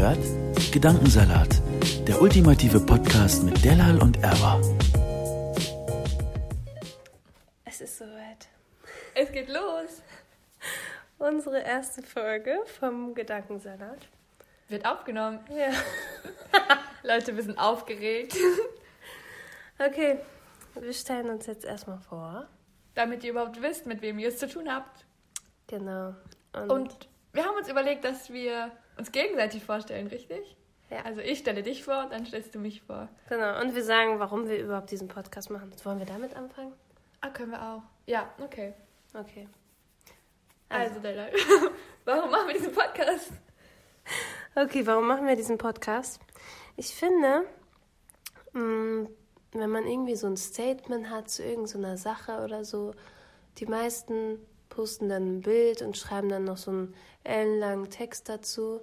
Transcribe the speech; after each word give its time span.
hört 0.00 0.72
Gedankensalat, 0.72 1.60
der 2.08 2.22
ultimative 2.22 2.80
Podcast 2.80 3.42
mit 3.42 3.62
Delal 3.62 4.00
und 4.00 4.16
Erwa. 4.22 4.58
Es 7.66 7.82
ist 7.82 7.98
soweit. 7.98 8.48
Es 9.14 9.30
geht 9.30 9.50
los. 9.50 10.02
Unsere 11.18 11.60
erste 11.60 12.02
Folge 12.02 12.60
vom 12.78 13.14
Gedankensalat. 13.14 14.08
Wird 14.68 14.86
aufgenommen. 14.86 15.40
Ja. 15.50 15.70
Leute, 17.02 17.36
wir 17.36 17.42
sind 17.42 17.58
aufgeregt. 17.58 18.34
Okay, 19.78 20.18
wir 20.80 20.94
stellen 20.94 21.28
uns 21.28 21.44
jetzt 21.44 21.66
erstmal 21.66 21.98
vor. 21.98 22.46
Damit 22.94 23.22
ihr 23.22 23.32
überhaupt 23.32 23.60
wisst, 23.60 23.84
mit 23.84 24.00
wem 24.00 24.18
ihr 24.18 24.28
es 24.28 24.38
zu 24.38 24.48
tun 24.48 24.72
habt. 24.72 25.04
Genau. 25.66 26.14
Und 26.68 27.08
wir 27.34 27.44
haben 27.44 27.56
uns 27.58 27.68
überlegt, 27.68 28.04
dass 28.04 28.32
wir 28.32 28.72
uns 28.96 29.12
gegenseitig 29.12 29.64
vorstellen, 29.64 30.06
richtig? 30.08 30.56
Ja. 30.90 31.02
Also 31.02 31.20
ich 31.20 31.38
stelle 31.38 31.62
dich 31.62 31.84
vor 31.84 32.04
und 32.04 32.12
dann 32.12 32.26
stellst 32.26 32.54
du 32.54 32.58
mich 32.58 32.82
vor. 32.82 33.08
Genau, 33.28 33.60
und 33.60 33.74
wir 33.74 33.84
sagen, 33.84 34.18
warum 34.18 34.48
wir 34.48 34.58
überhaupt 34.58 34.90
diesen 34.90 35.08
Podcast 35.08 35.50
machen. 35.50 35.72
Wollen 35.84 35.98
wir 36.00 36.06
damit 36.06 36.34
anfangen? 36.34 36.72
Ah, 37.20 37.30
können 37.30 37.52
wir 37.52 37.62
auch. 37.62 37.82
Ja, 38.06 38.28
okay. 38.42 38.74
Okay. 39.14 39.48
Also, 40.68 41.00
Della, 41.00 41.26
warum 42.04 42.30
machen 42.30 42.48
wir 42.48 42.54
diesen 42.54 42.72
Podcast? 42.72 43.32
Okay, 44.54 44.86
warum 44.86 45.06
machen 45.06 45.26
wir 45.26 45.36
diesen 45.36 45.58
Podcast? 45.58 46.20
Ich 46.76 46.94
finde, 46.94 47.44
mh, 48.52 49.08
wenn 49.52 49.70
man 49.70 49.86
irgendwie 49.86 50.16
so 50.16 50.26
ein 50.26 50.36
Statement 50.36 51.10
hat 51.10 51.28
zu 51.28 51.42
irgendeiner 51.42 51.96
Sache 51.96 52.42
oder 52.42 52.64
so, 52.64 52.94
die 53.58 53.66
meisten 53.66 54.38
posten 54.70 55.08
dann 55.10 55.36
ein 55.36 55.40
Bild 55.42 55.82
und 55.82 55.98
schreiben 55.98 56.30
dann 56.30 56.44
noch 56.44 56.56
so 56.56 56.70
einen 56.70 56.94
ellenlangen 57.24 57.90
Text 57.90 58.28
dazu. 58.30 58.80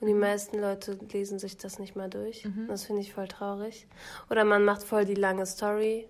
Und 0.00 0.08
die 0.08 0.14
meisten 0.14 0.58
Leute 0.58 0.98
lesen 1.12 1.38
sich 1.38 1.56
das 1.56 1.78
nicht 1.78 1.96
mal 1.96 2.08
durch. 2.08 2.46
Das 2.68 2.84
finde 2.84 3.02
ich 3.02 3.12
voll 3.12 3.28
traurig. 3.28 3.86
Oder 4.30 4.44
man 4.44 4.64
macht 4.64 4.82
voll 4.82 5.04
die 5.04 5.14
lange 5.14 5.46
Story. 5.46 6.08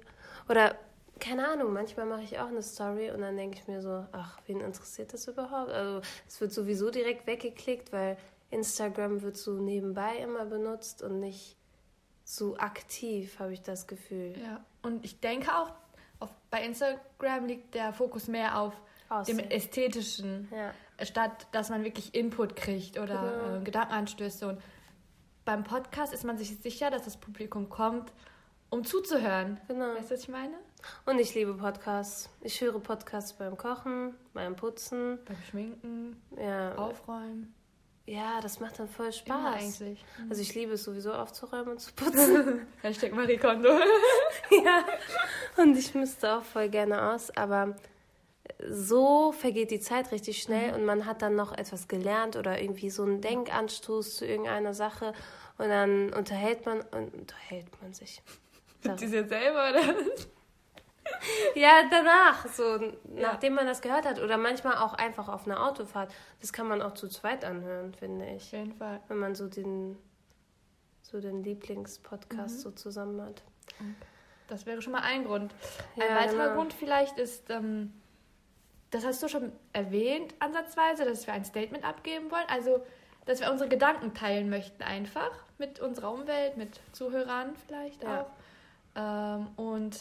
Oder, 0.48 0.76
keine 1.20 1.48
Ahnung, 1.48 1.72
manchmal 1.72 2.06
mache 2.06 2.22
ich 2.22 2.38
auch 2.38 2.48
eine 2.48 2.62
Story 2.62 3.10
und 3.10 3.20
dann 3.20 3.36
denke 3.36 3.58
ich 3.58 3.66
mir 3.66 3.82
so, 3.82 4.04
ach, 4.12 4.38
wen 4.46 4.60
interessiert 4.60 5.12
das 5.12 5.28
überhaupt? 5.28 5.70
Also, 5.70 6.00
es 6.26 6.40
wird 6.40 6.52
sowieso 6.52 6.90
direkt 6.90 7.26
weggeklickt, 7.26 7.92
weil 7.92 8.16
Instagram 8.50 9.22
wird 9.22 9.36
so 9.36 9.52
nebenbei 9.52 10.16
immer 10.18 10.44
benutzt 10.44 11.02
und 11.02 11.20
nicht 11.20 11.56
so 12.24 12.56
aktiv, 12.56 13.38
habe 13.38 13.52
ich 13.52 13.62
das 13.62 13.86
Gefühl. 13.86 14.34
Ja, 14.42 14.64
und 14.82 15.04
ich 15.04 15.20
denke 15.20 15.50
auch, 15.54 15.70
auf, 16.20 16.30
bei 16.50 16.64
Instagram 16.64 17.46
liegt 17.46 17.74
der 17.74 17.92
Fokus 17.92 18.28
mehr 18.28 18.58
auf 18.58 18.74
dem 19.22 19.38
Aussehen. 19.38 19.50
Ästhetischen, 19.50 20.48
Ja. 20.52 20.72
statt 21.04 21.46
dass 21.52 21.70
man 21.70 21.84
wirklich 21.84 22.14
Input 22.14 22.56
kriegt 22.56 22.98
oder 22.98 23.40
Genau. 23.46 23.56
äh, 23.60 23.64
Gedankenanstöße. 23.64 24.48
Und 24.48 24.60
beim 25.44 25.64
Podcast 25.64 26.12
ist 26.14 26.24
man 26.24 26.38
sich 26.38 26.56
sicher, 26.58 26.90
dass 26.90 27.02
das 27.04 27.16
Publikum 27.16 27.68
kommt, 27.68 28.12
um 28.70 28.84
zuzuhören. 28.84 29.60
Genau. 29.68 29.94
Weißt 29.94 30.10
du, 30.10 30.14
was 30.14 30.22
ich 30.22 30.28
meine? 30.28 30.54
Und 31.06 31.18
ich 31.18 31.34
liebe 31.34 31.54
Podcasts. 31.54 32.28
Ich 32.40 32.60
höre 32.60 32.78
Podcasts 32.80 33.32
beim 33.34 33.56
Kochen, 33.56 34.14
beim 34.32 34.56
Putzen. 34.56 35.18
Beim 35.24 35.36
Schminken, 35.48 36.20
Ja, 36.36 36.74
Aufräumen. 36.74 37.54
ja 38.06 38.40
das 38.42 38.58
macht 38.60 38.78
dann 38.78 38.88
voll 38.88 39.06
Immer 39.06 39.12
Spaß. 39.14 39.54
eigentlich. 39.62 40.04
Also 40.28 40.42
ich 40.42 40.54
liebe 40.54 40.72
es 40.72 40.84
sowieso 40.84 41.12
aufzuräumen 41.12 41.68
und 41.72 41.80
zu 41.80 41.92
putzen. 41.96 42.66
Hashtag 42.82 43.12
Marie 43.12 43.36
Kondo. 43.38 43.70
ja. 44.64 44.84
Und 45.56 45.76
ich 45.76 45.94
müsste 45.94 46.34
auch 46.38 46.42
voll 46.42 46.68
gerne 46.68 47.12
aus, 47.12 47.30
aber 47.36 47.76
so 48.68 49.32
vergeht 49.32 49.70
die 49.70 49.80
Zeit 49.80 50.12
richtig 50.12 50.42
schnell 50.42 50.74
und 50.74 50.84
man 50.84 51.06
hat 51.06 51.22
dann 51.22 51.34
noch 51.34 51.52
etwas 51.52 51.88
gelernt 51.88 52.36
oder 52.36 52.60
irgendwie 52.60 52.90
so 52.90 53.02
einen 53.02 53.20
Denkanstoß 53.20 54.16
zu 54.16 54.26
irgendeiner 54.26 54.74
Sache 54.74 55.12
und 55.58 55.68
dann 55.68 56.12
unterhält 56.12 56.66
man 56.66 56.80
und 56.80 57.14
unterhält 57.14 57.66
man 57.82 57.92
sich. 57.92 58.22
Die 59.00 59.06
sind 59.06 59.28
selber, 59.28 59.70
oder? 59.70 59.94
Ja, 61.54 61.82
danach, 61.90 62.48
so 62.48 62.80
nachdem 63.04 63.54
man 63.54 63.66
das 63.66 63.82
gehört 63.82 64.06
hat 64.06 64.22
oder 64.22 64.38
manchmal 64.38 64.78
auch 64.78 64.94
einfach 64.94 65.28
auf 65.28 65.46
einer 65.46 65.68
Autofahrt. 65.68 66.10
Das 66.40 66.50
kann 66.50 66.66
man 66.66 66.80
auch 66.80 66.94
zu 66.94 67.08
zweit 67.08 67.44
anhören, 67.44 67.92
finde 67.92 68.24
ich. 68.24 68.46
Auf 68.46 68.52
jeden 68.52 68.72
Fall. 68.72 69.00
Wenn 69.08 69.18
man 69.18 69.34
so 69.34 69.46
den 69.46 69.98
so 71.14 71.20
den 71.20 71.44
Lieblingspodcast 71.44 72.60
so 72.60 72.70
zusammen 72.72 73.20
hat. 73.22 73.42
Das 74.48 74.66
wäre 74.66 74.82
schon 74.82 74.92
mal 74.92 75.02
ein 75.02 75.24
Grund. 75.24 75.54
Ja, 75.94 76.06
ein 76.06 76.16
weiterer 76.16 76.44
genau. 76.44 76.56
Grund 76.56 76.72
vielleicht 76.72 77.18
ist, 77.18 77.50
ähm, 77.50 77.92
das 78.94 79.04
hast 79.04 79.22
du 79.22 79.28
schon 79.28 79.52
erwähnt, 79.72 80.34
ansatzweise, 80.38 81.04
dass 81.04 81.26
wir 81.26 81.34
ein 81.34 81.44
Statement 81.44 81.84
abgeben 81.84 82.30
wollen. 82.30 82.44
Also, 82.48 82.84
dass 83.26 83.40
wir 83.40 83.50
unsere 83.50 83.68
Gedanken 83.68 84.14
teilen 84.14 84.48
möchten, 84.50 84.82
einfach 84.82 85.30
mit 85.58 85.80
unserer 85.80 86.12
Umwelt, 86.12 86.56
mit 86.56 86.80
Zuhörern 86.92 87.54
vielleicht 87.66 88.02
Ja. 88.04 88.20
auch. 88.20 88.26
Ähm, 88.96 89.48
und 89.56 89.96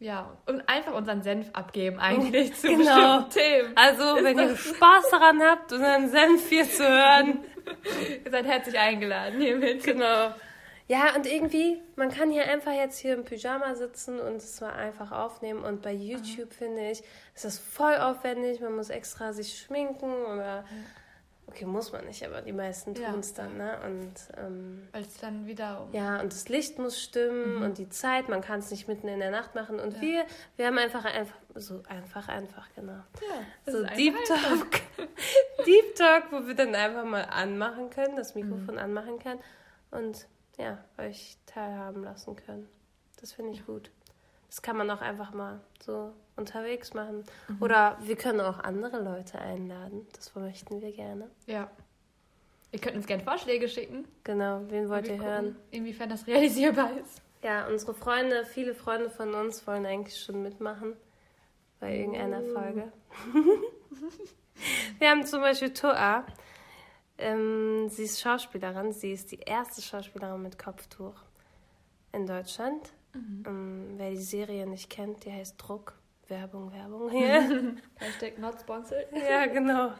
ja, 0.00 0.36
und 0.46 0.68
einfach 0.68 0.92
unseren 0.94 1.22
Senf 1.22 1.48
abgeben, 1.52 1.98
eigentlich 2.00 2.54
zu 2.54 2.66
Genau. 2.68 3.20
bestimmten 3.20 3.30
Themen. 3.30 3.72
Also, 3.76 4.02
wenn 4.24 4.38
ihr 4.38 4.56
Spaß 4.56 5.10
daran 5.10 5.40
habt, 5.42 5.72
unseren 5.72 6.08
Senf 6.10 6.48
hier 6.48 6.68
zu 6.68 6.86
hören. 6.86 7.44
Ihr 8.24 8.30
seid 8.30 8.46
herzlich 8.46 8.78
eingeladen 8.78 9.40
hiermit. 9.40 9.82
Genau. 9.84 10.34
Ja, 10.88 11.16
und 11.16 11.26
irgendwie, 11.26 11.82
man 11.96 12.10
kann 12.10 12.30
hier 12.30 12.44
einfach 12.44 12.72
jetzt 12.72 12.98
hier 12.98 13.14
im 13.14 13.24
Pyjama 13.24 13.74
sitzen 13.74 14.20
und 14.20 14.36
es 14.36 14.60
mal 14.60 14.72
einfach 14.72 15.10
aufnehmen. 15.10 15.64
Und 15.64 15.82
bei 15.82 15.92
YouTube, 15.92 16.52
finde 16.52 16.90
ich, 16.90 17.02
ist 17.34 17.44
das 17.44 17.58
voll 17.58 17.96
aufwendig. 17.96 18.60
Man 18.60 18.76
muss 18.76 18.90
extra 18.90 19.32
sich 19.32 19.58
schminken 19.58 20.12
oder. 20.26 20.64
Okay, 21.48 21.64
muss 21.64 21.92
man 21.92 22.04
nicht, 22.06 22.24
aber 22.26 22.42
die 22.42 22.52
meisten 22.52 22.94
Ja. 22.96 23.10
tun 23.10 23.20
es 23.20 23.32
dann, 23.32 23.56
ne? 23.56 23.78
Und 23.84 24.12
ähm, 24.36 24.88
Weil 24.92 25.02
es 25.02 25.16
dann 25.18 25.46
wieder 25.46 25.82
um. 25.82 25.92
ja, 25.92 26.20
und 26.20 26.32
das 26.32 26.48
Licht 26.48 26.76
muss 26.80 27.00
stimmen 27.00 27.62
und 27.62 27.78
die 27.78 27.88
Zeit, 27.88 28.28
man 28.28 28.40
kann 28.40 28.58
es 28.58 28.70
nicht 28.72 28.88
mitten 28.88 29.06
in 29.06 29.20
der 29.20 29.30
Nacht 29.30 29.54
machen. 29.54 29.78
Und 29.78 30.00
wir, 30.00 30.24
wir 30.56 30.66
haben 30.66 30.76
einfach 30.76 31.04
einfach, 31.04 31.36
so 31.54 31.82
einfach, 31.88 32.26
einfach, 32.28 32.66
genau. 32.74 32.92
Ja, 32.94 33.72
So 33.72 33.84
Deep 33.84 34.16
Talk. 34.26 34.80
Deep 35.66 35.94
Talk, 35.94 36.24
wo 36.32 36.46
wir 36.48 36.54
dann 36.54 36.74
einfach 36.74 37.04
mal 37.04 37.22
anmachen 37.22 37.90
können, 37.90 38.16
das 38.16 38.34
Mikrofon 38.34 38.78
anmachen 38.78 39.18
können 39.20 39.40
und 39.92 40.26
ja, 40.56 40.78
euch 40.98 41.36
teilhaben 41.46 42.04
lassen 42.04 42.36
können. 42.36 42.68
Das 43.20 43.32
finde 43.32 43.52
ich 43.52 43.64
gut. 43.66 43.90
Das 44.48 44.62
kann 44.62 44.76
man 44.76 44.90
auch 44.90 45.00
einfach 45.00 45.32
mal 45.32 45.60
so 45.80 46.12
unterwegs 46.36 46.94
machen. 46.94 47.24
Oder 47.60 47.98
wir 48.00 48.16
können 48.16 48.40
auch 48.40 48.58
andere 48.58 49.02
Leute 49.02 49.38
einladen. 49.38 50.06
Das 50.14 50.34
möchten 50.34 50.80
wir 50.80 50.92
gerne. 50.92 51.30
Ja. 51.46 51.70
Ihr 52.72 52.78
könnt 52.78 52.96
uns 52.96 53.06
gerne 53.06 53.22
Vorschläge 53.22 53.68
schicken. 53.68 54.06
Genau, 54.24 54.62
wen 54.68 54.88
wollt 54.88 55.06
ihr 55.06 55.16
gucken, 55.16 55.26
hören? 55.26 55.56
Inwiefern 55.70 56.08
das 56.08 56.26
realisierbar 56.26 56.90
ist. 56.98 57.22
Ja, 57.42 57.66
unsere 57.68 57.94
Freunde, 57.94 58.44
viele 58.44 58.74
Freunde 58.74 59.10
von 59.10 59.34
uns 59.34 59.66
wollen 59.66 59.86
eigentlich 59.86 60.20
schon 60.20 60.42
mitmachen 60.42 60.94
bei 61.80 61.96
irgendeiner 61.96 62.42
Folge. 62.42 62.92
Wir 64.98 65.10
haben 65.10 65.24
zum 65.26 65.40
Beispiel 65.42 65.72
Toa. 65.72 66.24
Ähm, 67.18 67.88
sie 67.88 68.04
ist 68.04 68.20
Schauspielerin. 68.20 68.92
Sie 68.92 69.12
ist 69.12 69.32
die 69.32 69.40
erste 69.40 69.80
Schauspielerin 69.82 70.42
mit 70.42 70.58
Kopftuch 70.58 71.14
in 72.12 72.26
Deutschland. 72.26 72.92
Ähm, 73.14 73.94
wer 73.96 74.10
die 74.10 74.16
Serie 74.20 74.66
nicht 74.66 74.90
kennt, 74.90 75.24
die 75.24 75.32
heißt 75.32 75.54
Druck. 75.58 75.94
Werbung, 76.28 76.72
Werbung 76.72 77.08
hier. 77.10 77.76
Hashtag 77.96 78.38
not 78.38 78.60
sponsored. 78.60 79.06
ja, 79.12 79.46
genau. 79.46 79.92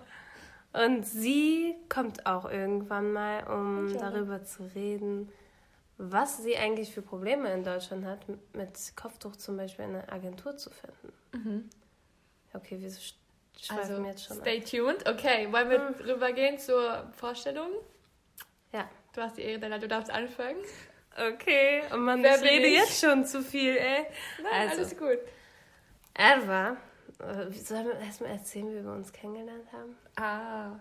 Und 0.72 1.06
sie 1.06 1.74
kommt 1.88 2.26
auch 2.26 2.44
irgendwann 2.50 3.12
mal, 3.12 3.44
um 3.46 3.92
darüber 3.98 4.42
zu 4.44 4.64
reden, 4.74 5.30
was 5.96 6.42
sie 6.42 6.56
eigentlich 6.58 6.92
für 6.92 7.00
Probleme 7.00 7.50
in 7.54 7.64
Deutschland 7.64 8.04
hat, 8.04 8.26
mit 8.52 8.92
Kopftuch 8.96 9.36
zum 9.36 9.56
Beispiel 9.56 9.86
eine 9.86 10.12
Agentur 10.12 10.56
zu 10.58 10.68
finden. 10.68 11.70
Okay, 12.52 12.78
wir 12.80 12.90
sch- 12.90 13.14
schweifen 13.14 13.25
Also, 13.70 14.02
jetzt 14.04 14.24
schon 14.24 14.36
stay 14.38 14.60
tuned. 14.60 15.08
Okay, 15.08 15.48
wollen 15.52 15.70
wir 15.70 16.06
rübergehen 16.14 16.58
zur 16.58 17.10
Vorstellung? 17.16 17.68
ab. 17.68 17.82
Ja. 18.72 18.88
Du 19.14 19.22
hast 19.22 19.36
die 19.38 19.42
Ehre, 19.42 19.58
Della, 19.58 19.78
du 19.78 19.88
darfst 19.88 20.10
anfangen. 20.10 20.58
Okay, 21.16 21.82
und 21.92 22.00
man, 22.00 22.22
Wer 22.22 22.36
ich 22.36 22.42
rede 22.42 22.66
ich? 22.66 22.74
jetzt 22.76 23.00
schon 23.00 23.24
zu 23.24 23.42
viel, 23.42 23.76
ey. 23.76 24.06
Nein, 24.42 24.68
Also. 24.68 24.76
alles 24.76 24.98
gut. 24.98 25.18
Erwa, 26.12 26.76
äh, 27.20 27.50
sollen 27.52 27.86
wir 27.86 27.98
erstmal 27.98 28.30
erzählen, 28.32 28.68
wie 28.70 28.84
wir 28.84 28.92
uns 28.92 29.12
kennengelernt 29.12 29.66
haben? 29.72 29.96
Ah. 30.16 30.78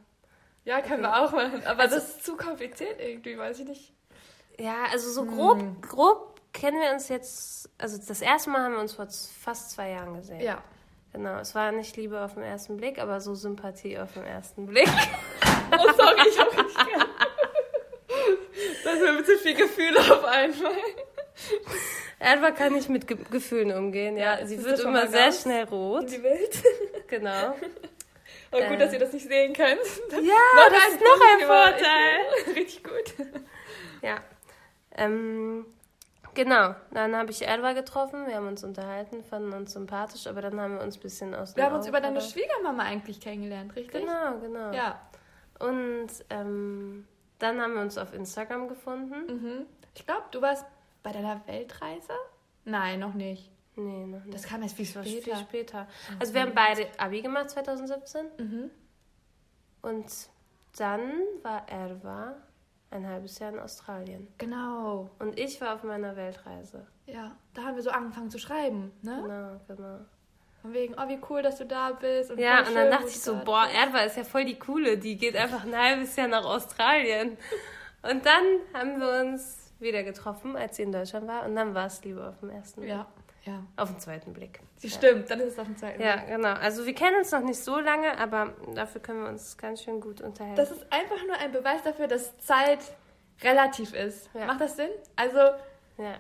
Ja, 0.66 0.82
können 0.82 1.04
wir 1.04 1.18
auch 1.22 1.32
machen. 1.32 1.66
Aber 1.66 1.84
das 1.84 1.96
ist 2.10 2.26
zu 2.26 2.36
kompliziert 2.36 3.00
irgendwie, 3.00 3.38
weiß 3.38 3.60
ich 3.60 3.68
nicht. 3.68 3.94
Ja, 4.60 4.86
also 4.92 5.10
so 5.12 5.26
grob, 5.26 5.62
grob 5.82 6.42
kennen 6.54 6.82
wir 6.82 6.92
uns 6.92 7.08
jetzt, 7.10 7.70
also 7.78 7.98
das 7.98 8.22
erste 8.22 8.50
Mal 8.50 8.62
haben 8.64 8.74
wir 8.74 8.80
uns 8.82 8.94
vor 8.94 9.08
fast 9.08 9.72
zwei 9.72 9.92
Jahren 9.92 10.16
gesehen. 10.16 10.42
Ja. 10.42 10.64
Genau, 11.16 11.40
es 11.40 11.56
war 11.56 11.72
nicht 11.72 11.96
Liebe 11.96 12.20
auf 12.22 12.34
den 12.34 12.44
ersten 12.44 12.76
Blick, 12.76 13.00
aber 13.00 13.22
so 13.22 13.36
Sympathie 13.36 13.98
auf 13.98 14.12
den 14.14 14.26
ersten 14.26 14.66
Blick. 14.68 14.90
Oh, 15.72 15.92
sorry, 15.98 16.30
ich 16.30 16.40
hab 16.40 16.56
nicht 16.56 16.76
gern. 16.88 17.08
Das 18.84 18.94
ist 18.94 19.02
mir 19.02 19.24
zu 19.24 19.38
viel 19.40 19.56
Gefühl 19.56 19.98
auf 19.98 20.24
einmal. 20.24 20.76
Erwa 22.20 22.52
kann 22.52 22.74
nicht 22.74 22.88
mit 22.88 23.08
Ge 23.08 23.18
Gefühlen 23.32 23.72
umgehen, 23.76 24.16
ja. 24.16 24.40
Ja, 24.40 24.46
Sie 24.46 24.58
das 24.58 24.66
wird 24.66 24.80
immer 24.82 25.08
sehr 25.08 25.32
schnell 25.32 25.64
rot. 25.66 26.10
Die 26.12 26.22
Welt. 26.22 26.62
Genau. 27.08 27.56
Oh, 28.52 28.58
gut, 28.58 28.72
Äh. 28.72 28.78
dass 28.78 28.94
ihr 28.94 29.00
das 29.00 29.12
nicht 29.12 29.28
sehen 29.28 29.54
könnt. 29.54 29.80
Ja, 30.12 30.70
das 30.70 30.94
ist 30.94 31.02
noch 31.02 31.22
ein 31.34 31.46
Vorteil. 31.48 32.20
Richtig 32.56 32.84
gut. 32.84 33.28
Ja. 34.04 34.18
Ähm, 34.96 35.66
genau. 36.36 36.76
Dann 36.92 37.16
habe 37.16 37.32
ich 37.32 37.48
Erwa 37.48 37.74
getroffen. 37.74 38.28
Wir 38.28 38.36
haben 38.36 38.48
uns 38.48 38.64
unterhalten, 38.64 39.24
fanden 39.24 39.54
uns 39.54 39.74
sympathisch, 39.74 40.28
aber 40.28 40.42
dann 40.42 40.60
haben 40.62 40.76
wir 40.78 40.84
uns 40.84 40.98
ein 40.98 41.02
bisschen 41.02 41.34
aus 41.34 41.56
Wir 41.56 41.66
haben 41.66 41.76
uns 41.76 41.88
über 41.88 42.00
deine. 42.02 42.22
Schwiegermama 42.22 42.84
eigentlich 42.84 43.20
kennengelernt, 43.20 43.76
richtig? 43.76 44.02
Genau, 44.02 44.38
genau. 44.40 44.72
Ja. 44.72 45.00
Und 45.60 46.08
ähm, 46.30 47.08
dann 47.40 47.60
haben 47.62 47.74
wir 47.74 47.82
uns 47.82 47.98
auf 47.98 48.14
Instagram 48.14 48.68
gefunden. 48.68 49.26
Mhm. 49.34 49.66
Ich 49.96 50.06
glaube, 50.06 50.24
du 50.32 50.42
warst 50.42 50.66
bei 51.02 51.12
deiner 51.12 51.42
Weltreise? 51.48 52.14
Nein, 52.66 53.00
noch 53.00 53.14
nicht. 53.14 53.50
Nee, 53.78 54.06
noch 54.06 54.24
nicht. 54.24 54.34
Das 54.34 54.44
kam 54.44 54.62
erst 54.64 54.76
viel 54.76 54.86
Das 54.86 54.96
war 54.96 55.04
viel 55.04 55.22
später. 55.22 55.38
später. 55.38 55.88
Also 56.20 56.34
wir 56.34 56.42
haben 56.42 56.54
beide 56.54 56.88
Abi 56.98 57.22
gemacht 57.22 57.50
2017 57.50 58.26
Mhm. 58.38 58.72
und 59.82 60.06
dann 60.78 61.02
war 61.44 61.68
Erwa 61.70 62.36
ein 62.92 63.08
halbes 63.08 63.40
Jahr 63.40 63.52
in 63.52 63.60
Australien. 63.60 64.28
Genau. 64.38 65.10
Und 65.20 65.40
ich 65.40 65.60
war 65.62 65.76
auf 65.76 65.84
meiner 65.84 66.16
Weltreise. 66.16 66.86
Ja, 67.06 67.36
da 67.54 67.64
haben 67.64 67.76
wir 67.76 67.84
so 67.84 67.90
angefangen 67.92 68.30
zu 68.30 68.40
schreiben, 68.40 68.92
ne? 69.02 69.20
Genau, 69.22 69.60
genau. 69.68 70.00
Von 70.62 70.74
wegen, 70.74 70.96
oh, 70.98 71.08
wie 71.08 71.20
cool, 71.30 71.44
dass 71.44 71.58
du 71.58 71.66
da 71.66 71.92
bist. 71.92 72.32
Und 72.32 72.40
Ja, 72.40 72.66
und 72.66 72.74
dann 72.74 72.90
dachte 72.90 73.08
ich 73.08 73.22
so, 73.22 73.36
boah. 73.44 73.68
Erwa 73.68 74.00
ist 74.00 74.18
ja 74.18 74.24
voll 74.24 74.46
die 74.46 74.58
coole, 74.58 74.98
die 74.98 75.16
geht 75.16 75.36
einfach 75.36 75.64
ein 75.64 75.78
halbes 75.78 76.16
Jahr 76.16 76.28
nach 76.28 76.44
Australien. 76.44 77.38
Und 78.02 78.26
dann 78.26 78.44
haben 78.74 79.00
wir 79.00 79.22
uns 79.22 79.72
wieder 79.80 80.04
getroffen, 80.04 80.56
als 80.56 80.78
sie 80.78 80.84
in 80.84 80.92
Deutschland 80.92 81.28
war. 81.28 81.46
Und 81.46 81.56
dann 81.56 81.76
war 81.76 81.86
es 81.86 82.04
lieber 82.04 82.30
auf 82.30 82.40
dem 82.40 82.50
ersten 82.50 82.82
Blick. 82.82 82.92
Ja, 82.92 83.06
ja. 83.46 83.64
Auf 83.78 83.90
den 83.92 84.00
zweiten 84.00 84.34
Blick. 84.34 84.60
Sie 84.78 84.90
stimmt, 84.90 85.30
dann 85.30 85.40
ist 85.40 85.54
es 85.54 85.60
auf 85.60 85.68
dem 85.68 85.78
zweiten 85.78 86.02
Ja, 86.02 86.18
Blick. 86.18 86.28
genau. 86.28 86.54
Also 86.54 86.86
wir 86.86 86.94
kennen 86.94 87.18
uns 87.18 87.32
noch 87.32 87.42
nicht 87.42 87.60
so 87.60 87.80
lange, 87.80 88.18
aber 88.18 88.54
dafür 88.74 89.02
können 89.02 89.22
wir 89.24 89.30
uns 89.30 89.58
ganz 89.58 89.84
schön 89.84 90.02
gut 90.02 90.22
unterhalten. 90.22 90.56
Das 90.56 90.72
ist 90.72 90.86
einfach 90.92 91.24
nur 91.28 91.38
ein 91.38 91.52
Beweis 91.52 91.82
dafür, 91.84 92.08
dass 92.08 92.38
Zeit 92.40 92.80
relativ 93.42 93.94
ist. 93.94 94.30
Ja. 94.34 94.46
Macht 94.46 94.62
das 94.62 94.76
Sinn? 94.76 94.90
Also, 95.16 95.38
ja. 95.98 96.16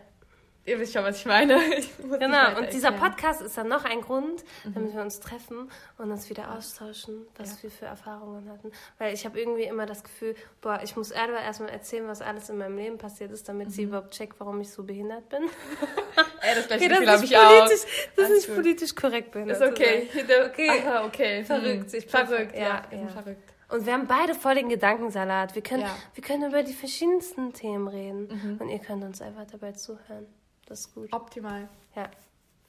Ihr 0.65 0.79
wisst 0.79 0.93
schon, 0.93 1.03
was 1.03 1.17
ich 1.17 1.25
meine. 1.25 1.55
Ich 1.77 1.97
nicht 1.99 2.19
Genau, 2.19 2.57
und 2.57 2.73
dieser 2.73 2.89
erklären. 2.89 3.11
Podcast 3.11 3.41
ist 3.41 3.57
dann 3.57 3.67
noch 3.67 3.85
ein 3.85 4.01
Grund, 4.01 4.43
damit 4.63 4.93
wir 4.93 5.01
uns 5.01 5.19
treffen 5.19 5.69
und 5.97 6.11
uns 6.11 6.29
wieder 6.29 6.51
austauschen, 6.53 7.25
was 7.37 7.57
Ja. 7.57 7.63
wir 7.63 7.71
für 7.71 7.85
Erfahrungen 7.85 8.49
hatten. 8.49 8.71
Weil 8.97 9.13
ich 9.13 9.25
habe 9.25 9.39
irgendwie 9.39 9.63
immer 9.63 9.85
das 9.85 10.03
Gefühl, 10.03 10.35
boah, 10.61 10.79
ich 10.83 10.95
muss 10.95 11.11
Erwa 11.11 11.37
erstmal 11.39 11.69
erzählen, 11.69 12.07
was 12.07 12.21
alles 12.21 12.49
in 12.49 12.57
meinem 12.57 12.77
Leben 12.77 12.97
passiert 12.97 13.31
ist, 13.31 13.47
damit 13.49 13.71
sie 13.71 13.83
überhaupt 13.83 14.11
checkt, 14.11 14.39
warum 14.39 14.59
ich 14.61 14.69
so 14.71 14.83
behindert 14.83 15.27
bin. 15.29 15.43
Ey, 16.41 16.55
das 16.55 16.67
gleiche 16.67 16.85
Okay, 16.85 16.93
Gefühl 16.93 17.09
habe 17.11 17.25
ich 17.25 17.37
auch. 17.37 17.49
politisch, 17.59 18.09
das 18.15 18.29
ist 18.29 18.47
gut. 18.47 18.55
politisch 18.55 18.95
korrekt 18.95 19.31
behindert. 19.31 19.61
Ist 19.61 19.67
okay. 19.67 20.07
okay. 20.45 20.69
Aha, 20.85 21.05
okay. 21.05 21.43
Verrückt, 21.43 21.91
Hm. 21.91 21.99
ich 21.99 22.07
bin 22.07 22.09
verrückt. 22.27 22.51
ver- 22.51 22.59
Ja, 22.59 22.81
ja, 22.91 22.97
ja. 23.01 23.07
verrückt. 23.09 23.51
Und 23.67 23.85
wir 23.85 23.93
haben 23.93 24.05
beide 24.07 24.35
voll 24.35 24.53
den 24.55 24.69
Gedankensalat. 24.69 25.55
Wir 25.55 25.63
können, 25.63 25.81
Ja. 25.81 25.95
wir 26.13 26.23
können 26.23 26.43
über 26.49 26.61
die 26.61 26.73
verschiedensten 26.73 27.51
Themen 27.53 27.87
reden. 27.87 28.27
Mhm. 28.27 28.57
Und 28.61 28.69
ihr 28.69 28.77
könnt 28.79 29.03
uns 29.03 29.21
einfach 29.21 29.45
dabei 29.51 29.71
zuhören. 29.71 30.27
Das 30.65 30.81
ist 30.81 30.93
gut. 30.95 31.11
Optimal. 31.13 31.69
Ja, 31.95 32.09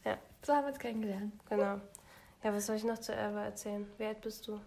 ja, 0.05 0.19
So 0.43 0.55
haben 0.55 0.65
wir 0.65 0.69
uns 0.71 0.79
kennengelernt. 0.79 1.33
genau. 1.49 1.81
Ja, 2.43 2.55
was 2.55 2.67
soll 2.67 2.77
ich 2.77 2.85
noch 2.85 2.99
zu 2.99 3.13
Erwa 3.15 3.45
erzählen? 3.45 3.87
Wie 3.99 4.05
alt 4.05 4.21
bist 4.21 4.47
du? 4.47 4.61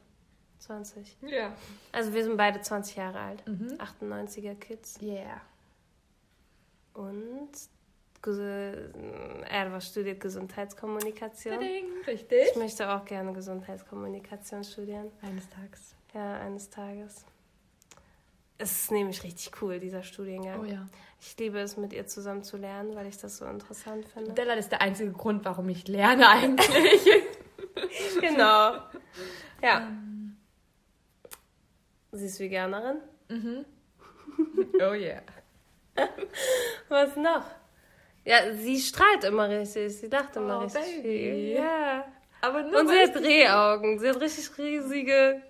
20. 0.60 1.16
Ja. 1.22 1.54
Also 1.94 2.14
wir 2.14 2.24
sind 2.24 2.36
beide 2.36 2.60
20 2.62 2.98
Jahre 2.98 3.20
alt. 3.20 3.48
Mhm. 3.48 3.78
98er 3.78 4.56
Kids. 4.56 5.00
Yeah. 5.02 5.40
Und 6.94 7.50
Erwa 9.50 9.80
studiert 9.80 10.20
Gesundheitskommunikation. 10.20 11.54
Tading. 11.56 11.86
Richtig. 12.06 12.40
Ich 12.52 12.56
möchte 12.58 12.90
auch 12.90 13.06
gerne 13.06 13.32
Gesundheitskommunikation 13.32 14.64
studieren. 14.66 15.10
Eines 15.22 15.48
Tages. 15.50 15.96
Ja, 16.14 16.40
eines 16.42 16.70
Tages. 16.70 17.24
Es 18.62 18.72
ist 18.84 18.92
nämlich 18.92 19.24
richtig 19.24 19.52
cool, 19.62 19.80
dieser 19.80 20.04
Studiengang. 20.04 20.60
Oh 20.60 20.66
ja. 20.66 20.88
Ich 21.22 21.36
liebe 21.38 21.60
es, 21.60 21.78
mit 21.78 21.94
ihr 21.94 22.06
zusammen 22.08 22.44
zu 22.44 22.58
lernen, 22.58 22.94
weil 22.96 23.08
ich 23.08 23.18
das 23.18 23.38
so 23.38 23.46
interessant 23.46 24.06
finde. 24.06 24.34
Della 24.34 24.54
ist 24.54 24.70
der 24.72 24.82
einzige 24.82 25.12
Grund, 25.12 25.44
warum 25.46 25.68
ich 25.70 25.88
lerne 25.88 26.28
eigentlich. 26.30 27.10
genau. 28.22 28.74
Ja. 29.64 29.90
Sie 32.12 32.26
ist 32.26 32.40
Veganerin. 32.40 32.98
mhm. 33.30 33.66
Oh 34.82 34.94
yeah. 34.94 35.22
Was 36.88 37.16
noch? 37.18 37.44
Ja, 38.24 38.54
sie 38.54 38.80
strahlt 38.80 39.24
immer 39.26 39.50
richtig. 39.50 39.98
Sie 39.98 40.08
lacht 40.08 40.36
immer 40.36 40.60
Oh, 40.60 40.64
richtig 40.64 40.82
Baby. 40.82 41.02
viel. 41.02 41.50
Ja. 41.56 42.06
Aber 42.42 42.64
nur 42.64 42.80
Und 42.82 42.88
sie 42.90 43.00
hat 43.00 43.16
Drehaugen. 43.16 44.00
Sie 44.00 44.08
hat 44.10 44.20
richtig 44.22 44.58
riesige, 44.58 45.42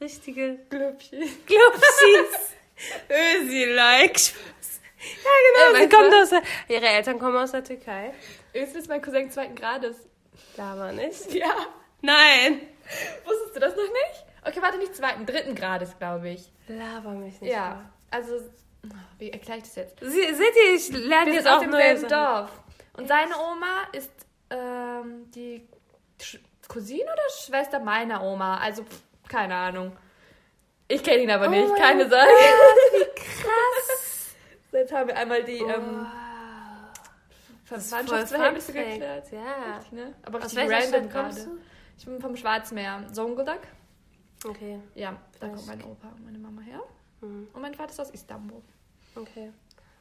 richtige 0.00 0.58
Glöppchen. 0.68 1.20
Glubschis. 1.46 2.54
Ösi-like. 3.08 4.20
Ja, 5.24 5.30
genau. 5.46 5.66
Ey, 5.66 5.72
sie 5.72 5.72
meinst 5.72 5.92
du 5.92 5.96
kommt 5.96 6.14
aus 6.14 6.30
der, 6.30 6.42
ihre 6.68 6.86
Eltern 6.86 7.18
kommen 7.18 7.36
aus 7.36 7.52
der 7.52 7.64
Türkei. 7.64 8.12
Öst 8.54 8.74
ist 8.76 8.88
mein 8.88 9.02
Cousin 9.02 9.30
zweiten 9.30 9.54
Grades. 9.54 9.96
Laber 10.56 10.92
nicht. 10.92 11.32
Ja. 11.32 11.54
Nein. 12.02 12.60
Wusstest 13.24 13.56
du 13.56 13.60
das 13.60 13.76
noch 13.76 13.82
nicht? 13.82 14.26
Okay, 14.44 14.62
warte, 14.62 14.78
nicht 14.78 14.94
zweiten, 14.94 15.26
dritten 15.26 15.54
Grades, 15.54 15.98
glaube 15.98 16.30
ich. 16.30 16.50
Laber 16.68 17.10
mich 17.10 17.40
nicht. 17.40 17.52
Ja. 17.52 17.90
Also, 18.10 18.40
wie 19.18 19.30
erkläre 19.30 19.58
ich 19.58 19.64
das 19.64 19.74
jetzt? 19.76 19.98
Sie, 20.00 20.34
seht 20.34 20.54
ihr, 20.66 20.74
ich 20.74 20.88
lerne 20.90 21.32
jetzt 21.34 21.46
aus 21.46 21.62
auch 21.62 21.66
neue 21.66 21.82
demselben 21.82 22.08
Sachen. 22.08 22.48
Dorf. 22.48 22.50
Und 22.94 23.08
seine 23.08 23.34
Oma 23.36 23.82
ist 23.92 24.12
ähm, 24.50 25.30
die 25.32 25.66
Sch 26.20 26.38
Cousine 26.68 27.04
oder 27.04 27.30
Schwester 27.38 27.78
meiner 27.78 28.22
Oma. 28.22 28.58
Also, 28.58 28.82
pff, 28.82 29.02
keine 29.28 29.54
Ahnung. 29.54 29.92
Ich 30.88 31.02
kenne 31.02 31.22
ihn 31.22 31.30
aber 31.30 31.48
nicht, 31.48 31.68
mein 31.68 31.80
keine 31.80 32.08
Sorge. 32.08 32.26
Krass. 33.16 34.34
Jetzt 34.72 34.92
haben 34.92 35.08
wir 35.08 35.16
einmal 35.16 35.42
die 35.42 35.58
ähm, 35.58 36.06
Verwandtschaftsverhältnisse 37.64 38.72
Fun 38.72 38.80
Fact. 38.82 38.92
geklärt. 38.92 39.32
Ja. 39.32 39.76
Richtig, 39.76 39.92
ne? 39.92 40.14
Aber 40.22 40.38
Aus 40.38 40.44
richtig 40.44 40.68
welcher 40.68 40.92
random 40.92 41.08
gerade. 41.10 41.48
Ich 41.98 42.04
bin 42.04 42.20
vom 42.20 42.36
Schwarzmeer. 42.36 43.04
Zonguldak. 43.12 43.62
du? 44.42 44.50
Okay. 44.50 44.80
Ja, 44.94 45.16
da 45.40 45.48
kommt 45.48 45.66
mein 45.66 45.82
Opa 45.82 46.08
und 46.08 46.24
meine 46.24 46.38
Mama 46.38 46.60
her. 46.62 46.82
Mhm. 47.20 47.48
Und 47.52 47.62
mein 47.62 47.74
Vater 47.74 47.90
ist 47.90 48.00
aus 48.00 48.10
Istanbul. 48.10 48.62
Okay. 49.16 49.52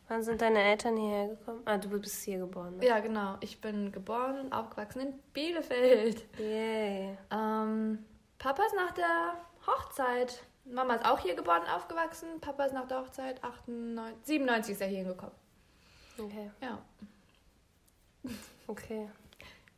Wann 0.07 0.21
sind 0.21 0.39
deine 0.41 0.61
Eltern 0.61 0.97
hierher 0.97 1.29
gekommen? 1.29 1.61
Ah, 1.65 1.77
du 1.77 1.89
bist 1.89 2.23
hier 2.23 2.37
geboren. 2.37 2.77
Ne? 2.77 2.85
Ja, 2.85 2.99
genau. 2.99 3.37
Ich 3.39 3.59
bin 3.59 3.91
geboren 3.91 4.39
und 4.39 4.53
aufgewachsen 4.53 4.99
in 5.01 5.13
Bielefeld. 5.33 6.25
Yay. 6.37 7.17
Ähm, 7.31 8.05
Papa 8.45 8.63
ist 8.63 8.75
nach 8.75 8.91
der 8.91 9.33
Hochzeit. 9.65 10.43
Mama 10.65 10.93
ist 10.93 11.05
auch 11.07 11.17
hier 11.17 11.33
geboren 11.33 11.63
und 11.63 11.69
aufgewachsen. 11.69 12.39
Papa 12.41 12.65
ist 12.65 12.73
nach 12.73 12.87
der 12.87 12.99
Hochzeit 12.99 13.43
98, 13.43 14.23
97 14.23 14.73
ist 14.73 14.81
er 14.81 14.87
hier 14.87 14.99
hingekommen. 14.99 15.33
Okay. 16.19 16.51
Ja. 16.61 16.79
Okay. 18.67 19.09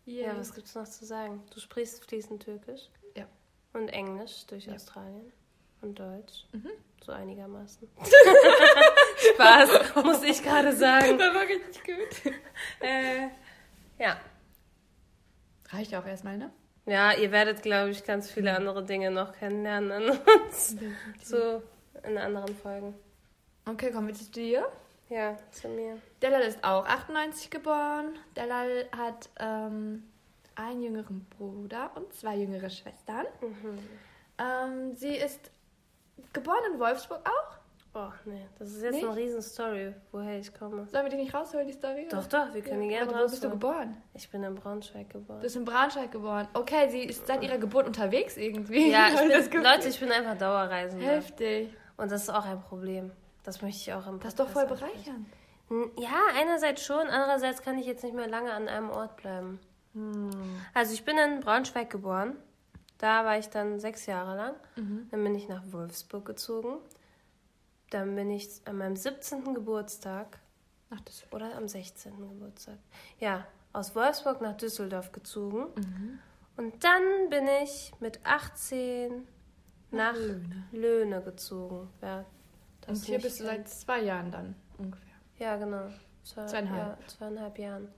Yeah. 0.06 0.34
Ja, 0.34 0.38
was 0.38 0.54
gibt's 0.54 0.76
noch 0.76 0.86
zu 0.86 1.06
sagen? 1.06 1.46
Du 1.54 1.62
sprichst 1.62 2.04
fließend 2.04 2.44
Türkisch. 2.44 2.90
Ja. 3.16 3.26
Und 3.72 3.88
Englisch 3.88 4.46
durch 4.48 4.66
Ja. 4.66 4.74
Australien. 4.74 5.32
Und 5.82 5.98
Deutsch. 5.98 6.46
Mhm. 6.52 6.72
So 7.06 7.14
einigermaßen. 7.14 7.90
Spaß, 9.34 9.96
muss 10.04 10.24
ich 10.24 10.44
gerade 10.44 10.76
sagen. 10.76 11.18
Das 11.18 11.34
war 11.34 11.44
richtig 11.44 11.86
gut. 11.86 12.34
Äh, 12.82 13.30
ja. 13.98 14.20
Reicht 15.70 15.96
auch 15.96 16.06
erstmal, 16.06 16.38
ne? 16.38 16.52
Ja, 16.88 17.12
ihr 17.12 17.32
werdet, 17.34 17.62
glaube 17.62 17.90
ich, 17.90 18.06
ganz 18.06 18.32
viele 18.32 18.56
andere 18.56 18.84
Dinge 18.84 19.12
noch 19.12 19.34
kennenlernen 19.34 19.92
an 19.92 20.20
uns. 20.46 20.78
So 21.22 21.62
in 22.04 22.18
anderen 22.18 22.56
Folgen. 22.56 22.96
Okay, 23.66 23.92
kommen 23.92 24.08
wir 24.08 24.16
zu 24.16 24.32
dir. 24.32 24.66
Ja, 25.10 25.38
zu 25.52 25.68
mir. 25.68 25.98
Delal 26.22 26.42
ist 26.42 26.64
auch 26.64 26.86
98 26.86 27.50
geboren. 27.50 28.18
Delal 28.38 28.88
hat 28.96 29.30
ähm, 29.38 30.04
einen 30.56 30.82
jüngeren 30.82 31.26
Bruder 31.38 31.92
und 31.96 32.14
zwei 32.14 32.38
jüngere 32.38 32.70
Schwestern. 32.70 33.26
Mhm. 33.42 33.80
Ähm, 34.38 34.96
sie 34.96 35.16
ist 35.16 35.52
geboren 36.32 36.74
in 36.74 36.80
Wolfsburg 36.80 37.20
auch. 37.26 37.58
Oh, 38.00 38.12
nee, 38.26 38.46
das 38.60 38.70
ist 38.70 38.84
jetzt 38.84 38.94
Nicht? 38.94 39.06
eine 39.08 39.16
Riesenstory, 39.16 39.94
woher 40.12 40.38
ich 40.40 40.54
komme. 40.54 40.86
Sollen 40.88 41.06
wir 41.06 41.10
die 41.10 41.18
nicht 41.18 41.34
rausholen, 41.34 41.66
die 41.66 41.74
Story? 41.74 42.08
Doch, 42.12 42.28
doch, 42.28 42.54
wir 42.54 42.62
können 42.62 42.82
die 42.84 42.90
gerne 42.90 43.08
Warte, 43.08 43.20
Wo 43.26 43.30
bist 43.30 43.44
du 43.44 43.48
rausholen. 43.48 43.60
geboren? 43.60 43.98
Ich 44.14 44.30
bin 44.30 44.44
in 44.44 44.54
Braunschweig 44.56 45.10
geboren. 45.10 45.40
Du 45.40 45.44
bist 45.44 45.56
in 45.56 45.66
Braunschweig 45.66 46.12
geboren. 46.12 46.48
Okay, 46.54 46.90
sie 46.90 47.02
ist 47.04 47.26
seit 47.26 47.42
ihrer 47.44 47.58
Geburt 47.58 47.88
unterwegs 47.88 48.38
irgendwie. 48.38 48.92
ja, 48.92 49.08
ich 49.14 49.20
bin, 49.20 49.30
das. 49.30 49.52
Leute, 49.54 49.88
ich 49.90 50.00
bin 50.00 50.12
einfach 50.12 50.38
Dauerreisender. 50.38 51.06
Heftig. 51.08 51.70
Und 51.98 52.12
das 52.12 52.24
ist 52.24 52.30
auch 52.30 52.46
ein 52.46 52.62
Problem. 52.62 53.12
Das 53.44 53.62
möchte 53.62 53.80
ich 53.80 53.94
auch 53.94 54.06
im 54.06 54.20
Das 54.20 54.30
ist 54.30 54.40
doch 54.40 54.50
voll 54.50 54.66
Podcast 54.68 54.84
ansprechen. 54.84 55.26
bereichernd. 55.70 55.94
N- 55.98 56.04
Ja, 56.04 56.18
einerseits 56.40 56.84
schon, 56.84 57.08
andererseits 57.08 57.62
kann 57.62 57.78
ich 57.80 57.86
jetzt 57.88 58.04
nicht 58.04 58.16
mehr 58.16 58.28
lange 58.28 58.52
an 58.54 58.68
einem 58.68 58.90
Ort 58.92 59.18
bleiben. 59.18 59.60
Hm. 59.94 60.30
Also 60.74 60.94
ich 60.94 61.04
bin 61.04 61.18
in 61.18 61.40
Braunschweig 61.40 61.90
geboren. 61.90 62.36
Da 63.00 63.26
war 63.26 63.38
ich 63.38 63.50
dann 63.50 63.80
sechs 63.80 64.06
Jahre 64.08 64.36
lang. 64.36 64.54
Mhm. 64.76 65.08
Dann 65.12 65.24
bin 65.24 65.36
ich 65.36 65.48
nach 65.48 65.62
Wolfsburg 65.72 66.26
gezogen. 66.26 66.78
Dann 67.90 68.16
bin 68.16 68.30
ich 68.32 68.50
an 68.66 68.78
meinem 68.78 68.96
17. 68.96 69.54
Geburtstag 69.54 70.40
Ach, 70.90 71.02
das 71.02 71.24
oder 71.32 71.56
am 71.56 71.68
16. 71.68 72.18
Geburtstag. 72.18 72.78
Ja, 73.20 73.46
aus 73.74 73.94
Wolfsburg 73.96 74.40
nach 74.42 74.56
Düsseldorf 74.56 75.12
gezogen. 75.12 75.68
Mhm. 75.76 76.20
Und 76.56 76.84
dann 76.84 77.30
bin 77.30 77.46
ich 77.64 77.92
mit 78.00 78.20
18 78.26 79.28
nach 79.92 80.16
Löhne. 80.16 80.68
Löhne 80.72 81.22
gezogen. 81.22 81.90
Ja, 82.02 82.26
das 82.82 83.00
Und 83.00 83.06
hier 83.06 83.20
bist 83.20 83.40
du 83.40 83.44
seit 83.44 83.68
zwei 83.70 84.02
Jahren 84.02 84.32
dann 84.32 84.56
ungefähr. 84.78 85.14
Ja, 85.40 85.58
genau. 85.58 85.90
Zwei, 86.24 86.46
Zweieinhalb. 86.46 87.00
Ja, 87.02 87.08
zweieinhalb 87.08 87.60
Jahren. 87.60 87.90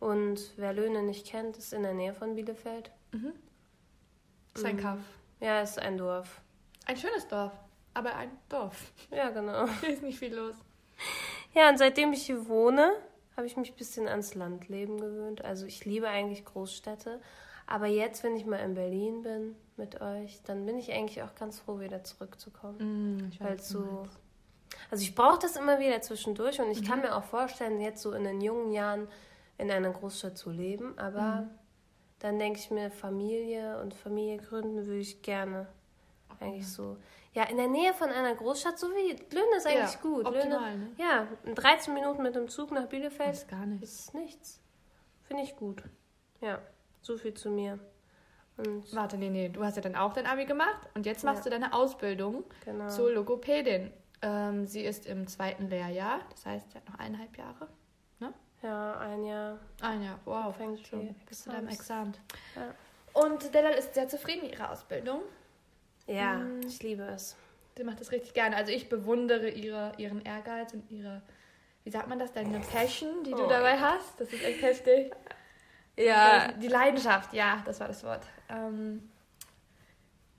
Und 0.00 0.40
wer 0.56 0.72
Löhne 0.72 1.02
nicht 1.02 1.26
kennt, 1.26 1.56
ist 1.56 1.72
in 1.72 1.82
der 1.82 1.94
Nähe 1.94 2.14
von 2.14 2.34
Bielefeld. 2.34 2.90
Das 3.12 3.20
ist 4.62 4.64
ein 4.66 4.76
Mhm. 4.76 4.80
Kaff. 4.80 4.98
Ja, 5.40 5.60
ist 5.62 5.78
ein 5.78 5.96
Dorf. 5.98 6.40
Ein 6.86 6.96
schönes 6.96 7.26
Dorf, 7.28 7.52
aber 7.94 8.14
ein 8.16 8.30
Dorf. 8.48 8.92
Ja, 9.10 9.30
genau. 9.30 9.66
Hier 9.80 9.90
ist 9.90 10.02
nicht 10.02 10.18
viel 10.18 10.34
los. 10.34 10.54
Ja, 11.54 11.68
und 11.70 11.78
seitdem 11.78 12.12
ich 12.12 12.26
hier 12.26 12.48
wohne, 12.48 12.92
habe 13.36 13.46
ich 13.46 13.56
mich 13.56 13.70
ein 13.72 13.76
bisschen 13.76 14.08
ans 14.08 14.34
Landleben 14.34 15.00
gewöhnt. 15.00 15.44
Also 15.44 15.66
ich 15.66 15.84
liebe 15.84 16.08
eigentlich 16.08 16.44
Großstädte. 16.44 17.20
Aber 17.66 17.86
jetzt, 17.86 18.22
wenn 18.22 18.36
ich 18.36 18.44
mal 18.46 18.58
in 18.58 18.74
Berlin 18.74 19.22
bin 19.22 19.56
mit 19.76 20.00
euch, 20.00 20.40
dann 20.44 20.66
bin 20.66 20.78
ich 20.78 20.92
eigentlich 20.92 21.22
auch 21.22 21.34
ganz 21.34 21.58
froh, 21.60 21.80
wieder 21.80 22.04
zurückzukommen. 22.04 23.16
Mm, 23.18 23.28
ich 23.30 23.40
Weil 23.40 23.60
so. 23.60 24.06
Also 24.90 25.02
ich 25.02 25.14
brauche 25.14 25.38
das 25.38 25.56
immer 25.56 25.78
wieder 25.78 26.00
zwischendurch 26.02 26.60
und 26.60 26.70
ich 26.70 26.82
Mhm. 26.82 26.86
kann 26.86 27.00
mir 27.00 27.16
auch 27.16 27.24
vorstellen, 27.24 27.80
jetzt 27.80 28.02
so 28.02 28.12
in 28.12 28.24
den 28.24 28.40
jungen 28.40 28.72
Jahren 28.72 29.08
in 29.56 29.70
einer 29.70 29.90
Großstadt 29.90 30.36
zu 30.36 30.50
leben. 30.50 30.98
Aber 30.98 31.42
Mhm. 31.42 31.50
dann 32.18 32.38
denke 32.38 32.58
ich 32.58 32.70
mir, 32.70 32.90
Familie 32.90 33.80
und 33.80 33.94
Familie 33.94 34.38
gründen 34.38 34.86
würde 34.86 35.00
ich 35.00 35.22
gerne. 35.22 35.66
Eigentlich 36.40 36.68
so. 36.68 36.96
Ja, 37.34 37.44
in 37.44 37.56
der 37.56 37.66
Nähe 37.68 37.92
von 37.94 38.10
einer 38.10 38.34
Großstadt, 38.34 38.78
so 38.78 38.86
wie 38.88 39.10
Löhne 39.34 39.56
ist 39.56 39.66
eigentlich 39.66 39.94
Ja, 39.94 40.00
gut. 40.00 40.24
optimal, 40.24 40.70
Löhne, 40.72 40.84
ne? 40.84 40.90
Ja, 40.98 41.26
in 41.44 41.54
13 41.54 41.92
Minuten 41.92 42.22
mit 42.22 42.34
dem 42.36 42.48
Zug 42.48 42.70
nach 42.70 42.86
Bielefeld 42.86 43.30
Das 43.30 43.38
ist 43.42 43.48
gar 43.48 43.66
nicht. 43.66 43.82
ist 43.82 44.14
nichts. 44.14 44.60
Finde 45.24 45.42
ich 45.42 45.56
gut. 45.56 45.82
Ja, 46.40 46.60
so 47.02 47.16
viel 47.18 47.34
zu 47.34 47.50
mir. 47.50 47.78
Und 48.56 48.94
Warte, 48.94 49.16
nee, 49.18 49.30
nee, 49.30 49.48
du 49.48 49.64
hast 49.64 49.74
ja 49.76 49.82
dann 49.82 49.96
auch 49.96 50.12
dein 50.12 50.26
Abi 50.26 50.44
gemacht 50.44 50.88
und 50.94 51.06
jetzt 51.06 51.24
machst 51.24 51.44
Ja. 51.44 51.50
du 51.50 51.50
deine 51.58 51.72
Ausbildung 51.74 52.44
genau. 52.64 52.88
zur 52.88 53.10
Logopädin. 53.12 53.92
Ähm, 54.22 54.64
sie 54.66 54.84
ist 54.84 55.06
im 55.06 55.26
zweiten 55.26 55.68
Lehrjahr, 55.68 56.20
das 56.30 56.46
heißt, 56.46 56.70
sie 56.70 56.78
hat 56.78 56.88
noch 56.88 56.98
eineinhalb 56.98 57.36
Jahre. 57.36 57.68
Ja, 58.62 58.96
ein 58.98 59.24
Jahr. 59.24 59.58
Ein 59.82 60.02
Jahr, 60.02 60.18
wow, 60.24 60.56
Fängt 60.56 60.86
schon 60.86 61.00
die 61.00 61.14
bis 61.28 61.42
zu 61.42 61.50
deinem 61.50 61.68
Examens. 61.68 62.16
Examen. 62.56 62.74
Ja. 63.14 63.20
Und 63.22 63.52
Delal 63.54 63.74
ist 63.74 63.92
sehr 63.92 64.08
zufrieden 64.08 64.40
mit 64.46 64.52
ihrer 64.52 64.70
Ausbildung. 64.70 65.20
Ja, 66.06 66.34
Mm. 66.34 66.60
ich 66.66 66.82
liebe 66.82 67.02
es. 67.04 67.36
Sie 67.76 67.84
macht 67.84 68.00
das 68.00 68.12
richtig 68.12 68.34
gerne. 68.34 68.56
Also 68.56 68.72
ich 68.72 68.88
bewundere 68.88 69.48
ihre, 69.48 69.92
ihren 69.98 70.22
Ehrgeiz 70.24 70.72
und 70.74 70.88
ihre, 70.90 71.22
wie 71.84 71.90
sagt 71.90 72.08
man 72.08 72.18
das, 72.18 72.32
deine 72.32 72.60
Passion, 72.60 73.24
die 73.24 73.32
du 73.32 73.44
Oh. 73.44 73.48
dabei 73.48 73.78
hast. 73.78 74.20
Das 74.20 74.32
ist 74.32 74.44
echt 74.44 74.62
heftig. 74.62 75.12
Ja, 75.96 76.52
Die 76.52 76.68
Leidenschaft, 76.68 77.32
ja, 77.32 77.62
das 77.64 77.80
war 77.80 77.88
das 77.88 78.02
Wort. 78.04 78.22
Ähm, 78.48 79.08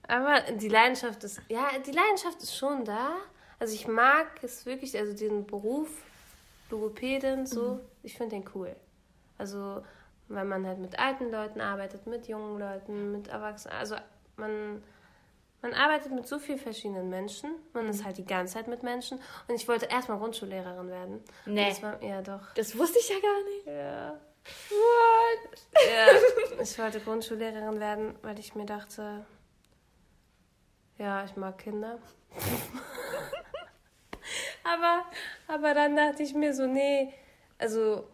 aber 0.06 0.40
die 0.52 0.68
Leidenschaft 0.68 1.24
ist, 1.24 1.40
ja, 1.48 1.68
die 1.84 1.90
Leidenschaft 1.92 2.42
ist 2.42 2.56
schon 2.56 2.84
da. 2.84 3.16
Also 3.58 3.74
ich 3.74 3.88
mag 3.88 4.26
es 4.42 4.66
wirklich, 4.66 4.96
also 4.98 5.14
den 5.14 5.46
Beruf 5.46 5.88
Logopädin, 6.70 7.46
so, 7.46 7.80
ich 8.02 8.16
finde 8.16 8.36
den 8.36 8.44
cool. 8.54 8.74
Also, 9.38 9.82
weil 10.28 10.44
man 10.44 10.66
halt 10.66 10.78
mit 10.78 10.98
alten 10.98 11.30
Leuten 11.30 11.60
arbeitet, 11.60 12.06
mit 12.06 12.26
jungen 12.28 12.58
Leuten, 12.58 13.12
mit 13.12 13.28
Erwachsenen, 13.28 13.76
also 13.76 13.96
man, 14.36 14.82
man 15.62 15.72
arbeitet 15.74 16.12
mit 16.12 16.26
so 16.26 16.38
vielen 16.38 16.58
verschiedenen 16.58 17.08
Menschen. 17.08 17.50
Man 17.72 17.88
ist 17.88 18.04
halt 18.04 18.18
die 18.18 18.24
ganze 18.24 18.54
Zeit 18.54 18.68
mit 18.68 18.82
Menschen. 18.82 19.18
Und 19.48 19.54
ich 19.54 19.66
wollte 19.66 19.86
erstmal 19.86 20.18
Grundschullehrerin 20.18 20.88
werden. 20.88 21.24
Nee. 21.46 21.70
Das 21.70 21.82
war, 21.82 22.02
ja, 22.02 22.20
doch. 22.22 22.54
das 22.54 22.78
wusste 22.78 22.98
ich 22.98 23.08
ja 23.08 23.16
gar 23.20 23.44
nicht. 23.44 23.66
Ja. 23.66 24.20
What? 24.70 25.58
Ja, 25.74 26.06
ich 26.62 26.78
wollte 26.78 27.00
Grundschullehrerin 27.00 27.80
werden, 27.80 28.14
weil 28.22 28.38
ich 28.38 28.54
mir 28.54 28.66
dachte, 28.66 29.26
ja, 30.98 31.24
ich 31.24 31.34
mag 31.36 31.58
Kinder. 31.58 31.98
aber, 34.64 35.04
aber 35.48 35.74
dann 35.74 35.96
dachte 35.96 36.22
ich 36.22 36.34
mir 36.34 36.54
so, 36.54 36.66
nee, 36.66 37.12
also, 37.58 38.04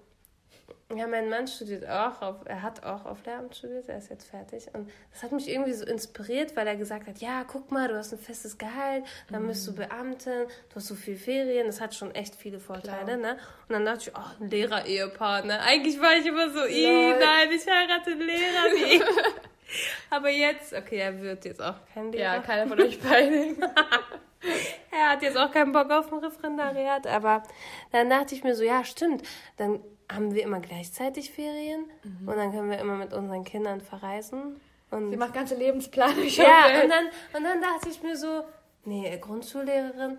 ja, 0.97 1.07
mein 1.07 1.29
Mann 1.29 1.47
studiert 1.47 1.89
auch, 1.89 2.21
auf, 2.21 2.37
er 2.45 2.63
hat 2.63 2.85
auch 2.85 3.07
auf 3.07 3.25
Lehramt 3.25 3.57
studiert, 3.57 3.89
er 3.89 3.99
ist 3.99 4.11
jetzt 4.11 4.29
fertig. 4.29 4.67
Und 4.75 4.91
das 5.13 5.23
hat 5.23 5.33
mich 5.33 5.49
irgendwie 5.49 5.73
so 5.73 5.87
inspiriert, 5.87 6.55
weil 6.57 6.67
er 6.67 6.77
gesagt 6.77 7.07
hat, 7.07 7.19
ja, 7.19 7.45
guck 7.45 7.71
mal, 7.71 7.89
du 7.89 7.97
hast 7.97 8.13
ein 8.13 8.19
festes 8.19 8.59
Gehalt, 8.59 9.05
dann 9.31 9.47
bist 9.47 9.67
du 9.67 9.75
Beamtin, 9.75 10.47
du 10.69 10.77
hast 10.77 10.89
so 10.89 10.95
viel 10.95 11.17
Ferien, 11.17 11.67
das 11.67 11.81
hat 11.81 11.95
schon 11.95 12.15
echt 12.15 12.35
viele 12.35 12.61
Vorteile, 12.61 13.17
ne? 13.17 13.39
Und 13.69 13.75
dann 13.75 13.85
dachte 13.85 14.11
ich, 14.11 14.17
oh, 14.17 14.43
ein 14.43 14.51
Lehrer-Ehepaar, 14.51 15.45
ne? 15.45 15.61
Eigentlich 15.61 16.01
war 16.01 16.15
ich 16.17 16.27
immer 16.27 16.51
so, 16.51 16.61
nein, 16.61 17.51
ich 17.51 17.67
heirate 17.67 18.11
einen 18.11 18.21
Lehrer, 18.21 18.65
wie. 18.75 19.03
Aber 20.11 20.29
jetzt, 20.29 20.75
okay, 20.75 20.99
er 20.99 21.21
wird 21.23 21.45
jetzt 21.47 21.63
auch 21.63 21.77
kein 21.95 22.13
Lehrer. 22.13 22.35
Ja, 22.35 22.43
keiner 22.43 22.69
von 22.69 22.81
euch 22.81 23.01
beiden. 23.01 23.57
Er 24.91 25.11
hat 25.11 25.23
jetzt 25.23 25.39
auch 25.39 25.51
keinen 25.53 25.73
Bock 25.73 25.91
auf 25.91 26.13
ein 26.13 26.19
Referendariat, 26.19 27.07
aber 27.07 27.45
dann 27.93 28.11
dachte 28.11 28.35
ich 28.35 28.43
mir 28.43 28.55
so, 28.55 28.65
ja, 28.65 28.85
stimmt, 28.85 29.23
dann 29.57 29.81
haben 30.11 30.35
wir 30.35 30.43
immer 30.43 30.61
gleichzeitig 30.61 31.31
Ferien 31.33 31.85
Mhm. 32.05 32.29
und 32.29 32.37
dann 32.37 32.53
können 32.53 32.71
wir 32.71 32.79
immer 32.79 32.97
mit 32.97 33.13
unseren 33.13 33.45
Kindern 33.45 33.81
verreisen. 33.81 34.61
Und 34.91 35.11
Sie 35.11 35.17
macht 35.17 35.33
ganze 35.35 35.55
Lebensplanung. 35.55 36.27
Ja, 36.29 36.83
und 36.83 36.89
dann, 36.91 37.07
und 37.37 37.45
dann 37.45 37.61
dachte 37.63 37.89
ich 37.89 38.03
mir 38.03 38.17
so, 38.17 38.45
nee, 38.85 39.17
Grundschullehrerin, 39.19 40.19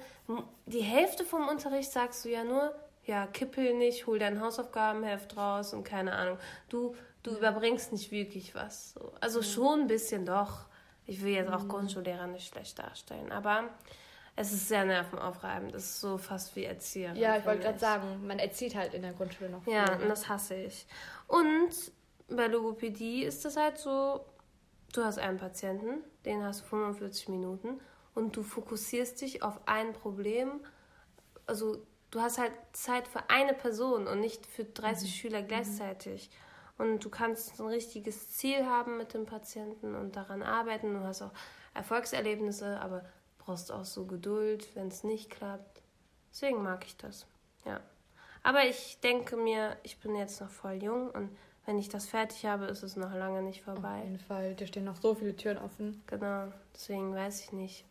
die 0.65 0.81
Hälfte 0.81 1.23
vom 1.23 1.47
Unterricht 1.47 1.91
sagst 1.91 2.25
du 2.25 2.29
ja 2.29 2.43
nur, 2.43 2.73
ja, 3.05 3.27
kippel 3.27 3.73
nicht, 3.75 4.07
hol 4.07 4.17
dein 4.17 4.39
Hausaufgabenheft 4.41 5.35
raus 5.37 5.73
und 5.73 5.83
keine 5.83 6.13
Ahnung. 6.13 6.37
Du, 6.69 6.95
du 7.21 7.31
überbringst 7.37 7.91
nicht 7.91 8.11
wirklich 8.11 8.55
was. 8.55 8.93
So. 8.93 9.11
Also 9.19 9.41
schon 9.41 9.81
ein 9.81 9.87
bisschen 9.87 10.25
doch. 10.25 10.65
Ich 11.05 11.21
will 11.21 11.33
jetzt 11.33 11.49
Mhm. 11.49 11.55
auch 11.55 11.67
Grundschullehrer 11.67 12.27
nicht 12.27 12.47
schlecht 12.47 12.79
darstellen, 12.79 13.31
aber 13.31 13.65
es 14.35 14.51
ist 14.51 14.67
sehr 14.67 14.85
nervenaufreibend. 14.85 15.75
Es 15.75 15.83
ist 15.83 16.01
so 16.01 16.17
fast 16.17 16.55
wie 16.55 16.63
Erzieher. 16.63 17.13
ja, 17.13 17.37
ich 17.37 17.45
wollte 17.45 17.63
gerade 17.63 17.79
sagen, 17.79 18.25
man 18.25 18.39
erzieht 18.39 18.75
halt 18.75 18.93
in 18.93 19.03
der 19.03 19.13
Grundschule 19.13 19.49
noch. 19.49 19.65
Ja, 19.67 19.93
und 19.93 20.01
ne? 20.01 20.07
das 20.07 20.27
hasse 20.27 20.55
ich. 20.55 20.87
Und 21.27 21.69
bei 22.29 22.47
Logopädie 22.47 23.23
ist 23.23 23.45
es 23.45 23.57
halt 23.57 23.77
so, 23.77 24.25
du 24.93 25.03
hast 25.03 25.19
einen 25.19 25.37
Patienten, 25.37 26.03
den 26.25 26.43
hast 26.43 26.61
du 26.61 26.65
45 26.65 27.29
Minuten 27.29 27.79
und 28.15 28.35
du 28.35 28.43
fokussierst 28.43 29.21
dich 29.21 29.43
auf 29.43 29.59
ein 29.67 29.93
Problem. 29.93 30.61
Also 31.45 31.85
du 32.09 32.21
hast 32.21 32.39
halt 32.39 32.53
Zeit 32.71 33.07
für 33.07 33.29
eine 33.29 33.53
Person 33.53 34.07
und 34.07 34.19
nicht 34.19 34.45
für 34.45 34.65
30 34.65 35.13
Schüler 35.13 35.43
gleichzeitig. 35.43 36.31
Und 36.79 37.05
du 37.05 37.09
kannst 37.09 37.59
ein 37.59 37.67
richtiges 37.67 38.31
Ziel 38.31 38.65
haben 38.65 38.97
mit 38.97 39.13
dem 39.13 39.27
Patienten 39.27 39.93
und 39.93 40.15
daran 40.15 40.41
arbeiten. 40.41 40.95
Du 40.95 41.01
hast 41.01 41.21
auch 41.21 41.31
Erfolgserlebnisse, 41.75 42.79
aber 42.79 43.05
brauchst 43.45 43.71
auch 43.71 43.85
so 43.85 44.05
Geduld, 44.05 44.67
wenn 44.75 44.88
es 44.88 45.03
nicht 45.03 45.29
klappt. 45.29 45.81
Deswegen 46.31 46.63
mag 46.63 46.85
ich 46.85 46.97
das. 46.97 47.25
Ja. 47.65 47.79
Aber 48.41 48.65
ich 48.65 49.00
denke 49.01 49.38
mir, 49.38 49.77
ich 49.83 50.00
bin 50.00 50.15
jetzt 50.15 50.41
noch 50.41 50.50
voll 50.50 50.81
jung 50.83 51.09
und 51.12 51.29
wenn 51.65 51.79
ich 51.79 51.88
das 51.88 52.07
fertig 52.07 52.45
habe, 52.45 52.65
ist 52.65 52.83
es 52.83 52.97
noch 52.97 53.13
lange 53.13 53.41
nicht 53.41 53.59
Auf 53.67 53.75
vorbei. 53.75 54.01
jeden 54.03 54.19
Fall, 54.19 54.53
dir 54.55 54.67
stehen 54.67 54.83
noch 54.83 54.97
so 54.97 55.15
viele 55.15 55.35
Türen 55.35 55.57
offen. 55.59 56.03
Genau, 56.07 56.51
deswegen 56.73 57.15
weiß 57.15 57.41
ich 57.45 57.51
nicht. 57.53 57.85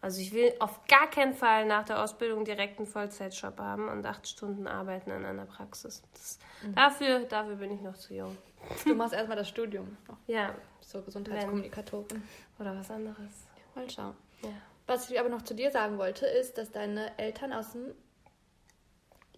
Also 0.00 0.20
ich 0.20 0.32
will 0.32 0.52
auf 0.58 0.84
gar 0.88 1.08
keinen 1.08 1.32
Fall 1.34 1.64
nach 1.66 1.84
der 1.84 2.02
Ausbildung 2.02 2.44
direkt 2.44 2.78
einen 2.78 2.88
Vollzeitjob 2.88 3.56
haben 3.60 3.88
und 3.88 4.04
acht 4.04 4.26
Stunden 4.26 4.66
arbeiten 4.66 5.12
in 5.12 5.24
einer 5.24 5.44
Praxis. 5.46 6.02
Das, 6.12 6.40
dafür, 6.74 7.20
dafür 7.20 7.54
bin 7.54 7.70
ich 7.72 7.80
noch 7.80 7.96
zu 7.96 8.14
jung. 8.14 8.36
Du 8.84 8.96
machst 8.96 9.14
erstmal 9.14 9.36
das 9.36 9.48
Studium 9.48 9.96
Ja, 10.26 10.52
zur 10.80 11.04
Gesundheitskommunikatorin. 11.04 12.20
oder 12.58 12.76
was 12.76 12.90
anderes. 12.90 13.46
Mal 13.76 13.88
schauen. 13.88 14.16
Ja. 14.42 14.50
Was 14.86 15.10
ich 15.10 15.18
aber 15.18 15.28
noch 15.28 15.42
zu 15.42 15.54
dir 15.54 15.70
sagen 15.70 15.98
wollte, 15.98 16.26
ist, 16.26 16.58
dass 16.58 16.70
deine 16.72 17.16
Eltern 17.18 17.52
aus 17.52 17.72
dem 17.72 17.94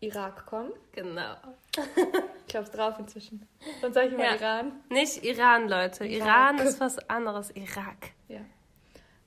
Irak 0.01 0.47
kommen. 0.47 0.73
Genau. 0.93 1.35
Ich 2.47 2.57
hab's 2.57 2.71
drauf 2.71 2.99
inzwischen. 2.99 3.49
Sonst 3.81 3.95
sag 3.95 4.07
ich 4.07 4.13
immer 4.13 4.25
Ja. 4.25 4.35
Iran. 4.35 4.81
Nicht 4.91 5.23
Iran, 5.25 5.69
Leute. 5.69 6.05
Irak. 6.07 6.27
Iran 6.29 6.59
ist 6.67 6.81
was 6.81 6.99
anderes. 7.09 7.51
Irak. 7.53 8.11
Ja. 8.29 8.41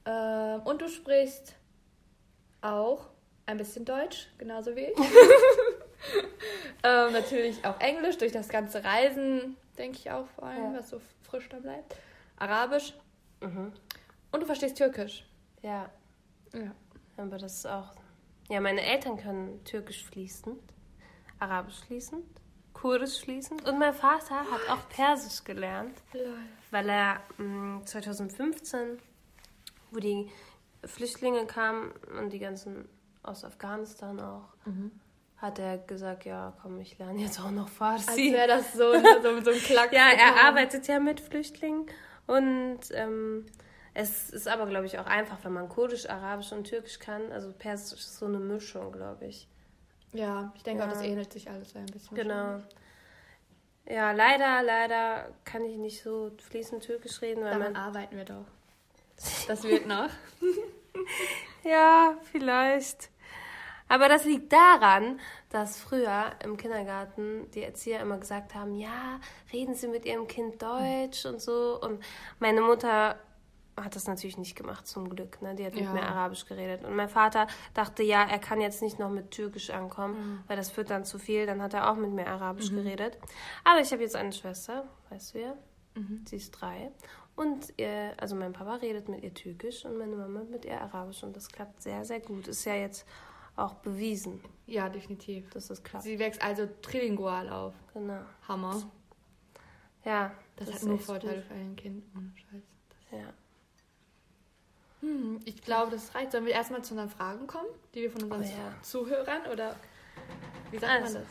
Ähm, 0.05 0.61
und 0.65 0.81
du 0.81 0.87
sprichst 0.89 1.55
auch 2.61 3.07
ein 3.45 3.57
bisschen 3.57 3.85
Deutsch, 3.85 4.27
genauso 4.37 4.75
wie 4.75 4.85
ich. 4.85 4.97
ähm, 6.83 7.13
natürlich 7.13 7.63
auch 7.65 7.79
Englisch, 7.79 8.17
durch 8.17 8.31
das 8.31 8.49
ganze 8.49 8.83
Reisen, 8.83 9.57
denke 9.77 9.97
ich 9.97 10.11
auch 10.11 10.27
vor 10.35 10.45
allem, 10.45 10.73
Ja. 10.73 10.79
was 10.79 10.89
so 10.89 11.01
frisch 11.23 11.47
da 11.49 11.57
bleibt. 11.59 11.95
Arabisch. 12.37 12.93
Mhm. 13.41 13.71
Und 14.31 14.39
du 14.41 14.45
verstehst 14.45 14.77
Türkisch. 14.77 15.25
Ja, 15.61 15.89
Ja. 16.53 16.71
aber 17.17 17.37
das 17.37 17.55
ist 17.57 17.65
auch. 17.67 17.91
Ja, 18.49 18.61
meine 18.61 18.81
Eltern 18.81 19.17
können 19.17 19.63
Türkisch 19.65 20.05
fließend, 20.05 20.59
Arabisch 21.39 21.79
fließend, 21.85 22.25
Kurdisch 22.73 23.19
fließend 23.21 23.67
und 23.67 23.79
mein 23.79 23.93
Vater 23.93 24.39
hat 24.39 24.69
auch 24.69 24.87
Persisch 24.89 25.43
gelernt, 25.43 25.97
weil 26.71 26.87
er 26.89 27.21
mh, 27.37 27.83
2015, 27.85 28.99
wo 29.91 29.99
die 29.99 30.29
Flüchtlinge 30.85 31.45
kamen 31.47 31.91
und 32.19 32.31
die 32.31 32.39
ganzen 32.39 32.87
aus 33.23 33.43
Afghanistan 33.43 34.19
auch, 34.21 34.45
hat 35.37 35.59
er 35.59 35.79
gesagt, 35.79 36.25
ja, 36.25 36.53
komm, 36.61 36.79
ich 36.79 36.97
lerne 36.99 37.19
jetzt 37.21 37.39
auch 37.39 37.51
noch 37.51 37.65
Als 37.65 37.73
Farsi. 38.05 38.31
wäre 38.31 38.47
das 38.47 38.73
so, 38.73 38.93
so, 38.93 39.41
so 39.43 39.51
ein 39.51 39.57
Klack. 39.65 39.91
Ja, 39.91 40.09
er 40.11 40.45
arbeitet 40.47 40.87
ja 40.87 40.99
mit 40.99 41.19
Flüchtlingen 41.19 41.87
und 42.27 42.79
ähm, 42.91 43.45
es 43.99 44.29
ist 44.29 44.47
aber, 44.47 44.67
glaube 44.67 44.85
ich, 44.85 44.99
auch 44.99 45.07
einfach, 45.07 45.37
wenn 45.41 45.53
man 45.53 45.69
Kurdisch, 45.69 46.07
Arabisch 46.07 46.51
und 46.51 46.65
Türkisch 46.65 46.99
kann. 46.99 47.31
Also 47.31 47.51
Persisch 47.51 47.99
ist 47.99 48.19
so 48.19 48.27
eine 48.27 48.37
Mischung, 48.37 48.91
glaube 48.91 49.25
ich. 49.25 49.47
Ja, 50.13 50.53
ich 50.55 50.61
denke 50.61 50.83
auch, 50.83 50.89
das 50.89 51.01
Ja. 51.01 51.07
ähnelt 51.09 51.33
sich 51.33 51.49
alles 51.49 51.75
ein 51.75 51.87
bisschen. 51.87 52.15
Genau. 52.15 52.61
Ja, 53.89 54.11
leider, 54.11 54.61
leider 54.61 55.29
kann 55.45 55.65
ich 55.65 55.77
nicht 55.77 56.03
so 56.03 56.31
fließend 56.49 56.83
Türkisch 56.83 57.21
reden, 57.23 57.43
weil 57.43 57.57
Daran 57.57 57.73
man... 57.73 57.75
arbeiten 57.75 58.15
wir 58.17 58.25
doch. 58.25 58.45
Das 59.47 59.63
wird 59.63 59.87
noch. 59.87 60.09
Ja, 61.63 62.17
vielleicht. 62.31 63.09
Aber 63.89 64.09
das 64.09 64.25
liegt 64.25 64.51
daran, 64.51 65.19
dass 65.49 65.79
früher 65.79 66.31
im 66.43 66.57
Kindergarten 66.57 67.49
die 67.51 67.63
Erzieher 67.63 67.99
immer 68.01 68.17
gesagt 68.17 68.53
haben, 68.53 68.75
ja, 68.75 69.19
reden 69.53 69.73
Sie 69.75 69.87
mit 69.87 70.05
Ihrem 70.05 70.27
Kind 70.27 70.61
Deutsch 70.61 71.25
und 71.25 71.41
so. 71.41 71.79
Und 71.81 72.03
meine 72.39 72.61
Mutter 72.61 73.17
hat 73.77 73.95
das 73.95 74.07
natürlich 74.07 74.37
nicht 74.37 74.55
gemacht, 74.55 74.87
zum 74.87 75.09
Glück. 75.09 75.41
Ne? 75.41 75.55
Die 75.55 75.65
hat 75.65 75.73
mit 75.75 75.83
Ja. 75.83 75.93
mir 75.93 76.01
Arabisch 76.03 76.45
geredet. 76.45 76.83
Und 76.83 76.95
mein 76.95 77.09
Vater 77.09 77.47
dachte, 77.73 78.03
ja, 78.03 78.23
er 78.23 78.39
kann 78.39 78.59
jetzt 78.59 78.81
nicht 78.81 78.99
noch 78.99 79.09
mit 79.09 79.31
Türkisch 79.31 79.69
ankommen, 79.69 80.43
weil 80.47 80.57
das 80.57 80.75
wird 80.75 80.89
dann 80.89 81.05
zu 81.05 81.19
viel. 81.19 81.45
Dann 81.45 81.61
hat 81.61 81.73
er 81.73 81.91
auch 81.91 81.95
mit 81.95 82.11
mir 82.11 82.27
Arabisch 82.27 82.69
geredet. 82.71 83.17
Aber 83.63 83.79
ich 83.79 83.91
habe 83.91 84.01
jetzt 84.01 84.15
eine 84.15 84.33
Schwester, 84.33 84.87
weißt 85.09 85.35
du 85.35 85.41
ja. 85.41 85.53
Sie 86.25 86.35
ist 86.35 86.51
drei. 86.51 86.91
Und 87.35 87.73
ihr, 87.77 88.13
also 88.17 88.35
mein 88.35 88.53
Papa 88.53 88.75
redet 88.75 89.09
mit 89.09 89.23
ihr 89.23 89.33
Türkisch 89.33 89.85
und 89.85 89.97
meine 89.97 90.15
Mama 90.15 90.41
mit 90.49 90.65
ihr 90.65 90.79
Arabisch. 90.81 91.23
Und 91.23 91.35
das 91.35 91.47
klappt 91.49 91.81
sehr, 91.81 92.03
sehr 92.05 92.19
gut. 92.19 92.47
Ist 92.47 92.65
ja 92.65 92.75
jetzt 92.75 93.07
auch 93.55 93.73
bewiesen, 93.75 94.39
Ja, 94.67 94.89
definitiv. 94.89 95.49
dass 95.51 95.67
das 95.67 95.83
klappt. 95.83 96.03
Sie 96.03 96.19
wächst 96.19 96.41
also 96.43 96.67
trilingual 96.83 97.49
auf. 97.49 97.73
Genau. 97.93 98.19
Hammer. 98.47 98.81
Ja, 100.05 100.31
Das, 100.55 100.67
hat 100.69 100.75
ist 100.75 100.85
nur 100.85 100.99
Vorteile 100.99 101.35
gut. 101.37 101.43
für 101.45 101.53
ein 101.55 101.75
Kind. 101.75 102.03
Ohne 102.15 102.31
Scheiß. 102.35 102.61
Ja. 103.11 103.33
Hm, 105.01 105.39
ich 105.45 105.61
glaube, 105.61 105.91
das 105.91 106.13
reicht. 106.15 106.31
Sollen 106.31 106.45
wir 106.45 106.53
erstmal 106.53 106.81
zu 106.83 106.93
unseren 106.93 107.09
Fragen 107.09 107.45
kommen, 107.47 107.67
die 107.93 108.01
wir 108.03 108.11
von 108.11 108.23
unseren 108.23 108.41
Oh 108.41 108.45
ja. 108.45 108.81
Zuhörern 108.81 109.45
oder 109.51 109.75
wie 110.71 110.79
sagt 110.79 110.91
Also, 110.91 111.19
man 111.19 111.27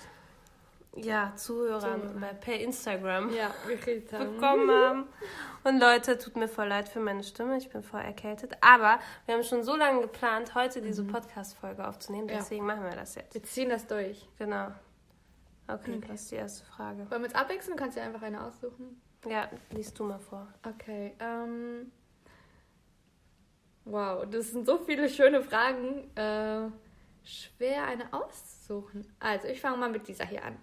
ja, 1.04 1.32
Zuhörer 1.36 1.80
Zuhörer. 1.80 1.98
bei, 2.20 2.32
per 2.32 2.58
Instagram 2.58 3.28
das? 3.28 3.36
Ja, 3.36 3.54
bekommen 4.18 4.70
haben. 4.70 5.06
Und 5.64 5.78
Leute, 5.78 6.16
tut 6.16 6.36
mir 6.36 6.48
voll 6.48 6.68
leid 6.68 6.88
für 6.88 7.00
meine 7.00 7.22
Stimme, 7.22 7.58
ich 7.58 7.68
bin 7.68 7.82
voll 7.82 8.00
erkältet. 8.00 8.56
Aber 8.62 8.98
wir 9.26 9.34
haben 9.34 9.42
schon 9.42 9.62
so 9.62 9.76
lange 9.76 10.00
geplant, 10.00 10.54
heute 10.54 10.80
diese 10.80 11.04
Podcast-Folge 11.04 11.86
aufzunehmen. 11.86 12.24
Mhm. 12.26 12.30
Ja. 12.30 12.36
Deswegen 12.38 12.64
machen 12.64 12.84
wir 12.84 12.92
das 12.92 13.14
jetzt. 13.16 13.34
Wir 13.34 13.42
ziehen 13.42 13.68
das 13.68 13.86
durch. 13.86 14.26
Genau. 14.38 14.68
Okay, 15.68 15.96
Okay. 15.96 16.04
das 16.08 16.22
ist 16.22 16.30
die 16.30 16.36
erste 16.36 16.64
Frage. 16.64 16.98
Wollen 17.10 17.22
wir 17.22 17.28
uns 17.28 17.34
abwechseln? 17.34 17.76
Du 17.76 17.82
kannst 17.82 17.98
dir 17.98 18.02
einfach 18.02 18.22
eine 18.22 18.40
aussuchen. 18.42 19.02
Ja, 19.28 19.50
liest 19.72 19.98
du 19.98 20.04
mal 20.04 20.20
vor. 20.20 20.46
Okay. 20.62 21.14
Ähm, 21.18 21.90
wow, 23.86 24.24
das 24.30 24.50
sind 24.50 24.66
so 24.66 24.78
viele 24.78 25.08
schöne 25.08 25.42
Fragen. 25.42 26.10
Äh, 26.16 26.68
schwer 27.24 27.86
eine 27.86 28.12
auszusuchen. 28.12 29.06
Also, 29.18 29.48
ich 29.48 29.60
fange 29.60 29.78
mal 29.78 29.88
mit 29.90 30.06
dieser 30.06 30.26
hier 30.26 30.44
an. 30.44 30.56